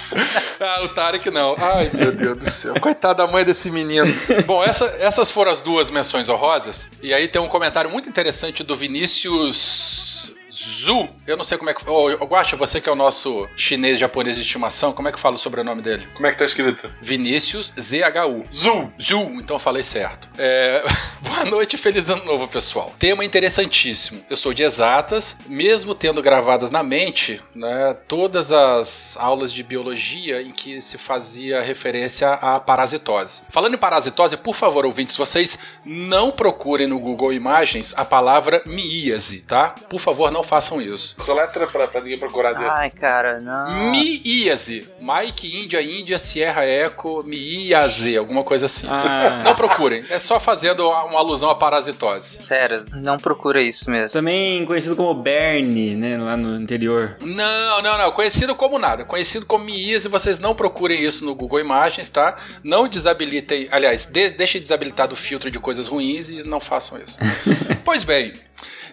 Ah, 0.59 0.81
o 0.81 0.89
Tarek 0.89 1.29
não. 1.29 1.55
Ai, 1.59 1.91
meu 1.93 2.11
Deus 2.11 2.37
do 2.39 2.49
céu. 2.49 2.73
Coitada 2.81 3.25
da 3.25 3.27
mãe 3.31 3.45
desse 3.45 3.69
menino. 3.69 4.07
Bom, 4.47 4.63
essa- 4.63 4.95
essas 4.99 5.29
foram 5.29 5.51
as 5.51 5.61
duas 5.61 5.91
menções 5.91 6.27
honrosas. 6.27 6.89
E 7.01 7.13
aí 7.13 7.27
tem 7.27 7.39
um 7.39 7.47
comentário 7.47 7.87
muito 7.89 8.09
interessante 8.09 8.63
do 8.63 8.75
Vinícius 8.75 10.33
Zu. 10.57 11.09
Eu 11.25 11.37
não 11.37 11.43
sei 11.43 11.57
como 11.57 11.69
é 11.69 11.73
que. 11.73 11.87
Ô, 11.89 12.25
Guacha, 12.25 12.55
você 12.55 12.81
que 12.81 12.89
é 12.89 12.91
o 12.91 12.95
nosso 12.95 13.47
chinês 13.55 13.99
japonês 13.99 14.35
de 14.35 14.41
estimação, 14.41 14.91
como 14.93 15.07
é 15.07 15.11
que 15.11 15.19
fala 15.19 15.35
o 15.35 15.37
sobrenome 15.37 15.81
dele? 15.81 16.07
Como 16.15 16.25
é 16.25 16.31
que 16.31 16.37
tá 16.37 16.45
escrito? 16.45 16.91
Vinícius 17.01 17.73
ZHU. 17.79 18.45
Zoom. 18.53 18.91
Zu, 18.99 19.19
então 19.39 19.59
falei 19.59 19.83
certo. 19.83 20.29
É, 20.37 20.83
Boa 21.21 21.45
noite 21.45 21.75
e 21.75 21.77
feliz 21.77 22.09
ano 22.09 22.25
novo, 22.25 22.47
pessoal. 22.47 22.93
Tema 22.97 23.23
interessantíssimo. 23.23 24.23
Eu 24.29 24.37
sou 24.37 24.53
de 24.53 24.63
exatas, 24.63 25.35
mesmo 25.47 25.93
tendo 25.93 26.21
gravadas 26.21 26.71
na 26.71 26.81
mente, 26.83 27.41
né, 27.55 27.95
todas 28.07 28.51
as 28.51 29.17
aulas 29.17 29.51
de 29.51 29.63
biologia 29.63 30.41
em 30.41 30.51
que 30.51 30.79
se 30.81 30.97
fazia 30.97 31.61
referência 31.61 32.33
à 32.33 32.59
parasitose. 32.59 33.43
Falando 33.49 33.75
em 33.75 33.77
parasitose, 33.77 34.37
por 34.37 34.55
favor, 34.55 34.85
ouvintes, 34.85 35.17
vocês 35.17 35.57
não 35.85 36.31
procurem 36.31 36.87
no 36.87 36.99
Google 36.99 37.33
Imagens 37.33 37.93
a 37.97 38.05
palavra 38.05 38.61
miíase, 38.65 39.41
tá? 39.41 39.75
Por 39.89 39.99
favor, 39.99 40.31
não 40.31 40.43
façam 40.47 40.81
isso. 40.81 41.15
Só 41.19 41.33
letra 41.33 41.67
pra, 41.67 41.87
pra 41.87 42.01
ninguém 42.01 42.17
procurar 42.17 42.53
dentro. 42.53 42.71
Ai, 42.71 42.89
cara, 42.89 43.39
não. 43.39 43.91
Miíase. 43.91 44.89
Mike, 44.99 45.63
Índia, 45.63 45.81
Índia, 45.81 46.17
Sierra, 46.17 46.63
Eco, 46.65 47.23
miíase, 47.23 48.17
alguma 48.17 48.43
coisa 48.43 48.65
assim. 48.65 48.87
Ah. 48.89 49.41
Não 49.43 49.55
procurem, 49.55 50.03
é 50.09 50.19
só 50.19 50.39
fazendo 50.39 50.87
uma 50.87 51.19
alusão 51.19 51.49
à 51.49 51.55
parasitose. 51.55 52.39
Sério, 52.39 52.85
não 52.93 53.17
procura 53.17 53.61
isso 53.61 53.89
mesmo. 53.89 54.13
Também 54.13 54.65
conhecido 54.65 54.95
como 54.95 55.13
Berne, 55.13 55.95
né? 55.95 56.17
Lá 56.17 56.35
no 56.35 56.59
interior. 56.59 57.17
Não, 57.21 57.81
não, 57.81 57.97
não. 57.97 58.11
Conhecido 58.11 58.55
como 58.55 58.79
nada. 58.79 59.05
Conhecido 59.05 59.45
como 59.45 59.65
miíase, 59.65 60.07
vocês 60.07 60.39
não 60.39 60.55
procurem 60.55 61.03
isso 61.03 61.25
no 61.25 61.35
Google 61.35 61.59
Imagens, 61.59 62.09
tá? 62.09 62.35
Não 62.63 62.87
desabilitem. 62.87 63.67
Aliás, 63.71 64.05
de, 64.05 64.29
deixem 64.29 64.61
desabilitado 64.61 65.13
o 65.13 65.17
filtro 65.17 65.51
de 65.51 65.59
coisas 65.59 65.87
ruins 65.87 66.29
e 66.29 66.43
não 66.43 66.59
façam 66.59 66.99
isso. 66.99 67.17
pois 67.83 68.03
bem. 68.03 68.33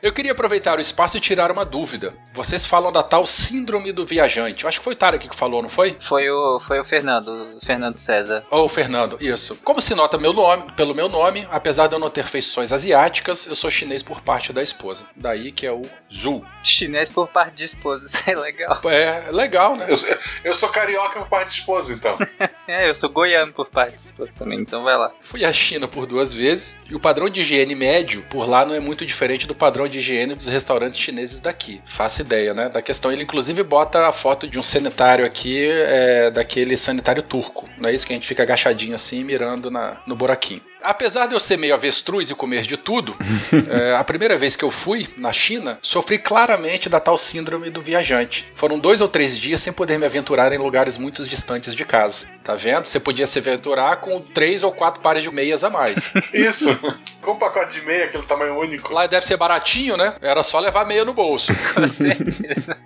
Eu 0.03 0.13
queria 0.13 0.33
aproveitar 0.33 0.79
o 0.79 0.81
espaço 0.81 1.17
e 1.17 1.21
tirar 1.21 1.51
uma 1.51 1.65
dúvida. 1.65 2.15
Vocês 2.35 2.65
falam 2.67 2.93
da 2.93 3.03
tal 3.03 3.27
síndrome 3.27 3.93
do 3.93 4.05
viajante. 4.07 4.65
Eu 4.65 4.69
acho 4.69 4.79
que 4.79 4.85
foi 4.85 4.93
o 4.95 4.97
Tarek 4.97 5.29
que 5.29 5.37
falou, 5.37 5.63
não 5.63 5.69
foi? 5.69 5.97
Foi 6.01 6.29
o, 6.31 6.61
foi 6.61 6.79
o 6.81 6.85
Fernando, 6.85 7.57
o 7.57 7.65
Fernando 7.65 7.97
César. 7.99 8.45
Ou 8.51 8.69
Fernando, 8.69 9.17
isso. 9.21 9.57
Como 9.65 9.81
se 9.81 9.95
nota 9.95 10.19
meu 10.19 10.33
nome, 10.33 10.73
pelo 10.73 10.95
meu 10.95 11.09
nome, 11.09 11.47
apesar 11.51 11.87
de 11.87 11.95
eu 11.95 11.99
não 11.99 12.11
ter 12.11 12.25
feições 12.25 12.73
asiáticas, 12.73 13.47
eu 13.47 13.55
sou 13.55 13.71
chinês 13.71 14.03
por 14.03 14.21
parte 14.21 14.53
da 14.53 14.63
esposa. 14.63 15.05
Daí 15.17 15.53
que 15.53 15.67
é 15.67 15.73
o 15.73 15.83
Zhu. 16.13 16.45
Chinês 16.63 17.11
por 17.11 17.29
parte 17.29 17.57
de 17.57 17.65
esposa, 17.65 18.05
isso 18.07 18.23
é 18.27 18.35
legal. 18.35 18.81
É 18.91 19.31
legal, 19.31 19.77
né? 19.77 19.87
Eu, 19.89 19.97
sou- 19.97 20.17
eu 20.45 20.55
sou 20.55 20.69
carioca 20.69 21.19
por 21.21 21.29
parte 21.29 21.49
de 21.49 21.55
esposa, 21.61 21.93
então. 21.93 22.17
É, 22.67 22.89
eu 22.89 22.95
sou 22.95 23.11
goiano 23.11 23.53
por 23.53 23.69
parte 23.69 23.93
de 23.95 24.01
esposa 24.01 24.33
também, 24.35 24.59
então 24.59 24.83
vai 24.83 24.97
lá. 24.97 25.13
Fui 25.21 25.45
à 25.45 25.53
China 25.53 25.87
por 25.87 26.07
duas 26.07 26.33
vezes 26.35 26.79
e 26.91 26.95
o 26.95 27.01
padrão 27.01 27.29
de 27.29 27.43
higiene 27.43 27.75
médio 27.75 28.23
por 28.31 28.49
lá 28.49 28.65
não 28.65 28.75
é 28.75 28.81
muito 28.81 29.05
diferente 29.05 29.47
do 29.47 29.55
padrão 29.55 29.87
de 29.87 29.94
higiene 29.99 30.35
dos 30.35 30.47
restaurantes 30.47 31.01
chineses 31.01 31.41
daqui. 31.41 31.81
Faço 31.85 32.23
ideia, 32.23 32.55
né? 32.55 32.69
Da 32.69 32.83
questão. 32.83 33.13
Ele 33.13 33.23
inclusive 33.23 33.63
bota 33.63 34.07
a 34.07 34.13
foto 34.13 34.49
de 34.49 34.59
um 34.59 34.63
sanitário 34.63 35.25
aqui, 35.25 35.69
é, 35.71 36.31
daquele 36.31 36.77
sanitário 36.77 37.23
turco. 37.23 37.69
Não 37.79 37.89
é 37.89 37.95
isso 37.95 38.07
que 38.07 38.13
a 38.13 38.17
gente 38.17 38.29
fica 38.29 38.43
agachadinho 38.43 38.95
assim, 38.95 39.25
mirando 39.25 39.71
na, 39.71 39.99
no 40.07 40.15
buraquinho. 40.15 40.63
Apesar 40.85 41.27
de 41.27 41.35
eu 41.35 41.41
ser 41.41 41.57
meio 41.57 41.73
avestruz 41.75 42.29
e 42.29 42.35
comer 42.35 42.63
de 42.63 42.77
tudo, 42.77 43.17
é, 43.71 43.97
a 43.97 44.05
primeira 44.05 44.37
vez 44.37 44.55
que 44.55 44.65
eu 44.65 44.71
fui 44.71 45.09
na 45.17 45.33
China, 45.33 45.79
sofri 45.81 46.19
claramente 46.19 46.91
da 46.91 47.01
tal 47.01 47.17
síndrome 47.17 47.71
do 47.71 47.81
viajante. 47.81 48.53
Foram 48.55 48.79
dois 48.79 49.01
ou 49.01 49.09
três 49.09 49.39
dias 49.39 49.63
sem 49.63 49.73
poder 49.73 49.99
me 49.99 50.05
aventurar 50.05 50.53
em 50.53 50.59
lugares 50.59 50.99
muito 50.99 51.25
distantes 51.25 51.75
de 51.75 51.85
casa. 51.87 52.27
Tá 52.45 52.55
vendo? 52.55 52.85
Você 52.85 53.01
podia 53.01 53.27
se 53.27 53.39
aventurar 53.39 53.97
com 53.97 54.21
três 54.21 54.63
ou 54.63 54.71
quatro 54.71 55.01
pares 55.01 55.23
de 55.23 55.31
meias 55.31 55.65
a 55.65 55.71
mais. 55.71 56.11
Isso. 56.35 56.77
Com 57.23 57.33
um 57.33 57.37
pacote 57.37 57.81
de 57.81 57.87
meia, 57.87 58.05
aquele 58.05 58.25
tamanho 58.25 58.59
único. 58.59 58.93
Lá 58.93 59.07
deve 59.07 59.25
ser 59.25 59.39
baratinho, 59.39 59.97
né? 59.97 60.15
Era 60.21 60.43
só 60.43 60.61
levar 60.61 60.85
meia 60.85 61.05
no 61.05 61.15
bolso. 61.15 61.51
Com 61.75 61.89
certeza. 61.89 62.77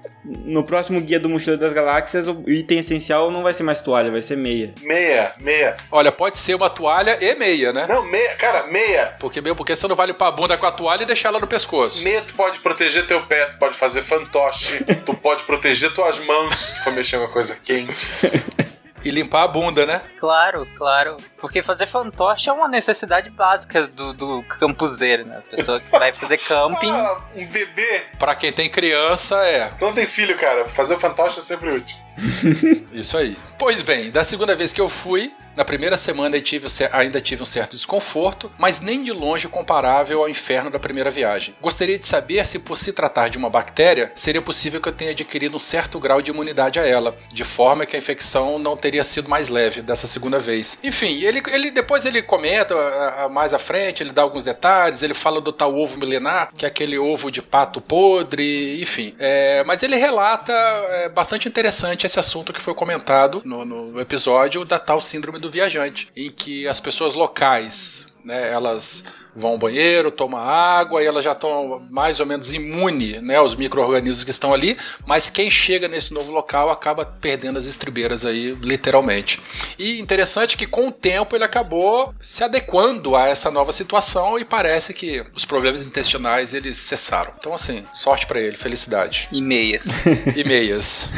No 0.44 0.62
próximo 0.62 1.00
guia 1.00 1.18
do 1.18 1.28
Mochileiro 1.28 1.60
das 1.60 1.72
Galáxias, 1.72 2.28
o 2.28 2.44
item 2.46 2.80
essencial 2.80 3.30
não 3.30 3.42
vai 3.42 3.54
ser 3.54 3.62
mais 3.62 3.80
toalha, 3.80 4.10
vai 4.10 4.20
ser 4.20 4.36
meia. 4.36 4.74
Meia, 4.82 5.32
meia. 5.40 5.76
Olha, 5.90 6.12
pode 6.12 6.38
ser 6.38 6.54
uma 6.54 6.68
toalha 6.68 7.16
e 7.20 7.34
meia, 7.34 7.72
né? 7.72 7.86
Não, 7.88 8.04
meia, 8.04 8.34
cara, 8.34 8.66
meia. 8.66 9.14
Porque, 9.18 9.40
meu, 9.40 9.56
porque 9.56 9.74
você 9.74 9.88
não 9.88 9.96
vai 9.96 10.08
limpar 10.08 10.28
a 10.28 10.32
bunda 10.32 10.58
com 10.58 10.66
a 10.66 10.72
toalha 10.72 11.02
e 11.02 11.06
deixar 11.06 11.30
ela 11.30 11.40
no 11.40 11.46
pescoço. 11.46 12.02
Meia 12.04 12.20
tu 12.20 12.34
pode 12.34 12.58
proteger 12.58 13.06
teu 13.06 13.24
pé, 13.26 13.46
tu 13.46 13.58
pode 13.58 13.76
fazer 13.76 14.02
fantoche, 14.02 14.84
tu 15.06 15.14
pode 15.14 15.44
proteger 15.44 15.92
tuas 15.94 16.18
mãos 16.18 16.54
se 16.56 16.84
for 16.84 16.92
mexer 16.92 17.16
uma 17.16 17.28
coisa 17.28 17.56
quente. 17.64 18.06
E 19.04 19.10
limpar 19.10 19.44
a 19.44 19.48
bunda, 19.48 19.86
né? 19.86 20.02
Claro, 20.18 20.66
claro. 20.76 21.16
Porque 21.40 21.62
fazer 21.62 21.86
fantoche 21.86 22.48
é 22.48 22.52
uma 22.52 22.68
necessidade 22.68 23.30
básica 23.30 23.86
do, 23.86 24.12
do 24.12 24.42
campuseiro, 24.42 25.24
né? 25.24 25.38
A 25.38 25.56
pessoa 25.56 25.80
que 25.80 25.90
vai 25.90 26.12
fazer 26.12 26.38
camping. 26.42 26.90
Ah, 26.90 27.18
um 27.34 27.46
bebê. 27.46 28.02
Pra 28.18 28.34
quem 28.34 28.52
tem 28.52 28.68
criança, 28.68 29.36
é. 29.46 29.70
Não 29.80 29.92
tem 29.92 30.06
filho, 30.06 30.36
cara. 30.36 30.66
Fazer 30.68 30.98
fantoche 30.98 31.38
é 31.38 31.42
sempre 31.42 31.70
útil. 31.70 31.96
Isso 32.92 33.16
aí. 33.16 33.36
Pois 33.58 33.82
bem, 33.82 34.10
da 34.10 34.22
segunda 34.22 34.54
vez 34.54 34.72
que 34.72 34.80
eu 34.80 34.88
fui, 34.88 35.32
na 35.56 35.64
primeira 35.64 35.96
semana 35.96 36.40
tive, 36.40 36.66
ainda 36.92 37.20
tive 37.20 37.42
um 37.42 37.46
certo 37.46 37.72
desconforto, 37.72 38.50
mas 38.58 38.80
nem 38.80 39.02
de 39.02 39.10
longe 39.10 39.48
comparável 39.48 40.20
ao 40.20 40.28
inferno 40.28 40.70
da 40.70 40.78
primeira 40.78 41.10
viagem. 41.10 41.54
Gostaria 41.60 41.98
de 41.98 42.06
saber 42.06 42.46
se, 42.46 42.58
por 42.58 42.78
se 42.78 42.92
tratar 42.92 43.28
de 43.28 43.38
uma 43.38 43.50
bactéria, 43.50 44.12
seria 44.14 44.40
possível 44.40 44.80
que 44.80 44.88
eu 44.88 44.92
tenha 44.92 45.10
adquirido 45.10 45.56
um 45.56 45.60
certo 45.60 45.98
grau 45.98 46.22
de 46.22 46.30
imunidade 46.30 46.78
a 46.78 46.86
ela, 46.86 47.16
de 47.32 47.44
forma 47.44 47.84
que 47.86 47.96
a 47.96 47.98
infecção 47.98 48.58
não 48.58 48.76
teria 48.76 49.02
sido 49.02 49.28
mais 49.28 49.48
leve 49.48 49.82
dessa 49.82 50.06
segunda 50.06 50.38
vez. 50.38 50.78
Enfim, 50.82 51.20
ele, 51.22 51.42
ele 51.50 51.70
depois 51.70 52.06
ele 52.06 52.22
comenta 52.22 53.28
mais 53.28 53.52
à 53.52 53.58
frente, 53.58 54.02
ele 54.02 54.12
dá 54.12 54.22
alguns 54.22 54.44
detalhes, 54.44 55.02
ele 55.02 55.14
fala 55.14 55.40
do 55.40 55.52
tal 55.52 55.74
ovo 55.74 55.98
milenar, 55.98 56.50
que 56.56 56.64
é 56.64 56.68
aquele 56.68 56.98
ovo 56.98 57.30
de 57.30 57.42
pato 57.42 57.80
podre, 57.80 58.80
enfim. 58.80 59.14
É, 59.18 59.64
mas 59.64 59.82
ele 59.82 59.96
relata 59.96 60.52
é, 60.52 61.08
bastante 61.08 61.48
interessante 61.48 62.06
esse 62.08 62.18
assunto 62.18 62.52
que 62.52 62.60
foi 62.60 62.74
comentado 62.74 63.42
no, 63.44 63.64
no 63.64 64.00
episódio 64.00 64.64
da 64.64 64.78
tal 64.78 65.00
síndrome 65.00 65.38
do 65.38 65.50
viajante, 65.50 66.08
em 66.16 66.30
que 66.30 66.66
as 66.66 66.80
pessoas 66.80 67.14
locais, 67.14 68.06
né, 68.28 68.52
elas 68.52 69.02
vão 69.34 69.52
ao 69.52 69.58
banheiro, 69.58 70.10
tomam 70.10 70.38
água 70.38 71.02
e 71.02 71.06
elas 71.06 71.24
já 71.24 71.32
estão 71.32 71.86
mais 71.90 72.20
ou 72.20 72.26
menos 72.26 72.52
imune 72.52 73.20
né, 73.20 73.36
aos 73.36 73.54
micro-organismos 73.54 74.22
que 74.22 74.30
estão 74.30 74.52
ali, 74.52 74.76
mas 75.06 75.30
quem 75.30 75.48
chega 75.48 75.88
nesse 75.88 76.12
novo 76.12 76.30
local 76.30 76.68
acaba 76.68 77.06
perdendo 77.06 77.58
as 77.58 77.64
estribeiras 77.64 78.26
aí, 78.26 78.50
literalmente. 78.60 79.40
E 79.78 79.98
interessante 79.98 80.58
que 80.58 80.66
com 80.66 80.88
o 80.88 80.92
tempo 80.92 81.34
ele 81.34 81.44
acabou 81.44 82.14
se 82.20 82.44
adequando 82.44 83.16
a 83.16 83.28
essa 83.28 83.50
nova 83.50 83.72
situação 83.72 84.38
e 84.38 84.44
parece 84.44 84.92
que 84.92 85.24
os 85.34 85.46
problemas 85.46 85.86
intestinais 85.86 86.52
eles 86.52 86.76
cessaram. 86.76 87.32
Então 87.38 87.54
assim, 87.54 87.84
sorte 87.94 88.26
para 88.26 88.40
ele, 88.40 88.58
felicidade. 88.58 89.28
E 89.32 89.40
meias. 89.40 89.86
e 90.36 90.44
meias. 90.44 91.08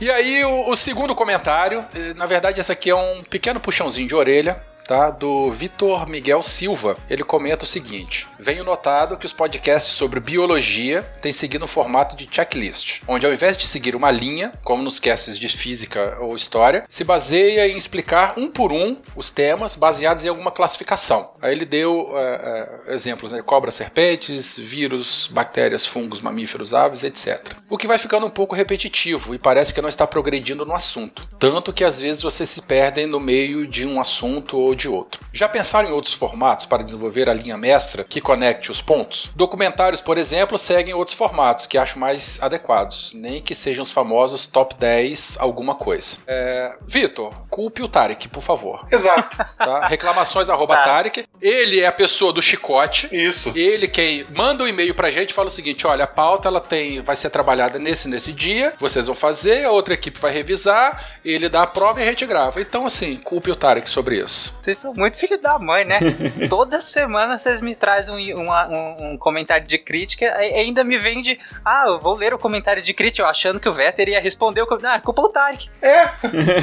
e 0.00 0.10
aí 0.10 0.42
o, 0.42 0.70
o 0.70 0.76
segundo 0.76 1.14
comentário, 1.14 1.84
eh, 1.94 2.14
na 2.14 2.24
verdade 2.24 2.60
esse 2.60 2.72
aqui 2.72 2.88
é 2.88 2.94
um 2.94 3.24
pequeno 3.24 3.60
puxãozinho 3.60 4.08
de 4.08 4.14
orelha 4.14 4.62
tá? 4.86 5.10
Do 5.10 5.50
Vitor 5.50 6.08
Miguel 6.08 6.42
Silva. 6.42 6.96
Ele 7.10 7.24
comenta 7.24 7.64
o 7.64 7.68
seguinte: 7.68 8.26
Venho 8.38 8.64
notado 8.64 9.16
que 9.16 9.26
os 9.26 9.32
podcasts 9.32 9.92
sobre 9.92 10.20
biologia 10.20 11.02
têm 11.20 11.32
seguido 11.32 11.64
um 11.64 11.68
formato 11.68 12.16
de 12.16 12.28
checklist, 12.30 13.02
onde 13.08 13.26
ao 13.26 13.32
invés 13.32 13.56
de 13.56 13.66
seguir 13.66 13.94
uma 13.94 14.10
linha, 14.10 14.52
como 14.62 14.82
nos 14.82 15.00
casts 15.00 15.38
de 15.38 15.48
física 15.48 16.16
ou 16.20 16.36
história, 16.36 16.84
se 16.88 17.04
baseia 17.04 17.68
em 17.68 17.76
explicar 17.76 18.34
um 18.36 18.50
por 18.50 18.72
um 18.72 18.96
os 19.14 19.30
temas 19.30 19.74
baseados 19.74 20.24
em 20.24 20.28
alguma 20.28 20.50
classificação. 20.50 21.30
Aí 21.40 21.52
ele 21.52 21.64
deu 21.64 21.92
uh, 21.92 22.88
uh, 22.88 22.92
exemplos, 22.92 23.32
né? 23.32 23.42
Cobras, 23.42 23.74
serpentes, 23.74 24.58
vírus, 24.58 25.28
bactérias, 25.32 25.86
fungos, 25.86 26.20
mamíferos, 26.20 26.72
aves, 26.72 27.04
etc. 27.04 27.54
O 27.68 27.76
que 27.76 27.86
vai 27.86 27.98
ficando 27.98 28.26
um 28.26 28.30
pouco 28.30 28.54
repetitivo 28.54 29.34
e 29.34 29.38
parece 29.38 29.74
que 29.74 29.82
não 29.82 29.88
está 29.88 30.06
progredindo 30.06 30.64
no 30.64 30.74
assunto. 30.74 31.28
Tanto 31.38 31.72
que 31.72 31.84
às 31.84 32.00
vezes 32.00 32.22
vocês 32.22 32.48
se 32.48 32.62
perdem 32.62 33.06
no 33.06 33.18
meio 33.18 33.66
de 33.66 33.86
um 33.86 34.00
assunto 34.00 34.56
ou 34.56 34.75
de 34.76 34.88
outro. 34.88 35.20
Já 35.32 35.48
pensaram 35.48 35.88
em 35.88 35.92
outros 35.92 36.14
formatos 36.14 36.66
para 36.66 36.82
desenvolver 36.82 37.28
a 37.28 37.34
linha 37.34 37.56
mestra 37.56 38.04
que 38.04 38.20
conecte 38.20 38.70
os 38.70 38.80
pontos? 38.80 39.30
Documentários, 39.34 40.00
por 40.00 40.18
exemplo, 40.18 40.58
seguem 40.58 40.94
outros 40.94 41.16
formatos 41.16 41.66
que 41.66 41.78
acho 41.78 41.98
mais 41.98 42.40
adequados, 42.42 43.12
nem 43.14 43.40
que 43.40 43.54
sejam 43.54 43.82
os 43.82 43.90
famosos 43.90 44.46
top 44.46 44.74
10 44.74 45.38
alguma 45.40 45.74
coisa. 45.74 46.18
É... 46.26 46.74
Vitor, 46.86 47.32
culpe 47.48 47.82
o 47.82 47.88
Tarek, 47.88 48.28
por 48.28 48.42
favor. 48.42 48.86
Exato. 48.90 49.36
Tá? 49.56 49.86
Reclamações 49.88 50.48
arroba 50.48 50.76
tá. 50.76 50.82
Tarek. 50.82 51.26
Ele 51.40 51.80
é 51.80 51.86
a 51.86 51.92
pessoa 51.92 52.32
do 52.32 52.42
chicote. 52.42 53.08
Isso. 53.14 53.52
Ele 53.56 53.88
quem 53.88 54.26
manda 54.34 54.64
um 54.64 54.68
e-mail 54.68 54.94
pra 54.94 55.10
gente 55.10 55.34
fala 55.34 55.48
o 55.48 55.50
seguinte: 55.50 55.86
olha, 55.86 56.04
a 56.04 56.08
pauta 56.08 56.48
ela 56.48 56.60
tem, 56.60 57.00
vai 57.00 57.16
ser 57.16 57.30
trabalhada 57.30 57.78
nesse 57.78 58.08
nesse 58.08 58.32
dia, 58.32 58.74
vocês 58.78 59.06
vão 59.06 59.14
fazer, 59.14 59.64
a 59.64 59.70
outra 59.70 59.94
equipe 59.94 60.18
vai 60.18 60.32
revisar, 60.32 61.18
ele 61.24 61.48
dá 61.48 61.62
a 61.62 61.66
prova 61.66 62.00
e 62.00 62.02
a 62.02 62.06
gente 62.06 62.26
grava. 62.26 62.60
Então, 62.60 62.86
assim, 62.86 63.16
culpe 63.16 63.50
o 63.50 63.56
Tarek 63.56 63.88
sobre 63.88 64.22
isso. 64.22 64.56
Vocês 64.66 64.78
são 64.78 64.92
muito 64.92 65.16
filho 65.16 65.38
da 65.40 65.60
mãe, 65.60 65.84
né? 65.84 66.00
Toda 66.50 66.80
semana 66.80 67.38
vocês 67.38 67.60
me 67.60 67.76
trazem 67.76 68.34
um, 68.34 68.50
um, 68.50 69.12
um, 69.12 69.16
comentário 69.16 69.64
de 69.64 69.78
crítica 69.78 70.26
e 70.44 70.54
ainda 70.54 70.82
me 70.82 70.98
vende. 70.98 71.38
Ah, 71.64 71.84
eu 71.86 72.00
vou 72.00 72.16
ler 72.16 72.34
o 72.34 72.38
comentário 72.38 72.82
de 72.82 72.92
crítica, 72.92 73.22
eu 73.22 73.30
achando 73.30 73.60
que 73.60 73.68
o 73.68 73.72
Vetter 73.72 74.08
ia 74.08 74.20
responder 74.20 74.60
o 74.60 74.66
comentário. 74.66 74.98
Ah, 74.98 75.00
culpa 75.00 75.22
do 75.22 75.28
Tarek. 75.28 75.70
É. 75.80 76.06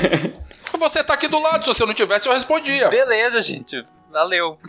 Você 0.78 1.02
tá 1.02 1.14
aqui 1.14 1.30
do 1.30 1.40
lado, 1.40 1.64
se 1.64 1.74
você 1.74 1.86
não 1.86 1.94
tivesse, 1.94 2.28
eu 2.28 2.34
respondia. 2.34 2.90
Beleza, 2.90 3.42
gente. 3.42 3.86
Valeu. 4.14 4.60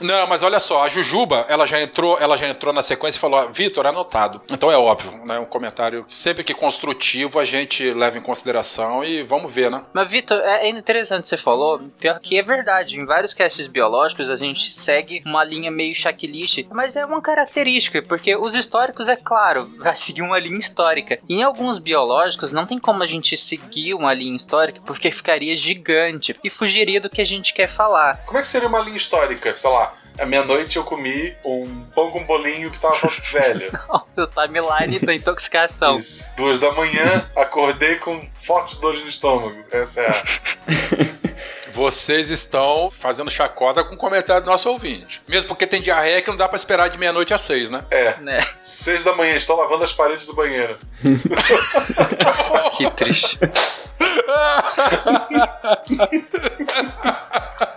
Não, 0.00 0.26
mas 0.26 0.42
olha 0.42 0.58
só, 0.58 0.82
a 0.82 0.88
Jujuba, 0.88 1.44
ela 1.48 1.66
já 1.66 1.80
entrou, 1.80 2.18
ela 2.18 2.36
já 2.38 2.48
entrou 2.48 2.72
na 2.72 2.80
sequência 2.80 3.18
e 3.18 3.20
falou: 3.20 3.50
Vitor, 3.52 3.86
anotado. 3.86 4.40
Então 4.50 4.72
é 4.72 4.78
óbvio, 4.78 5.12
né? 5.26 5.38
Um 5.38 5.44
comentário 5.44 6.04
sempre 6.08 6.42
que 6.42 6.54
construtivo 6.54 7.38
a 7.38 7.44
gente 7.44 7.92
leva 7.92 8.16
em 8.16 8.22
consideração 8.22 9.04
e 9.04 9.22
vamos 9.22 9.52
ver, 9.52 9.70
né? 9.70 9.82
Mas, 9.92 10.10
Vitor, 10.10 10.40
é 10.40 10.68
interessante 10.68 11.28
você 11.28 11.36
falou, 11.36 11.80
pior 12.00 12.18
que 12.18 12.38
é 12.38 12.42
verdade. 12.42 12.98
Em 12.98 13.04
vários 13.04 13.34
castes 13.34 13.66
biológicos 13.66 14.30
a 14.30 14.36
gente 14.36 14.70
segue 14.70 15.22
uma 15.26 15.44
linha 15.44 15.70
meio 15.70 15.94
checklist, 15.94 16.64
mas 16.70 16.96
é 16.96 17.04
uma 17.04 17.20
característica, 17.20 18.02
porque 18.02 18.34
os 18.36 18.54
históricos, 18.54 19.08
é 19.08 19.16
claro, 19.16 19.70
vai 19.78 19.94
seguir 19.94 20.22
uma 20.22 20.38
linha 20.38 20.58
histórica. 20.58 21.18
E 21.28 21.34
em 21.34 21.42
alguns 21.42 21.78
biológicos 21.78 22.52
não 22.52 22.64
tem 22.64 22.78
como 22.78 23.02
a 23.02 23.06
gente 23.06 23.36
seguir 23.36 23.94
uma 23.94 24.14
linha 24.14 24.36
histórica 24.36 24.80
porque 24.84 25.10
ficaria 25.10 25.54
gigante 25.56 26.34
e 26.42 26.48
fugiria 26.48 27.00
do 27.00 27.10
que 27.10 27.20
a 27.20 27.26
gente 27.26 27.52
quer 27.52 27.68
falar. 27.68 28.24
Como 28.24 28.38
é 28.38 28.44
que 28.46 28.52
seria 28.52 28.68
uma 28.68 28.80
linha 28.80 28.96
histórica? 28.96 29.54
Sei 29.54 29.68
lá, 29.68 29.92
à 30.20 30.24
meia-noite 30.24 30.76
eu 30.76 30.84
comi 30.84 31.36
um 31.44 31.84
pão 31.94 32.10
com 32.10 32.24
bolinho 32.24 32.70
que 32.70 32.78
tava 32.78 33.10
velho. 33.32 33.70
o 34.16 34.26
timeline 34.26 35.00
da 35.00 35.12
intoxicação. 35.12 35.96
Isso. 35.96 36.24
Duas 36.36 36.58
da 36.60 36.72
manhã, 36.72 37.28
acordei 37.34 37.96
com 37.96 38.24
fortes 38.34 38.76
dores 38.76 39.02
no 39.02 39.08
estômago. 39.08 39.64
Essa 39.70 40.00
é 40.00 40.10
a. 40.10 40.22
Vocês 41.72 42.30
estão 42.30 42.90
fazendo 42.90 43.30
chacota 43.30 43.84
com 43.84 43.96
o 43.96 43.98
comentário 43.98 44.42
do 44.42 44.50
nosso 44.50 44.66
ouvinte. 44.70 45.20
Mesmo 45.28 45.48
porque 45.48 45.66
tem 45.66 45.82
diarreia 45.82 46.22
que 46.22 46.30
não 46.30 46.36
dá 46.36 46.48
para 46.48 46.56
esperar 46.56 46.88
de 46.88 46.96
meia-noite 46.96 47.34
às 47.34 47.42
seis, 47.42 47.70
né? 47.70 47.84
É. 47.90 48.16
Né? 48.18 48.38
Seis 48.62 49.02
da 49.02 49.14
manhã, 49.14 49.34
estou 49.34 49.58
lavando 49.58 49.84
as 49.84 49.92
paredes 49.92 50.24
do 50.24 50.32
banheiro. 50.32 50.78
que 52.78 52.90
triste. 52.92 53.38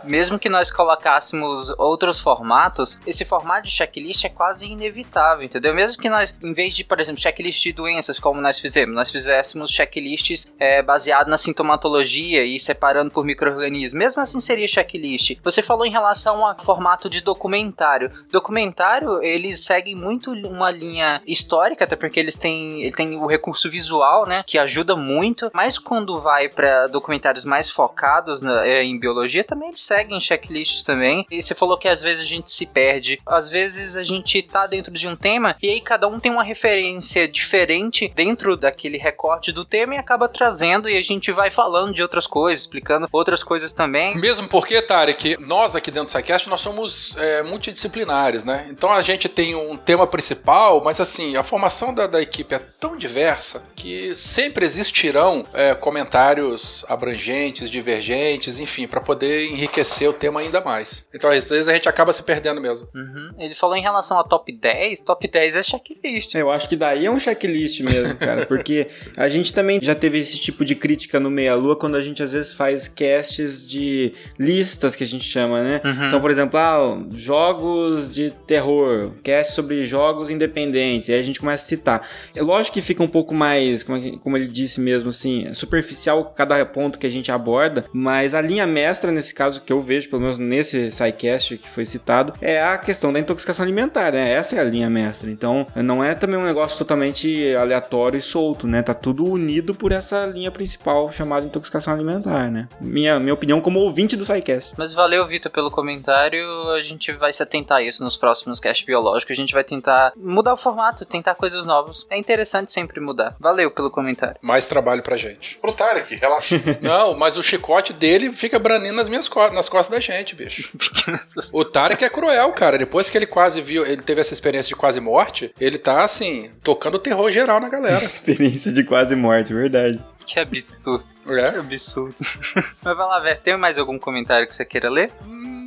Mesmo 0.03 0.39
que 0.39 0.49
nós 0.49 0.71
colocássemos 0.71 1.69
outros 1.77 2.19
formatos, 2.19 2.99
esse 3.05 3.25
formato 3.25 3.67
de 3.67 3.71
checklist 3.71 4.23
é 4.25 4.29
quase 4.29 4.65
inevitável, 4.67 5.43
entendeu? 5.43 5.73
Mesmo 5.73 6.01
que 6.01 6.09
nós, 6.09 6.35
em 6.41 6.53
vez 6.53 6.75
de, 6.75 6.83
por 6.83 6.99
exemplo, 6.99 7.21
checklist 7.21 7.61
de 7.61 7.73
doenças, 7.73 8.19
como 8.19 8.41
nós 8.41 8.59
fizemos, 8.59 8.95
nós 8.95 9.11
fizéssemos 9.11 9.71
checklists 9.71 10.51
é, 10.59 10.81
baseado 10.81 11.27
na 11.27 11.37
sintomatologia 11.37 12.43
e 12.43 12.59
separando 12.59 13.11
por 13.11 13.25
microorganismos, 13.25 13.93
mesmo 13.93 14.21
assim 14.21 14.39
seria 14.39 14.67
checklist. 14.67 15.37
Você 15.43 15.61
falou 15.61 15.85
em 15.85 15.91
relação 15.91 16.45
ao 16.45 16.57
formato 16.59 17.09
de 17.09 17.21
documentário. 17.21 18.11
Documentário, 18.31 19.21
eles 19.23 19.63
seguem 19.63 19.95
muito 19.95 20.31
uma 20.31 20.71
linha 20.71 21.21
histórica, 21.25 21.85
até 21.85 21.95
porque 21.95 22.19
eles 22.19 22.35
têm, 22.35 22.83
ele 22.83 22.95
tem 22.95 23.17
o 23.17 23.27
recurso 23.27 23.69
visual, 23.69 24.25
né, 24.25 24.43
que 24.45 24.57
ajuda 24.57 24.95
muito, 24.95 25.49
mas 25.53 25.77
quando 25.77 26.21
vai 26.21 26.47
para 26.47 26.87
documentários 26.87 27.45
mais 27.45 27.69
focados 27.69 28.41
na, 28.41 28.65
é, 28.65 28.83
em 28.83 28.99
biologia, 28.99 29.43
também 29.43 29.69
eles 29.69 29.88
seguem 29.89 30.19
checklists 30.19 30.83
também. 30.83 31.25
E 31.31 31.41
você 31.41 31.55
falou 31.55 31.77
que 31.77 31.87
às 31.87 32.01
vezes 32.01 32.23
a 32.23 32.27
gente 32.27 32.51
se 32.51 32.65
perde. 32.65 33.19
Às 33.25 33.49
vezes 33.49 33.95
a 33.95 34.03
gente 34.03 34.41
tá 34.43 34.67
dentro 34.67 34.93
de 34.93 35.07
um 35.07 35.15
tema 35.15 35.55
e 35.61 35.69
aí 35.69 35.81
cada 35.81 36.07
um 36.07 36.19
tem 36.19 36.31
uma 36.31 36.43
referência 36.43 37.27
diferente 37.27 38.11
dentro 38.15 38.55
daquele 38.55 38.97
recorte 38.97 39.51
do 39.51 39.65
tema 39.65 39.95
e 39.95 39.97
acaba 39.97 40.29
trazendo 40.29 40.87
e 40.87 40.95
a 40.95 41.01
gente 41.01 41.31
vai 41.31 41.49
falando 41.49 41.93
de 41.93 42.03
outras 42.03 42.27
coisas, 42.27 42.61
explicando 42.61 43.07
outras 43.11 43.43
coisas 43.43 43.71
também. 43.71 44.15
Mesmo 44.15 44.47
porque, 44.47 44.79
Tarek, 44.81 45.37
nós 45.39 45.75
aqui 45.75 45.89
dentro 45.89 46.05
do 46.05 46.11
SciCast, 46.11 46.47
nós 46.49 46.61
somos 46.61 47.17
é, 47.17 47.41
multidisciplinares, 47.41 48.43
né? 48.43 48.67
Então 48.69 48.91
a 48.91 49.01
gente 49.01 49.27
tem 49.27 49.55
um 49.55 49.75
tema 49.75 50.05
principal, 50.05 50.83
mas 50.83 50.99
assim, 50.99 51.35
a 51.35 51.43
formação 51.43 51.93
da, 51.93 52.05
da 52.05 52.21
equipe 52.21 52.53
é 52.53 52.59
tão 52.59 52.95
diversa 52.95 53.63
que 53.75 54.13
sempre 54.13 54.65
existirão 54.65 55.45
é, 55.53 55.73
comentários 55.73 56.85
abrangentes, 56.87 57.71
divergentes, 57.71 58.59
enfim, 58.59 58.87
para 58.87 59.01
poder 59.01 59.47
enriquecer 59.47 59.78
o 60.07 60.13
tema 60.13 60.39
ainda 60.39 60.61
mais. 60.61 61.07
Então 61.13 61.29
às 61.29 61.49
vezes 61.49 61.67
a 61.67 61.73
gente 61.73 61.87
acaba 61.87 62.13
se 62.13 62.23
perdendo 62.23 62.61
mesmo. 62.61 62.87
Uhum. 62.93 63.31
Ele 63.37 63.55
falou 63.55 63.75
em 63.75 63.81
relação 63.81 64.19
a 64.19 64.23
top 64.23 64.51
10, 64.51 65.01
top 65.01 65.27
10 65.27 65.55
é 65.55 65.63
checklist. 65.63 66.35
Eu 66.35 66.49
acho 66.49 66.67
que 66.67 66.75
daí 66.75 67.05
é 67.05 67.11
um 67.11 67.19
checklist 67.19 67.81
mesmo, 67.81 68.15
cara, 68.15 68.45
porque 68.45 68.87
a 69.15 69.29
gente 69.29 69.53
também 69.53 69.79
já 69.81 69.95
teve 69.95 70.19
esse 70.19 70.39
tipo 70.39 70.63
de 70.65 70.75
crítica 70.75 71.19
no 71.19 71.29
Meia 71.29 71.55
Lua 71.55 71.75
quando 71.75 71.95
a 71.95 72.01
gente 72.01 72.21
às 72.23 72.33
vezes 72.33 72.53
faz 72.53 72.87
casts 72.87 73.67
de 73.67 74.13
listas 74.37 74.95
que 74.95 75.03
a 75.03 75.07
gente 75.07 75.25
chama, 75.25 75.61
né? 75.61 75.81
Uhum. 75.83 76.07
Então, 76.07 76.21
por 76.21 76.31
exemplo, 76.31 76.59
ah, 76.59 76.99
jogos 77.13 78.09
de 78.09 78.31
terror, 78.47 79.11
cast 79.23 79.53
sobre 79.53 79.83
jogos 79.85 80.29
independentes, 80.29 81.09
e 81.09 81.13
aí 81.13 81.19
a 81.19 81.23
gente 81.23 81.39
começa 81.39 81.63
a 81.63 81.67
citar. 81.67 82.07
É 82.35 82.41
lógico 82.41 82.75
que 82.75 82.81
fica 82.81 83.03
um 83.03 83.07
pouco 83.07 83.33
mais, 83.33 83.83
como, 83.83 83.97
é 83.97 84.17
como 84.17 84.37
ele 84.37 84.47
disse 84.47 84.79
mesmo, 84.79 85.09
assim, 85.09 85.53
superficial 85.53 86.33
cada 86.35 86.65
ponto 86.65 86.99
que 86.99 87.07
a 87.07 87.09
gente 87.09 87.31
aborda, 87.31 87.85
mas 87.93 88.33
a 88.33 88.41
linha 88.41 88.65
mestra 88.67 89.11
nesse 89.11 89.33
caso 89.33 89.61
que 89.69 89.73
eu 89.73 89.79
vejo, 89.79 90.09
pelo 90.09 90.23
menos 90.23 90.39
nesse 90.39 90.91
SciCast 90.91 91.59
que 91.59 91.69
foi 91.69 91.85
citado, 91.85 92.33
é 92.41 92.59
a 92.59 92.75
questão 92.75 93.13
da 93.13 93.19
intoxicação 93.19 93.63
alimentar, 93.63 94.11
né? 94.11 94.31
Essa 94.31 94.55
é 94.55 94.59
a 94.59 94.63
linha 94.63 94.89
mestra. 94.89 95.29
Então, 95.29 95.67
não 95.75 96.03
é 96.03 96.15
também 96.15 96.39
um 96.39 96.43
negócio 96.43 96.75
totalmente 96.75 97.53
aleatório 97.55 98.17
e 98.17 98.21
solto, 98.21 98.65
né? 98.65 98.81
Tá 98.81 98.95
tudo 98.95 99.23
unido 99.23 99.75
por 99.75 99.91
essa 99.91 100.25
linha 100.25 100.49
principal 100.49 101.07
chamada 101.11 101.45
intoxicação 101.45 101.93
alimentar, 101.93 102.49
né? 102.49 102.67
Minha, 102.81 103.19
minha 103.19 103.33
opinião 103.35 103.61
como 103.61 103.79
ouvinte 103.79 104.17
do 104.17 104.25
SciCast. 104.25 104.73
Mas 104.75 104.91
valeu, 104.91 105.27
Vitor, 105.27 105.51
pelo 105.51 105.69
comentário. 105.69 106.43
A 106.71 106.81
gente 106.81 107.11
vai 107.11 107.31
se 107.31 107.43
atentar 107.43 107.77
a 107.77 107.83
isso 107.83 108.03
nos 108.03 108.17
próximos 108.17 108.59
cast 108.59 108.83
biológicos. 108.83 109.33
A 109.33 109.39
gente 109.39 109.53
vai 109.53 109.63
tentar 109.63 110.13
mudar 110.17 110.55
o 110.55 110.57
formato, 110.57 111.05
tentar 111.05 111.35
coisas 111.35 111.67
novas. 111.67 112.07
É 112.09 112.17
interessante 112.17 112.71
sempre 112.71 112.99
mudar. 112.99 113.35
Valeu 113.39 113.69
pelo 113.69 113.91
comentário. 113.91 114.37
Mais 114.41 114.65
trabalho 114.65 115.03
pra 115.03 115.15
gente. 115.15 115.59
Pro 115.61 115.73
Tarek, 115.73 116.15
relaxa. 116.15 116.55
Não, 116.81 117.15
mas 117.15 117.37
o 117.37 117.43
chicote 117.43 117.93
dele 117.93 118.31
fica 118.31 118.57
branindo 118.57 118.95
nas 118.95 119.07
minhas 119.07 119.29
costas, 119.29 119.58
nas 119.59 119.69
costas 119.69 119.93
da 119.93 119.99
gente, 119.99 120.35
bicho. 120.35 120.69
O 121.53 121.63
Tarek 121.65 122.03
é 122.03 122.09
cruel, 122.09 122.51
cara. 122.53 122.77
Depois 122.77 123.09
que 123.09 123.17
ele 123.17 123.25
quase 123.25 123.61
viu, 123.61 123.85
ele 123.85 124.01
teve 124.01 124.21
essa 124.21 124.33
experiência 124.33 124.69
de 124.69 124.75
quase 124.75 124.99
morte, 124.99 125.53
ele 125.59 125.77
tá 125.77 126.03
assim, 126.03 126.49
tocando 126.63 126.97
terror 126.97 127.29
geral 127.31 127.59
na 127.59 127.69
galera. 127.69 128.03
Experiência 128.03 128.71
de 128.71 128.83
quase 128.83 129.15
morte, 129.15 129.53
verdade. 129.53 130.03
que 130.25 130.39
absurdo. 130.39 131.05
Que 131.25 131.33
É? 131.33 131.49
absurdo. 131.59 132.15
Mas 132.55 132.97
vai 132.97 133.07
lá, 133.07 133.19
Ver, 133.19 133.39
tem 133.39 133.57
mais 133.57 133.77
algum 133.77 133.99
comentário 133.99 134.47
que 134.47 134.55
você 134.55 134.63
queira 134.65 134.89
ler? 134.89 135.11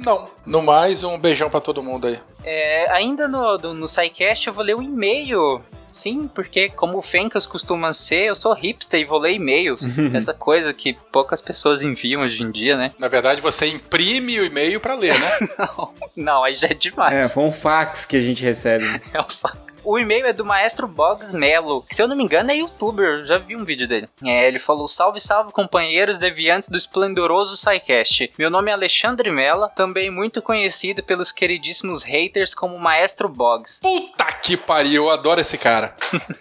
Não. 0.04 0.28
No 0.44 0.60
mais, 0.62 1.04
um 1.04 1.18
beijão 1.18 1.48
pra 1.50 1.60
todo 1.60 1.82
mundo 1.82 2.06
aí. 2.08 2.18
É, 2.44 2.90
ainda 2.90 3.28
no, 3.28 3.56
do, 3.58 3.74
no 3.74 3.86
SciCast 3.88 4.48
eu 4.48 4.52
vou 4.52 4.64
ler 4.64 4.74
um 4.74 4.82
e-mail. 4.82 5.62
Sim, 5.92 6.28
porque 6.34 6.70
como 6.70 6.98
o 6.98 7.02
Fencas 7.02 7.46
costuma 7.46 7.92
ser, 7.92 8.24
eu 8.24 8.34
sou 8.34 8.52
hipster 8.52 9.00
e 9.00 9.04
vou 9.04 9.18
ler 9.18 9.32
e-mails. 9.32 9.82
Essa 10.14 10.32
coisa 10.32 10.72
que 10.72 10.96
poucas 11.12 11.40
pessoas 11.40 11.82
enviam 11.82 12.22
hoje 12.22 12.42
em 12.42 12.50
dia, 12.50 12.76
né? 12.76 12.92
Na 12.98 13.08
verdade, 13.08 13.40
você 13.40 13.66
imprime 13.66 14.40
o 14.40 14.44
e-mail 14.44 14.80
pra 14.80 14.94
ler, 14.94 15.18
né? 15.18 15.30
Não, 15.58 15.92
não, 16.16 16.44
aí 16.44 16.54
já 16.54 16.68
é 16.68 16.74
demais. 16.74 17.14
É, 17.14 17.28
foi 17.28 17.44
um 17.44 17.52
fax 17.52 18.04
que 18.06 18.16
a 18.16 18.20
gente 18.20 18.42
recebe. 18.42 18.84
É 19.12 19.20
um 19.20 19.28
fato. 19.28 19.72
O 19.84 19.98
e-mail 19.98 20.26
é 20.26 20.32
do 20.32 20.44
Maestro 20.44 20.86
Boggs 20.86 21.34
Melo, 21.34 21.82
que 21.82 21.94
se 21.94 22.00
eu 22.00 22.06
não 22.06 22.14
me 22.14 22.22
engano 22.22 22.52
é 22.52 22.56
youtuber, 22.56 23.04
eu 23.04 23.26
já 23.26 23.38
vi 23.38 23.56
um 23.56 23.64
vídeo 23.64 23.88
dele. 23.88 24.08
É, 24.22 24.46
ele 24.46 24.60
falou: 24.60 24.86
Salve, 24.86 25.20
salve, 25.20 25.52
companheiros 25.52 26.18
deviantes 26.18 26.68
do 26.68 26.76
esplendoroso 26.76 27.56
SciCast. 27.56 28.32
Meu 28.38 28.48
nome 28.48 28.70
é 28.70 28.74
Alexandre 28.74 29.28
Mela, 29.30 29.68
também 29.68 30.08
muito 30.08 30.40
conhecido 30.40 31.02
pelos 31.02 31.32
queridíssimos 31.32 32.04
haters 32.04 32.54
como 32.54 32.78
Maestro 32.78 33.28
Boggs. 33.28 33.80
Puta 33.80 34.32
que 34.34 34.56
pariu, 34.56 35.04
eu 35.04 35.10
adoro 35.10 35.40
esse 35.40 35.58
cara. 35.58 35.81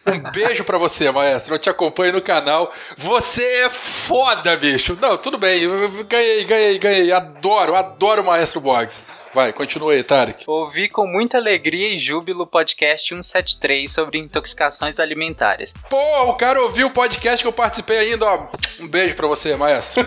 Um 0.06 0.20
beijo 0.32 0.64
pra 0.64 0.78
você, 0.78 1.10
maestro. 1.12 1.56
Eu 1.56 1.60
te 1.60 1.70
acompanho 1.70 2.14
no 2.14 2.22
canal. 2.22 2.72
Você 2.98 3.44
é 3.64 3.70
foda, 3.70 4.56
bicho. 4.58 4.98
Não, 5.02 5.18
tudo 5.18 5.38
bem. 5.38 5.62
eu- 5.64 6.04
Ganhei, 6.06 6.44
ganhei, 6.44 6.78
ganhei. 6.80 7.12
Adoro, 7.12 7.76
adoro 7.76 8.22
o 8.22 8.26
maestro 8.26 8.60
Boggs. 8.62 9.02
Vai, 9.34 9.54
continua 9.54 9.94
aí, 9.94 10.04
Tarek. 10.04 10.44
Ouvi 10.46 10.90
com 10.90 11.08
muita 11.08 11.38
alegria 11.38 11.88
e 11.96 11.98
júbilo 11.98 12.44
o 12.44 12.48
podcast 12.48 13.08
173 13.08 13.90
sobre 13.90 14.18
intoxicações 14.18 15.00
alimentares. 15.00 15.74
Pô, 15.90 16.24
o 16.26 16.34
cara 16.34 16.62
ouviu 16.62 16.88
o 16.88 16.92
podcast 16.92 17.42
que 17.42 17.48
eu 17.48 17.54
participei 17.54 17.98
ainda, 17.98 18.26
ó. 18.26 18.48
Um 18.82 18.90
beijo 18.90 19.16
pra 19.16 19.28
você, 19.28 19.56
maestro. 19.56 20.04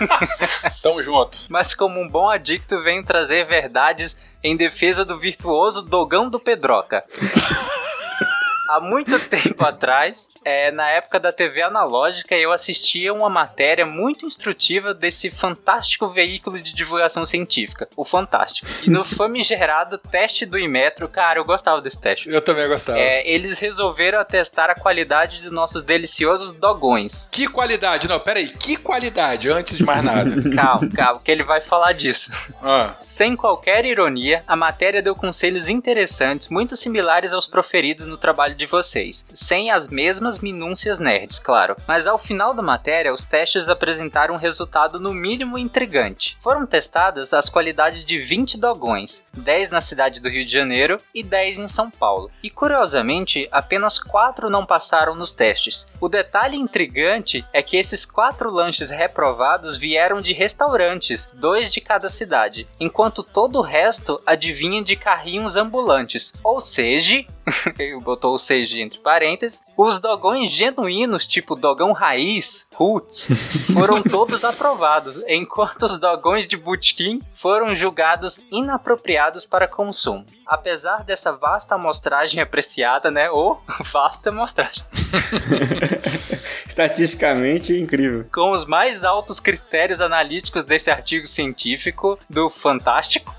Tamo 0.82 1.02
junto. 1.02 1.38
Mas 1.50 1.74
como 1.74 2.00
um 2.00 2.08
bom 2.08 2.30
adicto, 2.30 2.82
venho 2.82 3.04
trazer 3.04 3.44
verdades 3.46 4.30
em 4.42 4.56
defesa 4.56 5.04
do 5.04 5.18
virtuoso 5.18 5.82
Dogão 5.82 6.30
do 6.30 6.40
Pedroca. 6.40 7.04
Há 8.68 8.80
muito 8.80 9.18
tempo 9.28 9.64
atrás, 9.64 10.28
é, 10.44 10.70
na 10.72 10.88
época 10.90 11.20
da 11.20 11.30
TV 11.30 11.62
analógica, 11.62 12.34
eu 12.34 12.50
assistia 12.50 13.12
uma 13.12 13.30
matéria 13.30 13.86
muito 13.86 14.26
instrutiva 14.26 14.92
desse 14.92 15.30
fantástico 15.30 16.08
veículo 16.08 16.60
de 16.60 16.74
divulgação 16.74 17.24
científica, 17.24 17.88
o 17.96 18.04
Fantástico. 18.04 18.66
E 18.84 18.90
no 18.90 19.04
famigerado 19.06 19.98
teste 19.98 20.44
do 20.44 20.58
Imetro, 20.58 21.08
cara, 21.08 21.38
eu 21.38 21.44
gostava 21.44 21.80
desse 21.80 22.00
teste. 22.00 22.28
Eu 22.28 22.42
também 22.42 22.66
gostava. 22.66 22.98
É, 22.98 23.28
eles 23.28 23.58
resolveram 23.58 24.18
atestar 24.18 24.70
a 24.70 24.74
qualidade 24.74 25.42
dos 25.42 25.50
nossos 25.52 25.82
deliciosos 25.82 26.52
dogões. 26.52 27.28
Que 27.30 27.46
qualidade? 27.46 28.08
Não, 28.08 28.18
peraí. 28.18 28.48
Que 28.48 28.76
qualidade, 28.76 29.50
antes 29.50 29.78
de 29.78 29.84
mais 29.84 30.02
nada. 30.02 30.26
Calma, 30.56 30.90
calma, 30.94 31.20
que 31.22 31.30
ele 31.30 31.44
vai 31.44 31.60
falar 31.60 31.92
disso. 31.92 32.30
Ah, 32.62 32.96
Sem 33.02 33.36
qualquer 33.36 33.84
ironia, 33.84 34.42
a 34.46 34.56
matéria 34.56 35.02
deu 35.02 35.14
conselhos 35.14 35.68
interessantes, 35.68 36.48
muito 36.48 36.76
similares 36.76 37.32
aos 37.32 37.46
proferidos 37.46 38.06
no 38.06 38.16
trabalho 38.16 38.55
de 38.56 38.66
vocês, 38.66 39.26
sem 39.32 39.70
as 39.70 39.88
mesmas 39.88 40.40
minúcias 40.40 40.98
nerds, 40.98 41.38
claro. 41.38 41.76
Mas 41.86 42.06
ao 42.06 42.18
final 42.18 42.54
da 42.54 42.62
matéria, 42.62 43.12
os 43.12 43.24
testes 43.24 43.68
apresentaram 43.68 44.34
um 44.34 44.38
resultado 44.38 44.98
no 44.98 45.12
mínimo 45.12 45.58
intrigante. 45.58 46.36
Foram 46.42 46.66
testadas 46.66 47.32
as 47.32 47.48
qualidades 47.48 48.04
de 48.04 48.18
20 48.18 48.58
dogões, 48.58 49.24
10 49.34 49.70
na 49.70 49.80
cidade 49.80 50.20
do 50.20 50.28
Rio 50.28 50.44
de 50.44 50.52
Janeiro 50.52 50.96
e 51.14 51.22
10 51.22 51.58
em 51.58 51.68
São 51.68 51.90
Paulo. 51.90 52.30
E 52.42 52.50
curiosamente, 52.50 53.48
apenas 53.52 53.98
4 53.98 54.48
não 54.50 54.64
passaram 54.64 55.14
nos 55.14 55.32
testes. 55.32 55.86
O 56.00 56.08
detalhe 56.08 56.56
intrigante 56.56 57.44
é 57.52 57.62
que 57.62 57.76
esses 57.76 58.06
4 58.06 58.50
lanches 58.50 58.90
reprovados 58.90 59.76
vieram 59.76 60.20
de 60.20 60.32
restaurantes, 60.32 61.30
dois 61.34 61.72
de 61.72 61.80
cada 61.80 62.08
cidade, 62.08 62.66
enquanto 62.80 63.22
todo 63.22 63.58
o 63.58 63.62
resto 63.62 64.20
adivinha 64.26 64.82
de 64.82 64.96
carrinhos 64.96 65.56
ambulantes. 65.56 66.34
Ou 66.42 66.60
seja, 66.60 67.24
ele 67.78 68.00
botou 68.00 68.34
o 68.34 68.38
seja 68.38 68.80
entre 68.80 68.98
parênteses, 68.98 69.60
os 69.76 69.98
dogões 69.98 70.50
genuínos, 70.50 71.26
tipo 71.26 71.54
dogão 71.54 71.92
raiz, 71.92 72.66
roots, 72.74 73.28
foram 73.72 74.02
todos 74.02 74.44
aprovados, 74.44 75.22
enquanto 75.26 75.84
os 75.84 75.98
dogões 75.98 76.46
de 76.46 76.56
botequim 76.56 77.20
foram 77.34 77.74
julgados 77.74 78.40
inapropriados 78.50 79.44
para 79.44 79.68
consumo. 79.68 80.24
Apesar 80.46 81.02
dessa 81.02 81.32
vasta 81.32 81.74
amostragem 81.74 82.40
apreciada, 82.40 83.10
né? 83.10 83.28
Ou 83.30 83.60
vasta 83.92 84.30
amostragem. 84.30 84.84
Estatisticamente 86.68 87.72
incrível. 87.72 88.26
Com 88.32 88.50
os 88.50 88.64
mais 88.64 89.02
altos 89.02 89.40
critérios 89.40 90.00
analíticos 90.00 90.64
desse 90.64 90.90
artigo 90.90 91.26
científico 91.26 92.18
do 92.28 92.48
Fantástico. 92.48 93.34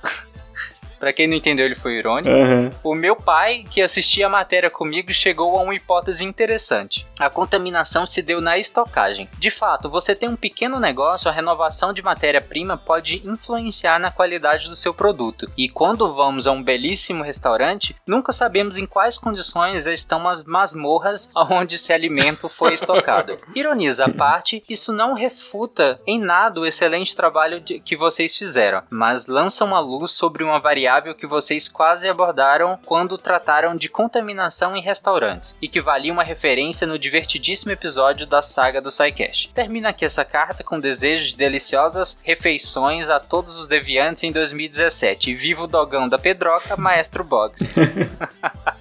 Pra 0.99 1.13
quem 1.13 1.27
não 1.27 1.35
entendeu, 1.35 1.65
ele 1.65 1.75
foi 1.75 1.97
irônico. 1.97 2.29
Aham. 2.29 2.71
O 2.83 2.95
meu 2.95 3.15
pai, 3.15 3.63
que 3.69 3.81
assistia 3.81 4.25
a 4.27 4.29
matéria 4.29 4.69
comigo, 4.69 5.11
chegou 5.13 5.57
a 5.57 5.61
uma 5.61 5.75
hipótese 5.75 6.23
interessante. 6.23 7.05
A 7.19 7.29
contaminação 7.29 8.05
se 8.05 8.21
deu 8.21 8.41
na 8.41 8.57
estocagem. 8.57 9.29
De 9.37 9.49
fato, 9.49 9.89
você 9.89 10.15
tem 10.15 10.27
um 10.29 10.35
pequeno 10.35 10.79
negócio, 10.79 11.29
a 11.29 11.33
renovação 11.33 11.93
de 11.93 12.01
matéria-prima 12.01 12.77
pode 12.77 13.21
influenciar 13.27 13.99
na 13.99 14.11
qualidade 14.11 14.67
do 14.69 14.75
seu 14.75 14.93
produto. 14.93 15.49
E 15.57 15.69
quando 15.69 16.13
vamos 16.13 16.47
a 16.47 16.51
um 16.51 16.63
belíssimo 16.63 17.23
restaurante, 17.23 17.95
nunca 18.07 18.31
sabemos 18.33 18.77
em 18.77 18.85
quais 18.85 19.17
condições 19.17 19.85
estão 19.85 20.27
as 20.27 20.43
masmorras 20.43 21.29
onde 21.35 21.75
esse 21.75 21.93
alimento 21.93 22.49
foi 22.49 22.73
estocado. 22.73 23.37
Ironias 23.55 23.99
à 23.99 24.09
parte, 24.09 24.63
isso 24.69 24.91
não 24.93 25.13
refuta 25.13 25.99
em 26.05 26.19
nada 26.19 26.59
o 26.59 26.65
excelente 26.65 27.15
trabalho 27.15 27.59
de- 27.59 27.79
que 27.79 27.95
vocês 27.95 28.35
fizeram, 28.35 28.81
mas 28.89 29.27
lança 29.27 29.63
uma 29.63 29.79
luz 29.79 30.11
sobre 30.11 30.43
uma 30.43 30.59
variável 30.59 30.86
variável 30.87 31.13
que 31.13 31.27
vocês 31.27 31.67
quase 31.67 32.07
abordaram 32.07 32.79
quando 32.85 33.17
trataram 33.17 33.75
de 33.75 33.89
contaminação 33.89 34.73
em 34.73 34.81
restaurantes 34.81 35.57
e 35.61 35.67
que 35.67 35.81
valia 35.81 36.13
uma 36.13 36.23
referência 36.23 36.87
no 36.87 36.97
divertidíssimo 36.97 37.73
episódio 37.73 38.25
da 38.25 38.41
saga 38.41 38.81
do 38.81 38.89
SciCast. 38.89 39.51
Termina 39.53 39.89
aqui 39.89 40.05
essa 40.05 40.23
carta 40.23 40.63
com 40.63 40.79
desejo 40.79 41.31
de 41.31 41.35
deliciosas 41.35 42.17
refeições 42.23 43.09
a 43.09 43.19
todos 43.19 43.59
os 43.59 43.67
deviantes 43.67 44.23
em 44.23 44.31
2017. 44.31 45.31
E 45.31 45.35
viva 45.35 45.63
o 45.63 45.67
dogão 45.67 46.07
da 46.07 46.17
Pedroca, 46.17 46.77
Maestro 46.77 47.21
Boggs. 47.21 47.69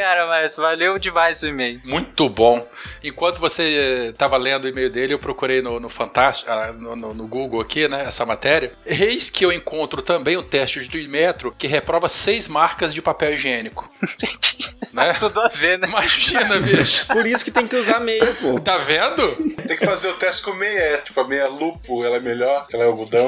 Cara, 0.00 0.26
mas 0.26 0.56
valeu 0.56 0.98
demais 0.98 1.42
o 1.42 1.46
e-mail. 1.46 1.78
Muito 1.84 2.26
bom. 2.30 2.66
Enquanto 3.04 3.38
você 3.38 4.08
estava 4.08 4.38
lendo 4.38 4.64
o 4.64 4.68
e-mail 4.68 4.90
dele, 4.90 5.12
eu 5.12 5.18
procurei 5.18 5.60
no, 5.60 5.78
no 5.78 5.90
Fantástico, 5.90 6.50
ah, 6.50 6.72
no, 6.72 6.96
no, 6.96 7.12
no, 7.12 7.26
Google 7.26 7.60
aqui, 7.60 7.86
né, 7.86 8.04
essa 8.06 8.24
matéria. 8.24 8.72
Eis 8.86 9.28
que 9.28 9.44
eu 9.44 9.52
encontro 9.52 10.00
também 10.00 10.38
o 10.38 10.42
teste 10.42 10.88
de 10.88 11.06
metro 11.06 11.54
que 11.56 11.66
reprova 11.66 12.08
seis 12.08 12.48
marcas 12.48 12.94
de 12.94 13.02
papel 13.02 13.34
higiênico. 13.34 13.92
né? 14.92 15.12
Tudo 15.18 15.40
a 15.40 15.48
ver, 15.48 15.78
né? 15.78 15.86
Imagina, 15.86 16.58
bicho. 16.58 17.06
Por 17.06 17.26
isso 17.26 17.44
que 17.44 17.50
tem 17.50 17.66
que 17.66 17.76
usar 17.76 18.00
meia, 18.00 18.34
pô. 18.40 18.58
Tá 18.58 18.78
vendo? 18.78 19.28
Tem 19.66 19.76
que 19.76 19.84
fazer 19.84 20.08
o 20.08 20.14
teste 20.14 20.42
com 20.42 20.52
meia, 20.54 20.78
é, 20.78 20.96
tipo 20.98 21.20
a 21.20 21.28
meia 21.28 21.44
lupo, 21.48 22.04
ela 22.04 22.16
é 22.16 22.20
melhor, 22.20 22.66
ela 22.72 22.84
é 22.84 22.86
algodão. 22.86 23.26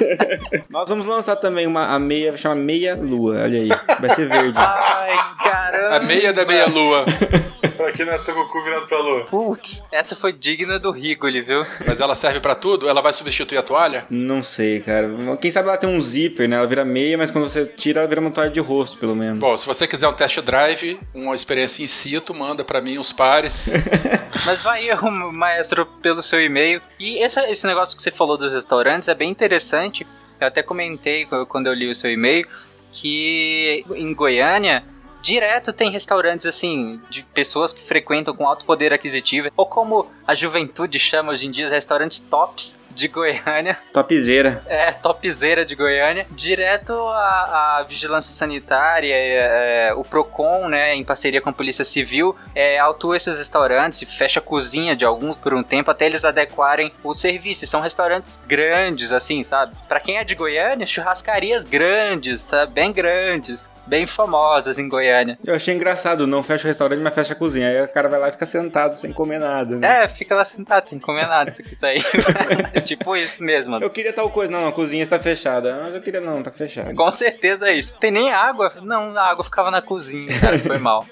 Nós 0.68 0.88
vamos 0.88 1.04
lançar 1.04 1.36
também 1.36 1.66
uma 1.66 1.94
a 1.94 1.98
meia, 1.98 2.36
chama 2.36 2.54
meia 2.54 2.94
lua, 2.94 3.42
olha 3.42 3.60
aí, 3.60 3.68
vai 4.00 4.10
ser 4.10 4.28
verde. 4.28 4.58
Ai, 4.58 5.16
caramba. 5.42 5.93
A 5.94 6.00
meia 6.00 6.32
da 6.32 6.44
meia 6.44 6.66
lua. 6.66 7.04
pra 7.76 7.92
quem 7.92 8.04
nasceu 8.04 8.34
com 8.34 8.40
o 8.40 8.48
cu 8.48 8.62
virado 8.64 8.86
pra 8.86 8.98
lua. 8.98 9.24
Putz, 9.26 9.84
essa 9.92 10.16
foi 10.16 10.32
digna 10.32 10.76
do 10.78 10.90
Rigoli, 10.90 11.40
viu? 11.40 11.64
Mas 11.86 12.00
ela 12.00 12.16
serve 12.16 12.40
pra 12.40 12.56
tudo? 12.56 12.88
Ela 12.88 13.00
vai 13.00 13.12
substituir 13.12 13.58
a 13.58 13.62
toalha? 13.62 14.04
Não 14.10 14.42
sei, 14.42 14.80
cara. 14.80 15.08
Quem 15.40 15.52
sabe 15.52 15.68
ela 15.68 15.76
tem 15.76 15.88
um 15.88 16.00
zíper, 16.00 16.48
né? 16.48 16.56
Ela 16.56 16.66
vira 16.66 16.84
meia, 16.84 17.16
mas 17.16 17.30
quando 17.30 17.48
você 17.48 17.64
tira, 17.64 18.00
ela 18.00 18.08
vira 18.08 18.20
uma 18.20 18.30
toalha 18.30 18.50
de 18.50 18.58
rosto, 18.58 18.98
pelo 18.98 19.14
menos. 19.14 19.38
Bom, 19.38 19.56
se 19.56 19.66
você 19.66 19.86
quiser 19.86 20.08
um 20.08 20.12
test 20.12 20.40
drive, 20.40 20.98
uma 21.14 21.34
experiência 21.34 21.82
in 21.82 21.86
situ, 21.86 22.34
manda 22.34 22.64
pra 22.64 22.80
mim 22.80 22.98
os 22.98 23.12
pares. 23.12 23.70
mas 24.44 24.62
vai 24.62 24.84
eu, 24.90 25.00
maestro, 25.32 25.86
pelo 26.02 26.22
seu 26.22 26.42
e-mail. 26.42 26.80
E 26.98 27.22
esse, 27.22 27.38
esse 27.50 27.66
negócio 27.66 27.96
que 27.96 28.02
você 28.02 28.10
falou 28.10 28.36
dos 28.36 28.52
restaurantes 28.52 29.08
é 29.08 29.14
bem 29.14 29.30
interessante. 29.30 30.04
Eu 30.40 30.48
até 30.48 30.60
comentei 30.62 31.26
quando 31.48 31.68
eu 31.68 31.72
li 31.72 31.88
o 31.88 31.94
seu 31.94 32.10
e-mail 32.10 32.46
que 32.94 33.84
em 33.96 34.14
Goiânia 34.14 34.84
direto 35.24 35.72
tem 35.72 35.90
restaurantes 35.90 36.44
assim, 36.44 37.00
de 37.08 37.22
pessoas 37.22 37.72
que 37.72 37.80
frequentam 37.80 38.36
com 38.36 38.46
alto 38.46 38.66
poder 38.66 38.92
aquisitivo, 38.92 39.50
ou 39.56 39.64
como 39.64 40.06
a 40.26 40.34
juventude 40.34 40.98
chama 40.98 41.32
hoje 41.32 41.46
em 41.46 41.50
dia, 41.50 41.66
restaurantes 41.66 42.20
tops 42.20 42.78
de 42.90 43.08
Goiânia. 43.08 43.76
Topzeira. 43.92 44.62
É, 44.66 44.92
topzeira 44.92 45.64
de 45.64 45.74
Goiânia. 45.74 46.26
Direto 46.30 46.92
a, 46.92 47.84
Vigilância 47.88 48.32
Sanitária, 48.32 49.12
é, 49.12 49.88
é, 49.88 49.94
o 49.94 50.04
PROCON, 50.04 50.68
né, 50.68 50.94
em 50.94 51.02
parceria 51.02 51.40
com 51.40 51.48
a 51.48 51.52
Polícia 51.52 51.84
Civil, 51.84 52.36
é, 52.54 52.78
autua 52.78 53.16
esses 53.16 53.38
restaurantes 53.38 54.02
e 54.02 54.06
fecha 54.06 54.40
a 54.40 54.42
cozinha 54.42 54.94
de 54.94 55.04
alguns 55.04 55.38
por 55.38 55.54
um 55.54 55.62
tempo 55.62 55.90
até 55.90 56.06
eles 56.06 56.24
adequarem 56.24 56.92
o 57.02 57.14
serviço. 57.14 57.66
São 57.66 57.80
restaurantes 57.80 58.40
grandes, 58.46 59.10
assim, 59.10 59.42
sabe? 59.42 59.74
Para 59.88 60.00
quem 60.00 60.18
é 60.18 60.24
de 60.24 60.34
Goiânia, 60.34 60.86
churrascarias 60.86 61.64
grandes, 61.64 62.42
sabe? 62.42 62.72
Bem 62.72 62.92
grandes 62.92 63.72
bem 63.86 64.06
famosas 64.06 64.78
em 64.78 64.88
Goiânia. 64.88 65.38
Eu 65.44 65.54
achei 65.54 65.74
engraçado, 65.74 66.26
não 66.26 66.42
fecha 66.42 66.64
o 66.64 66.68
restaurante, 66.68 67.00
mas 67.00 67.14
fecha 67.14 67.32
a 67.32 67.36
cozinha. 67.36 67.68
Aí 67.68 67.82
o 67.82 67.88
cara 67.88 68.08
vai 68.08 68.18
lá 68.18 68.28
e 68.28 68.32
fica 68.32 68.46
sentado 68.46 68.96
sem 68.96 69.12
comer 69.12 69.38
nada. 69.38 69.76
Né? 69.76 70.04
É, 70.04 70.08
fica 70.08 70.34
lá 70.34 70.44
sentado 70.44 70.88
sem 70.88 70.98
comer 70.98 71.26
nada, 71.26 71.54
se 71.54 71.62
quiser 71.62 71.96
ir. 71.96 72.04
tipo 72.82 73.16
isso 73.16 73.42
mesmo. 73.42 73.76
Eu 73.76 73.90
queria 73.90 74.12
tal 74.12 74.30
coisa. 74.30 74.50
Não, 74.50 74.68
a 74.68 74.72
cozinha 74.72 75.02
está 75.02 75.18
fechada. 75.18 75.80
Mas 75.82 75.94
eu 75.94 76.00
queria, 76.00 76.20
não, 76.20 76.42
tá 76.42 76.50
fechada. 76.50 76.94
Com 76.94 77.10
certeza 77.10 77.68
é 77.68 77.74
isso. 77.74 77.96
Tem 77.98 78.10
nem 78.10 78.32
água? 78.32 78.72
Não, 78.82 79.16
a 79.16 79.22
água 79.30 79.44
ficava 79.44 79.70
na 79.70 79.82
cozinha, 79.82 80.38
cara, 80.40 80.58
foi 80.58 80.78
mal. 80.78 81.06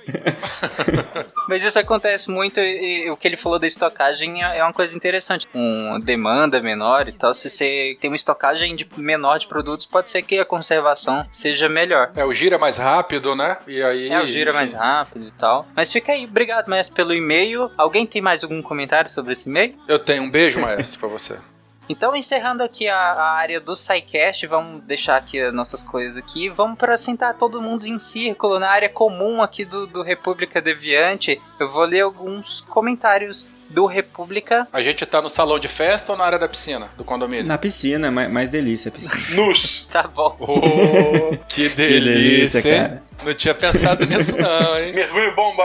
mas 1.48 1.64
isso 1.64 1.78
acontece 1.78 2.30
muito 2.30 2.60
e, 2.60 3.06
e, 3.06 3.10
o 3.10 3.16
que 3.16 3.28
ele 3.28 3.36
falou 3.36 3.58
da 3.58 3.66
estocagem 3.66 4.42
é, 4.42 4.58
é 4.58 4.62
uma 4.62 4.72
coisa 4.72 4.96
interessante. 4.96 5.46
Com 5.46 6.00
demanda 6.02 6.60
menor 6.60 7.08
e 7.08 7.12
tal, 7.12 7.34
se 7.34 7.48
você 7.48 7.96
tem 8.00 8.10
uma 8.10 8.16
estocagem 8.16 8.74
de 8.76 8.86
menor 8.96 9.38
de 9.38 9.46
produtos, 9.46 9.86
pode 9.86 10.10
ser 10.10 10.22
que 10.22 10.38
a 10.38 10.44
conservação 10.44 11.26
seja 11.30 11.68
melhor. 11.68 12.10
É, 12.14 12.24
o 12.24 12.32
gira 12.32 12.58
mais 12.62 12.76
rápido, 12.76 13.34
né? 13.34 13.58
E 13.66 13.82
aí. 13.82 14.08
É, 14.08 14.20
o 14.20 14.26
gira 14.26 14.52
mais 14.52 14.72
rápido 14.72 15.26
e 15.26 15.32
tal. 15.32 15.66
Mas 15.74 15.92
fica 15.92 16.12
aí, 16.12 16.24
obrigado, 16.24 16.68
mestre, 16.68 16.94
pelo 16.94 17.12
e-mail. 17.12 17.70
Alguém 17.76 18.06
tem 18.06 18.22
mais 18.22 18.44
algum 18.44 18.62
comentário 18.62 19.10
sobre 19.10 19.32
esse 19.32 19.48
e-mail? 19.48 19.74
Eu 19.88 19.98
tenho 19.98 20.22
um 20.22 20.30
beijo, 20.30 20.60
maestro, 20.60 21.00
pra 21.00 21.08
você. 21.08 21.36
Então, 21.88 22.14
encerrando 22.14 22.62
aqui 22.62 22.88
a, 22.88 22.96
a, 22.96 23.32
área 23.32 23.60
do 23.60 23.74
SciCast, 23.74 24.46
vamos 24.46 24.82
deixar 24.84 25.16
aqui 25.16 25.40
as 25.40 25.52
nossas 25.52 25.82
coisas 25.82 26.16
aqui. 26.16 26.48
Vamos 26.48 26.78
para 26.78 26.96
sentar 26.96 27.34
todo 27.34 27.60
mundo 27.60 27.84
em 27.84 27.98
círculo 27.98 28.60
na 28.60 28.70
área 28.70 28.88
comum 28.88 29.42
aqui 29.42 29.64
do, 29.64 29.86
do 29.88 30.00
República 30.00 30.62
Deviante. 30.62 31.42
Eu 31.58 31.70
vou 31.70 31.84
ler 31.84 32.02
alguns 32.02 32.60
comentários 32.60 33.48
do 33.72 33.86
República. 33.86 34.68
A 34.72 34.82
gente 34.82 35.04
tá 35.06 35.20
no 35.20 35.28
salão 35.28 35.58
de 35.58 35.68
festa 35.68 36.12
ou 36.12 36.18
na 36.18 36.24
área 36.24 36.38
da 36.38 36.48
piscina 36.48 36.90
do 36.96 37.04
condomínio? 37.04 37.46
Na 37.46 37.58
piscina, 37.58 38.10
mais, 38.10 38.30
mais 38.30 38.48
delícia 38.48 38.90
a 38.90 38.92
piscina. 38.92 39.24
Nus! 39.34 39.88
tá 39.90 40.04
bom. 40.04 40.36
Oh, 40.40 41.36
que 41.48 41.68
delícia, 41.70 42.62
que 42.62 42.68
delícia 42.68 42.88
cara. 42.88 43.02
Não 43.24 43.34
tinha 43.34 43.54
pensado 43.54 44.06
nisso 44.06 44.36
não, 44.36 44.78
hein? 44.78 44.92
Mergulho 44.92 45.34
bomba! 45.34 45.64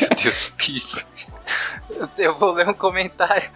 Meu 0.00 0.08
Deus, 0.22 0.48
que 0.50 0.76
isso. 0.76 1.04
Eu 2.16 2.36
vou 2.36 2.52
ler 2.52 2.68
um 2.68 2.74
comentário 2.74 3.50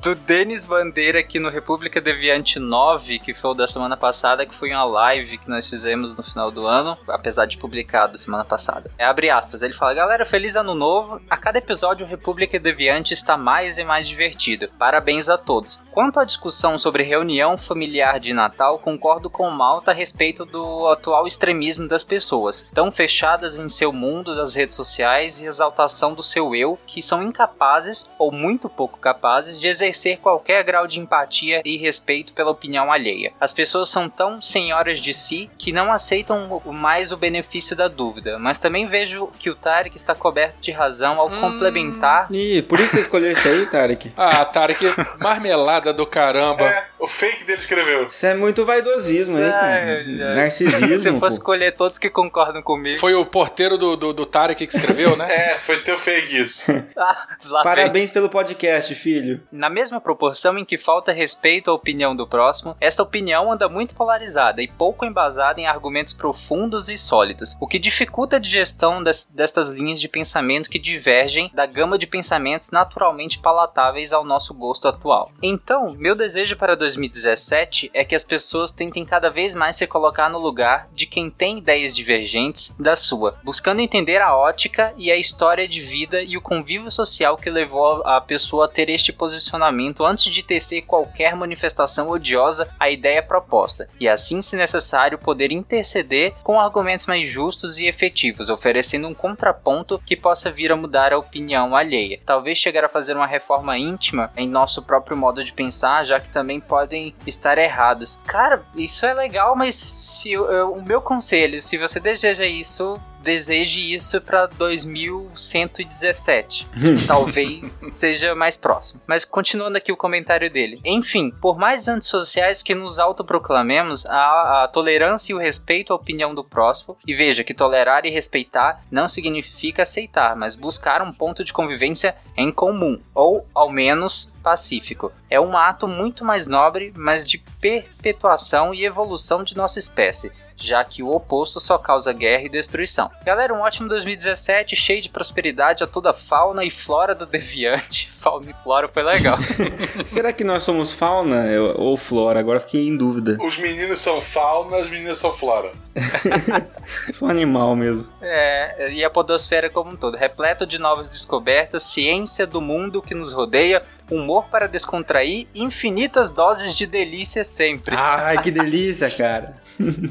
do 0.00 0.14
Denis 0.14 0.64
Bandeira 0.64 1.18
aqui 1.18 1.40
no 1.40 1.48
República 1.48 2.00
Deviante 2.00 2.58
9, 2.58 3.18
que 3.18 3.34
foi 3.34 3.50
o 3.50 3.54
da 3.54 3.66
semana 3.66 3.96
passada, 3.96 4.46
que 4.46 4.54
foi 4.54 4.70
uma 4.70 4.84
live 4.84 5.38
que 5.38 5.48
nós 5.48 5.68
fizemos 5.68 6.16
no 6.16 6.22
final 6.22 6.50
do 6.50 6.66
ano, 6.66 6.96
apesar 7.08 7.46
de 7.46 7.56
publicado 7.56 8.18
semana 8.18 8.44
passada. 8.44 8.90
É, 8.98 9.04
abre 9.04 9.30
aspas, 9.30 9.62
ele 9.62 9.72
fala: 9.72 9.94
Galera, 9.94 10.24
feliz 10.24 10.54
ano 10.54 10.74
novo. 10.74 11.20
A 11.28 11.36
cada 11.36 11.58
episódio, 11.58 12.06
o 12.06 12.08
República 12.08 12.58
Deviante 12.58 13.14
está 13.14 13.36
mais 13.36 13.78
e 13.78 13.84
mais 13.84 14.06
divertido. 14.06 14.68
Parabéns 14.78 15.28
a 15.28 15.38
todos. 15.38 15.80
Quanto 15.90 16.20
à 16.20 16.24
discussão 16.24 16.78
sobre 16.78 17.02
reunião 17.02 17.56
familiar 17.56 18.20
de 18.20 18.32
Natal, 18.32 18.78
concordo 18.78 19.30
com 19.30 19.48
o 19.48 19.52
Malta 19.52 19.90
a 19.90 19.94
respeito 19.94 20.44
do 20.44 20.86
atual 20.88 21.26
extremismo 21.26 21.88
das 21.88 22.04
pessoas, 22.04 22.66
tão 22.74 22.92
fechadas 22.92 23.56
em 23.56 23.68
seu 23.68 23.92
mundo 23.92 24.36
das 24.36 24.54
redes 24.54 24.76
sociais 24.76 25.40
e 25.40 25.46
exaltação 25.46 26.14
do 26.14 26.22
seu 26.22 26.54
eu, 26.54 26.78
que 26.86 27.02
são 27.02 27.22
incapazes, 27.22 28.10
ou 28.18 28.30
muito 28.30 28.68
pouco 28.68 28.98
capazes, 28.98 29.60
de 29.60 29.66
exercer 29.66 29.85
exercer 29.86 30.18
qualquer 30.18 30.62
grau 30.64 30.86
de 30.86 31.00
empatia 31.00 31.62
e 31.64 31.76
respeito 31.76 32.32
pela 32.32 32.50
opinião 32.50 32.92
alheia. 32.92 33.32
As 33.40 33.52
pessoas 33.52 33.88
são 33.88 34.08
tão 34.08 34.40
senhoras 34.40 35.00
de 35.00 35.14
si 35.14 35.50
que 35.56 35.72
não 35.72 35.92
aceitam 35.92 36.60
mais 36.66 37.12
o 37.12 37.16
benefício 37.16 37.76
da 37.76 37.88
dúvida, 37.88 38.38
mas 38.38 38.58
também 38.58 38.86
vejo 38.86 39.28
que 39.38 39.50
o 39.50 39.54
Tarek 39.54 39.96
está 39.96 40.14
coberto 40.14 40.60
de 40.60 40.70
razão 40.70 41.18
ao 41.18 41.28
hum. 41.28 41.40
complementar. 41.40 42.28
Ih, 42.30 42.62
por 42.62 42.80
isso 42.80 42.90
você 42.90 43.00
escolheu 43.00 43.30
isso 43.30 43.48
aí, 43.48 43.66
Tarek? 43.66 44.12
ah, 44.16 44.44
Tarek, 44.44 44.84
marmelada 45.18 45.92
do 45.92 46.06
caramba. 46.06 46.62
É, 46.62 46.84
o 46.98 47.06
fake 47.06 47.44
dele 47.44 47.58
escreveu. 47.58 48.06
Isso 48.06 48.26
é 48.26 48.34
muito 48.34 48.64
vaidosismo 48.64 49.36
aí, 49.36 49.50
cara. 49.50 49.80
É, 49.80 50.00
é. 50.00 50.34
Narcisismo. 50.34 50.96
Se 50.96 51.20
fosse 51.20 51.36
escolher 51.36 51.72
todos 51.72 51.98
que 51.98 52.10
concordam 52.10 52.62
comigo. 52.62 52.98
Foi 52.98 53.14
o 53.14 53.24
porteiro 53.24 53.78
do, 53.78 53.96
do, 53.96 54.12
do 54.12 54.26
Tarek 54.26 54.66
que 54.66 54.72
escreveu, 54.72 55.16
né? 55.16 55.26
é, 55.30 55.58
foi 55.58 55.78
teu 55.80 55.98
fake 55.98 56.40
isso. 56.40 56.70
ah, 56.96 57.26
Parabéns 57.62 58.10
pelo 58.10 58.28
podcast, 58.28 58.94
filho. 58.94 59.40
Na 59.52 59.68
mesma 59.76 60.00
proporção 60.00 60.56
em 60.56 60.64
que 60.64 60.78
falta 60.78 61.12
respeito 61.12 61.70
à 61.70 61.74
opinião 61.74 62.16
do 62.16 62.26
próximo, 62.26 62.74
esta 62.80 63.02
opinião 63.02 63.52
anda 63.52 63.68
muito 63.68 63.94
polarizada 63.94 64.62
e 64.62 64.66
pouco 64.66 65.04
embasada 65.04 65.60
em 65.60 65.66
argumentos 65.66 66.14
profundos 66.14 66.88
e 66.88 66.96
sólidos, 66.96 67.54
o 67.60 67.66
que 67.66 67.78
dificulta 67.78 68.36
a 68.36 68.38
digestão 68.38 69.02
des 69.02 69.26
destas 69.26 69.68
linhas 69.68 70.00
de 70.00 70.08
pensamento 70.08 70.70
que 70.70 70.78
divergem 70.78 71.50
da 71.52 71.66
gama 71.66 71.98
de 71.98 72.06
pensamentos 72.06 72.70
naturalmente 72.70 73.38
palatáveis 73.38 74.14
ao 74.14 74.24
nosso 74.24 74.54
gosto 74.54 74.88
atual. 74.88 75.30
Então, 75.42 75.94
meu 75.98 76.14
desejo 76.14 76.56
para 76.56 76.74
2017 76.74 77.90
é 77.92 78.02
que 78.02 78.14
as 78.14 78.24
pessoas 78.24 78.70
tentem 78.70 79.04
cada 79.04 79.28
vez 79.28 79.52
mais 79.52 79.76
se 79.76 79.86
colocar 79.86 80.30
no 80.30 80.38
lugar 80.38 80.88
de 80.94 81.04
quem 81.04 81.28
tem 81.28 81.58
ideias 81.58 81.94
divergentes 81.94 82.74
da 82.80 82.96
sua, 82.96 83.38
buscando 83.44 83.82
entender 83.82 84.22
a 84.22 84.34
ótica 84.34 84.94
e 84.96 85.12
a 85.12 85.18
história 85.18 85.68
de 85.68 85.82
vida 85.82 86.22
e 86.22 86.34
o 86.38 86.40
convívio 86.40 86.90
social 86.90 87.36
que 87.36 87.50
levou 87.50 88.02
a 88.06 88.18
pessoa 88.22 88.64
a 88.64 88.68
ter 88.68 88.88
este 88.88 89.12
posicionamento 89.12 89.65
antes 90.04 90.32
de 90.32 90.42
tecer 90.42 90.82
qualquer 90.82 91.34
manifestação 91.34 92.10
odiosa 92.10 92.68
à 92.78 92.90
ideia 92.90 93.22
proposta, 93.22 93.88
e 94.00 94.08
assim, 94.08 94.42
se 94.42 94.56
necessário, 94.56 95.18
poder 95.18 95.52
interceder 95.52 96.34
com 96.42 96.60
argumentos 96.60 97.06
mais 97.06 97.28
justos 97.28 97.78
e 97.78 97.86
efetivos, 97.86 98.50
oferecendo 98.50 99.08
um 99.08 99.14
contraponto 99.14 100.00
que 100.04 100.16
possa 100.16 100.50
vir 100.50 100.72
a 100.72 100.76
mudar 100.76 101.12
a 101.12 101.18
opinião 101.18 101.74
alheia. 101.76 102.20
Talvez 102.24 102.58
chegar 102.58 102.84
a 102.84 102.88
fazer 102.88 103.16
uma 103.16 103.26
reforma 103.26 103.78
íntima 103.78 104.30
em 104.36 104.48
nosso 104.48 104.82
próprio 104.82 105.16
modo 105.16 105.42
de 105.44 105.52
pensar, 105.52 106.04
já 106.04 106.20
que 106.20 106.30
também 106.30 106.60
podem 106.60 107.14
estar 107.26 107.58
errados. 107.58 108.20
Cara, 108.26 108.64
isso 108.74 109.04
é 109.06 109.14
legal, 109.14 109.56
mas 109.56 109.74
se 109.74 110.32
eu, 110.32 110.50
eu, 110.50 110.72
o 110.72 110.82
meu 110.82 111.00
conselho, 111.00 111.60
se 111.60 111.78
você 111.78 112.00
deseja 112.00 112.46
isso, 112.46 113.00
deseje 113.26 113.92
isso 113.92 114.20
pra 114.20 114.46
2117. 114.46 116.68
Talvez 117.08 117.66
seja 117.98 118.36
mais 118.36 118.56
próximo. 118.56 119.00
Mas 119.04 119.24
continuando 119.24 119.76
aqui 119.76 119.90
o 119.90 119.96
comentário 119.96 120.48
dele. 120.48 120.80
Enfim, 120.84 121.32
por 121.42 121.58
mais 121.58 121.88
antissociais 121.88 122.62
que 122.62 122.72
nos 122.72 123.00
autoproclamemos, 123.00 124.06
a, 124.06 124.62
a 124.62 124.68
tolerância 124.68 125.32
e 125.32 125.34
o 125.34 125.38
respeito 125.38 125.92
à 125.92 125.96
opinião 125.96 126.32
do 126.32 126.44
próximo, 126.44 126.96
e 127.04 127.14
veja 127.14 127.42
que 127.42 127.52
tolerar 127.52 128.06
e 128.06 128.10
respeitar 128.10 128.80
não 128.92 129.08
significa 129.08 129.82
aceitar, 129.82 130.36
mas 130.36 130.54
buscar 130.54 131.02
um 131.02 131.12
ponto 131.12 131.42
de 131.42 131.52
convivência 131.52 132.14
em 132.36 132.52
comum, 132.52 133.00
ou 133.12 133.44
ao 133.52 133.72
menos 133.72 134.30
pacífico. 134.40 135.10
É 135.28 135.40
um 135.40 135.56
ato 135.56 135.88
muito 135.88 136.24
mais 136.24 136.46
nobre, 136.46 136.92
mas 136.96 137.26
de 137.26 137.38
perpetuação 137.60 138.72
e 138.72 138.84
evolução 138.84 139.42
de 139.42 139.56
nossa 139.56 139.80
espécie 139.80 140.30
já 140.56 140.82
que 140.84 141.02
o 141.02 141.10
oposto 141.10 141.60
só 141.60 141.76
causa 141.78 142.12
guerra 142.12 142.44
e 142.44 142.48
destruição. 142.48 143.10
Galera, 143.24 143.52
um 143.52 143.60
ótimo 143.60 143.88
2017, 143.88 144.74
cheio 144.74 145.02
de 145.02 145.08
prosperidade 145.08 145.84
a 145.84 145.86
toda 145.86 146.10
a 146.10 146.14
fauna 146.14 146.64
e 146.64 146.70
flora 146.70 147.14
do 147.14 147.26
Deviante. 147.26 148.10
Fauna 148.16 148.50
e 148.50 148.54
flora 148.64 148.88
foi 148.88 149.04
legal. 149.04 149.38
Será 150.04 150.32
que 150.32 150.42
nós 150.42 150.64
somos 150.64 150.92
fauna 150.92 151.44
ou 151.76 151.96
flora? 151.96 152.40
Agora 152.40 152.58
fiquei 152.58 152.88
em 152.88 152.96
dúvida. 152.96 153.38
Os 153.40 153.56
meninos 153.56 154.00
são 154.00 154.20
fauna, 154.20 154.78
as 154.78 154.90
meninas 154.90 155.18
são 155.18 155.32
flora. 155.32 155.70
Sou 157.12 157.28
um 157.28 157.30
animal 157.30 157.76
mesmo. 157.76 158.08
É, 158.20 158.90
e 158.90 159.04
a 159.04 159.10
podosfera 159.10 159.70
como 159.70 159.92
um 159.92 159.96
todo, 159.96 160.16
repleto 160.16 160.66
de 160.66 160.78
novas 160.78 161.08
descobertas, 161.08 161.84
ciência 161.84 162.46
do 162.46 162.60
mundo 162.60 163.00
que 163.00 163.14
nos 163.14 163.32
rodeia, 163.32 163.84
humor 164.10 164.46
para 164.50 164.66
descontrair, 164.66 165.46
infinitas 165.54 166.30
doses 166.30 166.74
de 166.74 166.86
delícia 166.86 167.44
sempre. 167.44 167.94
Ai, 167.96 168.42
que 168.42 168.50
delícia, 168.50 169.08
cara. 169.08 169.54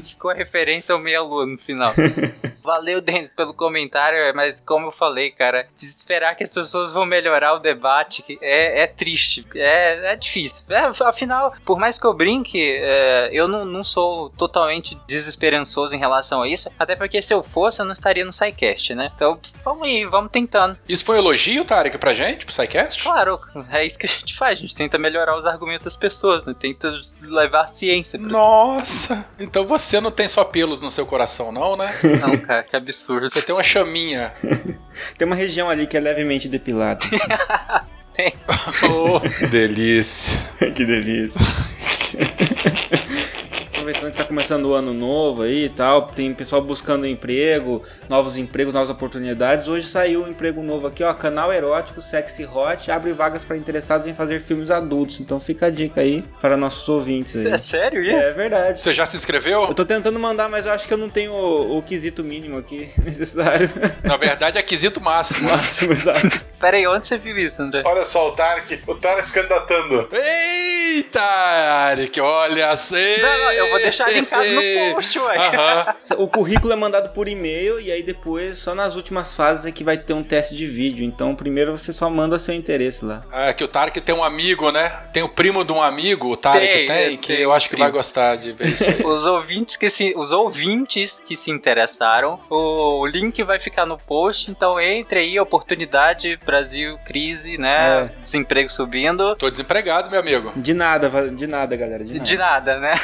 Ficou 0.04 0.30
a 0.30 0.34
referência 0.34 0.92
ao 0.92 0.98
meia-lua 0.98 1.46
no 1.46 1.58
final. 1.58 1.92
Valeu, 2.66 3.00
Denis, 3.00 3.30
pelo 3.30 3.54
comentário, 3.54 4.18
mas 4.34 4.60
como 4.60 4.88
eu 4.88 4.90
falei, 4.90 5.30
cara, 5.30 5.68
esperar 5.80 6.34
que 6.34 6.42
as 6.42 6.50
pessoas 6.50 6.92
vão 6.92 7.06
melhorar 7.06 7.54
o 7.54 7.60
debate 7.60 8.36
é, 8.42 8.82
é 8.82 8.86
triste, 8.88 9.46
é, 9.54 10.12
é 10.12 10.16
difícil. 10.16 10.64
É, 10.68 10.90
afinal, 11.04 11.54
por 11.64 11.78
mais 11.78 11.96
que 11.96 12.04
eu 12.04 12.12
brinque, 12.12 12.60
é, 12.60 13.30
eu 13.32 13.46
não, 13.46 13.64
não 13.64 13.84
sou 13.84 14.30
totalmente 14.30 14.98
desesperançoso 15.06 15.94
em 15.94 15.98
relação 15.98 16.42
a 16.42 16.48
isso, 16.48 16.68
até 16.76 16.96
porque 16.96 17.22
se 17.22 17.32
eu 17.32 17.40
fosse, 17.40 17.80
eu 17.80 17.84
não 17.84 17.92
estaria 17.92 18.24
no 18.24 18.32
SciCast, 18.32 18.96
né? 18.96 19.12
Então, 19.14 19.38
vamos 19.64 19.84
aí, 19.84 20.04
vamos 20.04 20.32
tentando. 20.32 20.76
Isso 20.88 21.04
foi 21.04 21.16
um 21.16 21.18
elogio, 21.20 21.64
Tarek, 21.64 21.96
pra 21.98 22.14
gente, 22.14 22.44
pro 22.44 22.52
SciCast? 22.52 23.00
Claro, 23.04 23.38
é 23.70 23.86
isso 23.86 23.96
que 23.96 24.06
a 24.06 24.08
gente 24.08 24.34
faz, 24.34 24.58
a 24.58 24.62
gente 24.62 24.74
tenta 24.74 24.98
melhorar 24.98 25.36
os 25.36 25.46
argumentos 25.46 25.84
das 25.84 25.96
pessoas, 25.96 26.44
né? 26.44 26.52
Tenta 26.58 26.92
levar 27.22 27.62
a 27.62 27.66
ciência. 27.68 28.18
Pra... 28.18 28.28
Nossa! 28.28 29.24
Então 29.38 29.64
você 29.64 30.00
não 30.00 30.10
tem 30.10 30.26
só 30.26 30.42
pelos 30.44 30.82
no 30.82 30.90
seu 30.90 31.06
coração, 31.06 31.52
não, 31.52 31.76
né? 31.76 31.94
Não, 32.20 32.36
cara, 32.38 32.55
que 32.62 32.76
absurdo. 32.76 33.30
Você 33.30 33.42
tem 33.42 33.54
uma 33.54 33.62
chaminha. 33.62 34.32
tem 35.16 35.26
uma 35.26 35.36
região 35.36 35.68
ali 35.68 35.86
que 35.86 35.96
é 35.96 36.00
levemente 36.00 36.48
depilada. 36.48 37.00
tem. 38.14 38.32
Oh, 38.88 39.20
que 39.20 39.46
delícia. 39.46 40.40
que 40.74 40.84
delícia 40.84 41.40
aproveitando 43.86 44.10
que 44.10 44.18
tá 44.18 44.24
começando 44.24 44.64
o 44.64 44.74
ano 44.74 44.92
novo 44.92 45.42
aí 45.42 45.66
e 45.66 45.68
tal, 45.68 46.02
tem 46.02 46.34
pessoal 46.34 46.60
buscando 46.60 47.06
emprego, 47.06 47.82
novos 48.08 48.36
empregos, 48.36 48.74
novas 48.74 48.90
oportunidades. 48.90 49.68
Hoje 49.68 49.86
saiu 49.86 50.24
um 50.24 50.28
emprego 50.28 50.60
novo 50.62 50.88
aqui, 50.88 51.04
ó, 51.04 51.14
canal 51.14 51.52
erótico 51.52 52.02
Sexy 52.02 52.46
Hot, 52.46 52.90
abre 52.90 53.12
vagas 53.12 53.44
para 53.44 53.56
interessados 53.56 54.06
em 54.08 54.14
fazer 54.14 54.40
filmes 54.40 54.70
adultos. 54.72 55.20
Então 55.20 55.38
fica 55.38 55.66
a 55.66 55.70
dica 55.70 56.00
aí 56.00 56.24
para 56.40 56.56
nossos 56.56 56.88
ouvintes 56.88 57.36
aí. 57.36 57.46
É 57.46 57.58
sério 57.58 58.02
isso? 58.02 58.10
É 58.10 58.32
verdade. 58.32 58.78
Você 58.78 58.92
já 58.92 59.06
se 59.06 59.16
inscreveu? 59.16 59.62
Eu 59.64 59.74
tô 59.74 59.84
tentando 59.84 60.18
mandar, 60.18 60.48
mas 60.48 60.66
eu 60.66 60.72
acho 60.72 60.88
que 60.88 60.94
eu 60.94 60.98
não 60.98 61.08
tenho 61.08 61.32
o, 61.32 61.78
o 61.78 61.82
quesito 61.82 62.24
mínimo 62.24 62.58
aqui 62.58 62.88
necessário. 63.04 63.70
Na 64.02 64.16
verdade 64.16 64.58
é 64.58 64.62
quesito 64.62 65.00
máximo. 65.00 65.48
máximo, 65.48 65.92
exato. 65.94 66.44
Pera 66.58 66.76
aí, 66.76 66.86
onde 66.86 67.06
você 67.06 67.18
viu 67.18 67.36
isso, 67.38 67.60
André? 67.62 67.82
Olha 67.84 68.04
só, 68.04 68.28
o 68.28 68.32
Tarek, 68.32 68.80
o 68.86 68.94
Tarek 68.94 69.26
se 69.26 69.34
candidatando. 69.34 70.08
Eita, 70.12 71.20
Tarek, 71.20 72.20
olha 72.20 72.70
assim. 72.70 73.20
Não, 73.20 73.38
não, 73.38 73.52
eu 73.52 73.70
vou 73.70 73.78
deixar 73.78 74.10
linkado 74.10 74.44
no 74.44 74.94
post, 74.94 75.18
ué. 75.18 75.38
Uhum. 75.38 76.16
O 76.26 76.28
currículo 76.28 76.72
é 76.72 76.76
mandado 76.76 77.10
por 77.10 77.28
e-mail 77.28 77.80
e 77.80 77.90
aí 77.92 78.02
depois, 78.02 78.58
só 78.58 78.74
nas 78.74 78.94
últimas 78.94 79.34
fases 79.34 79.66
é 79.66 79.72
que 79.72 79.84
vai 79.84 79.96
ter 79.96 80.12
um 80.12 80.22
teste 80.22 80.56
de 80.56 80.66
vídeo. 80.66 81.04
Então, 81.04 81.34
primeiro 81.34 81.76
você 81.76 81.92
só 81.92 82.08
manda 82.08 82.38
seu 82.38 82.54
interesse 82.54 83.04
lá. 83.04 83.22
É 83.32 83.52
que 83.52 83.64
o 83.64 83.68
Tarek 83.68 84.00
tem 84.00 84.14
um 84.14 84.24
amigo, 84.24 84.70
né? 84.70 84.88
Tem 85.12 85.22
o 85.22 85.28
primo 85.28 85.64
de 85.64 85.72
um 85.72 85.82
amigo, 85.82 86.30
o 86.30 86.36
Tarek 86.36 86.86
tem, 86.86 86.86
tem 86.86 87.16
que 87.16 87.32
eu 87.32 87.52
acho 87.52 87.68
que 87.68 87.76
vai 87.76 87.90
gostar 87.90 88.36
de 88.36 88.52
ver 88.52 88.68
isso 88.68 88.84
aí. 88.84 89.02
Os 89.04 89.26
ouvintes 89.26 89.76
que 89.76 89.90
se, 89.90 90.14
os 90.16 90.32
ouvintes 90.32 91.20
que 91.20 91.36
se 91.36 91.50
interessaram, 91.50 92.40
o 92.50 93.06
link 93.06 93.42
vai 93.42 93.58
ficar 93.58 93.86
no 93.86 93.98
post, 93.98 94.50
então 94.50 94.80
entre 94.80 95.20
aí, 95.20 95.38
oportunidade, 95.38 96.38
Brasil, 96.46 96.96
crise, 97.04 97.58
né? 97.58 98.04
É. 98.04 98.22
Desemprego 98.22 98.70
subindo. 98.70 99.34
Tô 99.36 99.50
desempregado, 99.50 100.08
meu 100.08 100.20
amigo. 100.20 100.52
De 100.56 100.72
nada, 100.72 101.10
de 101.30 101.46
nada, 101.46 101.76
galera. 101.76 102.04
De 102.04 102.14
nada, 102.14 102.24
de 102.24 102.36
nada 102.36 102.80
né? 102.80 102.94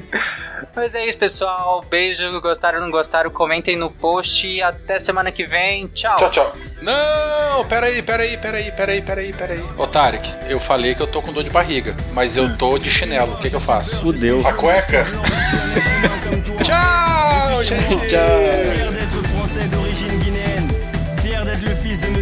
Mas 0.76 0.94
é 0.94 1.06
isso, 1.06 1.18
pessoal. 1.18 1.84
Beijo. 1.88 2.40
Gostaram 2.40 2.78
ou 2.78 2.84
não 2.84 2.90
gostaram? 2.90 3.30
Comentem 3.30 3.74
no 3.76 3.90
post. 3.90 4.62
Até 4.62 5.00
semana 5.00 5.32
que 5.32 5.44
vem. 5.44 5.88
Tchau. 5.88 6.16
Tchau, 6.16 6.30
tchau. 6.30 6.56
Não, 6.80 7.64
peraí, 7.66 8.02
peraí, 8.02 8.36
peraí, 8.36 8.70
peraí, 8.70 9.02
peraí, 9.02 9.32
peraí. 9.32 9.64
Ô, 9.76 9.86
Tarek, 9.86 10.28
eu 10.48 10.60
falei 10.60 10.94
que 10.94 11.02
eu 11.02 11.06
tô 11.06 11.20
com 11.20 11.32
dor 11.32 11.42
de 11.42 11.50
barriga, 11.50 11.96
mas 12.12 12.36
eu 12.36 12.56
tô 12.56 12.78
de 12.78 12.90
chinelo. 12.90 13.34
O 13.34 13.38
que, 13.38 13.50
que 13.50 13.56
eu 13.56 13.60
faço? 13.60 14.00
Fudeu. 14.02 14.46
A 14.46 14.52
cueca? 14.52 15.02
Tchau, 16.62 17.64
gente. 17.64 17.96
Tchau. 18.06 19.87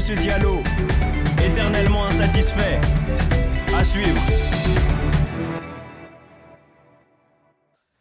Monsieur 0.09 0.22
Diallo, 0.22 0.62
éternellement 1.44 2.07
insatisfait. 2.07 2.78
À 3.76 3.82
suivre. 3.82 4.22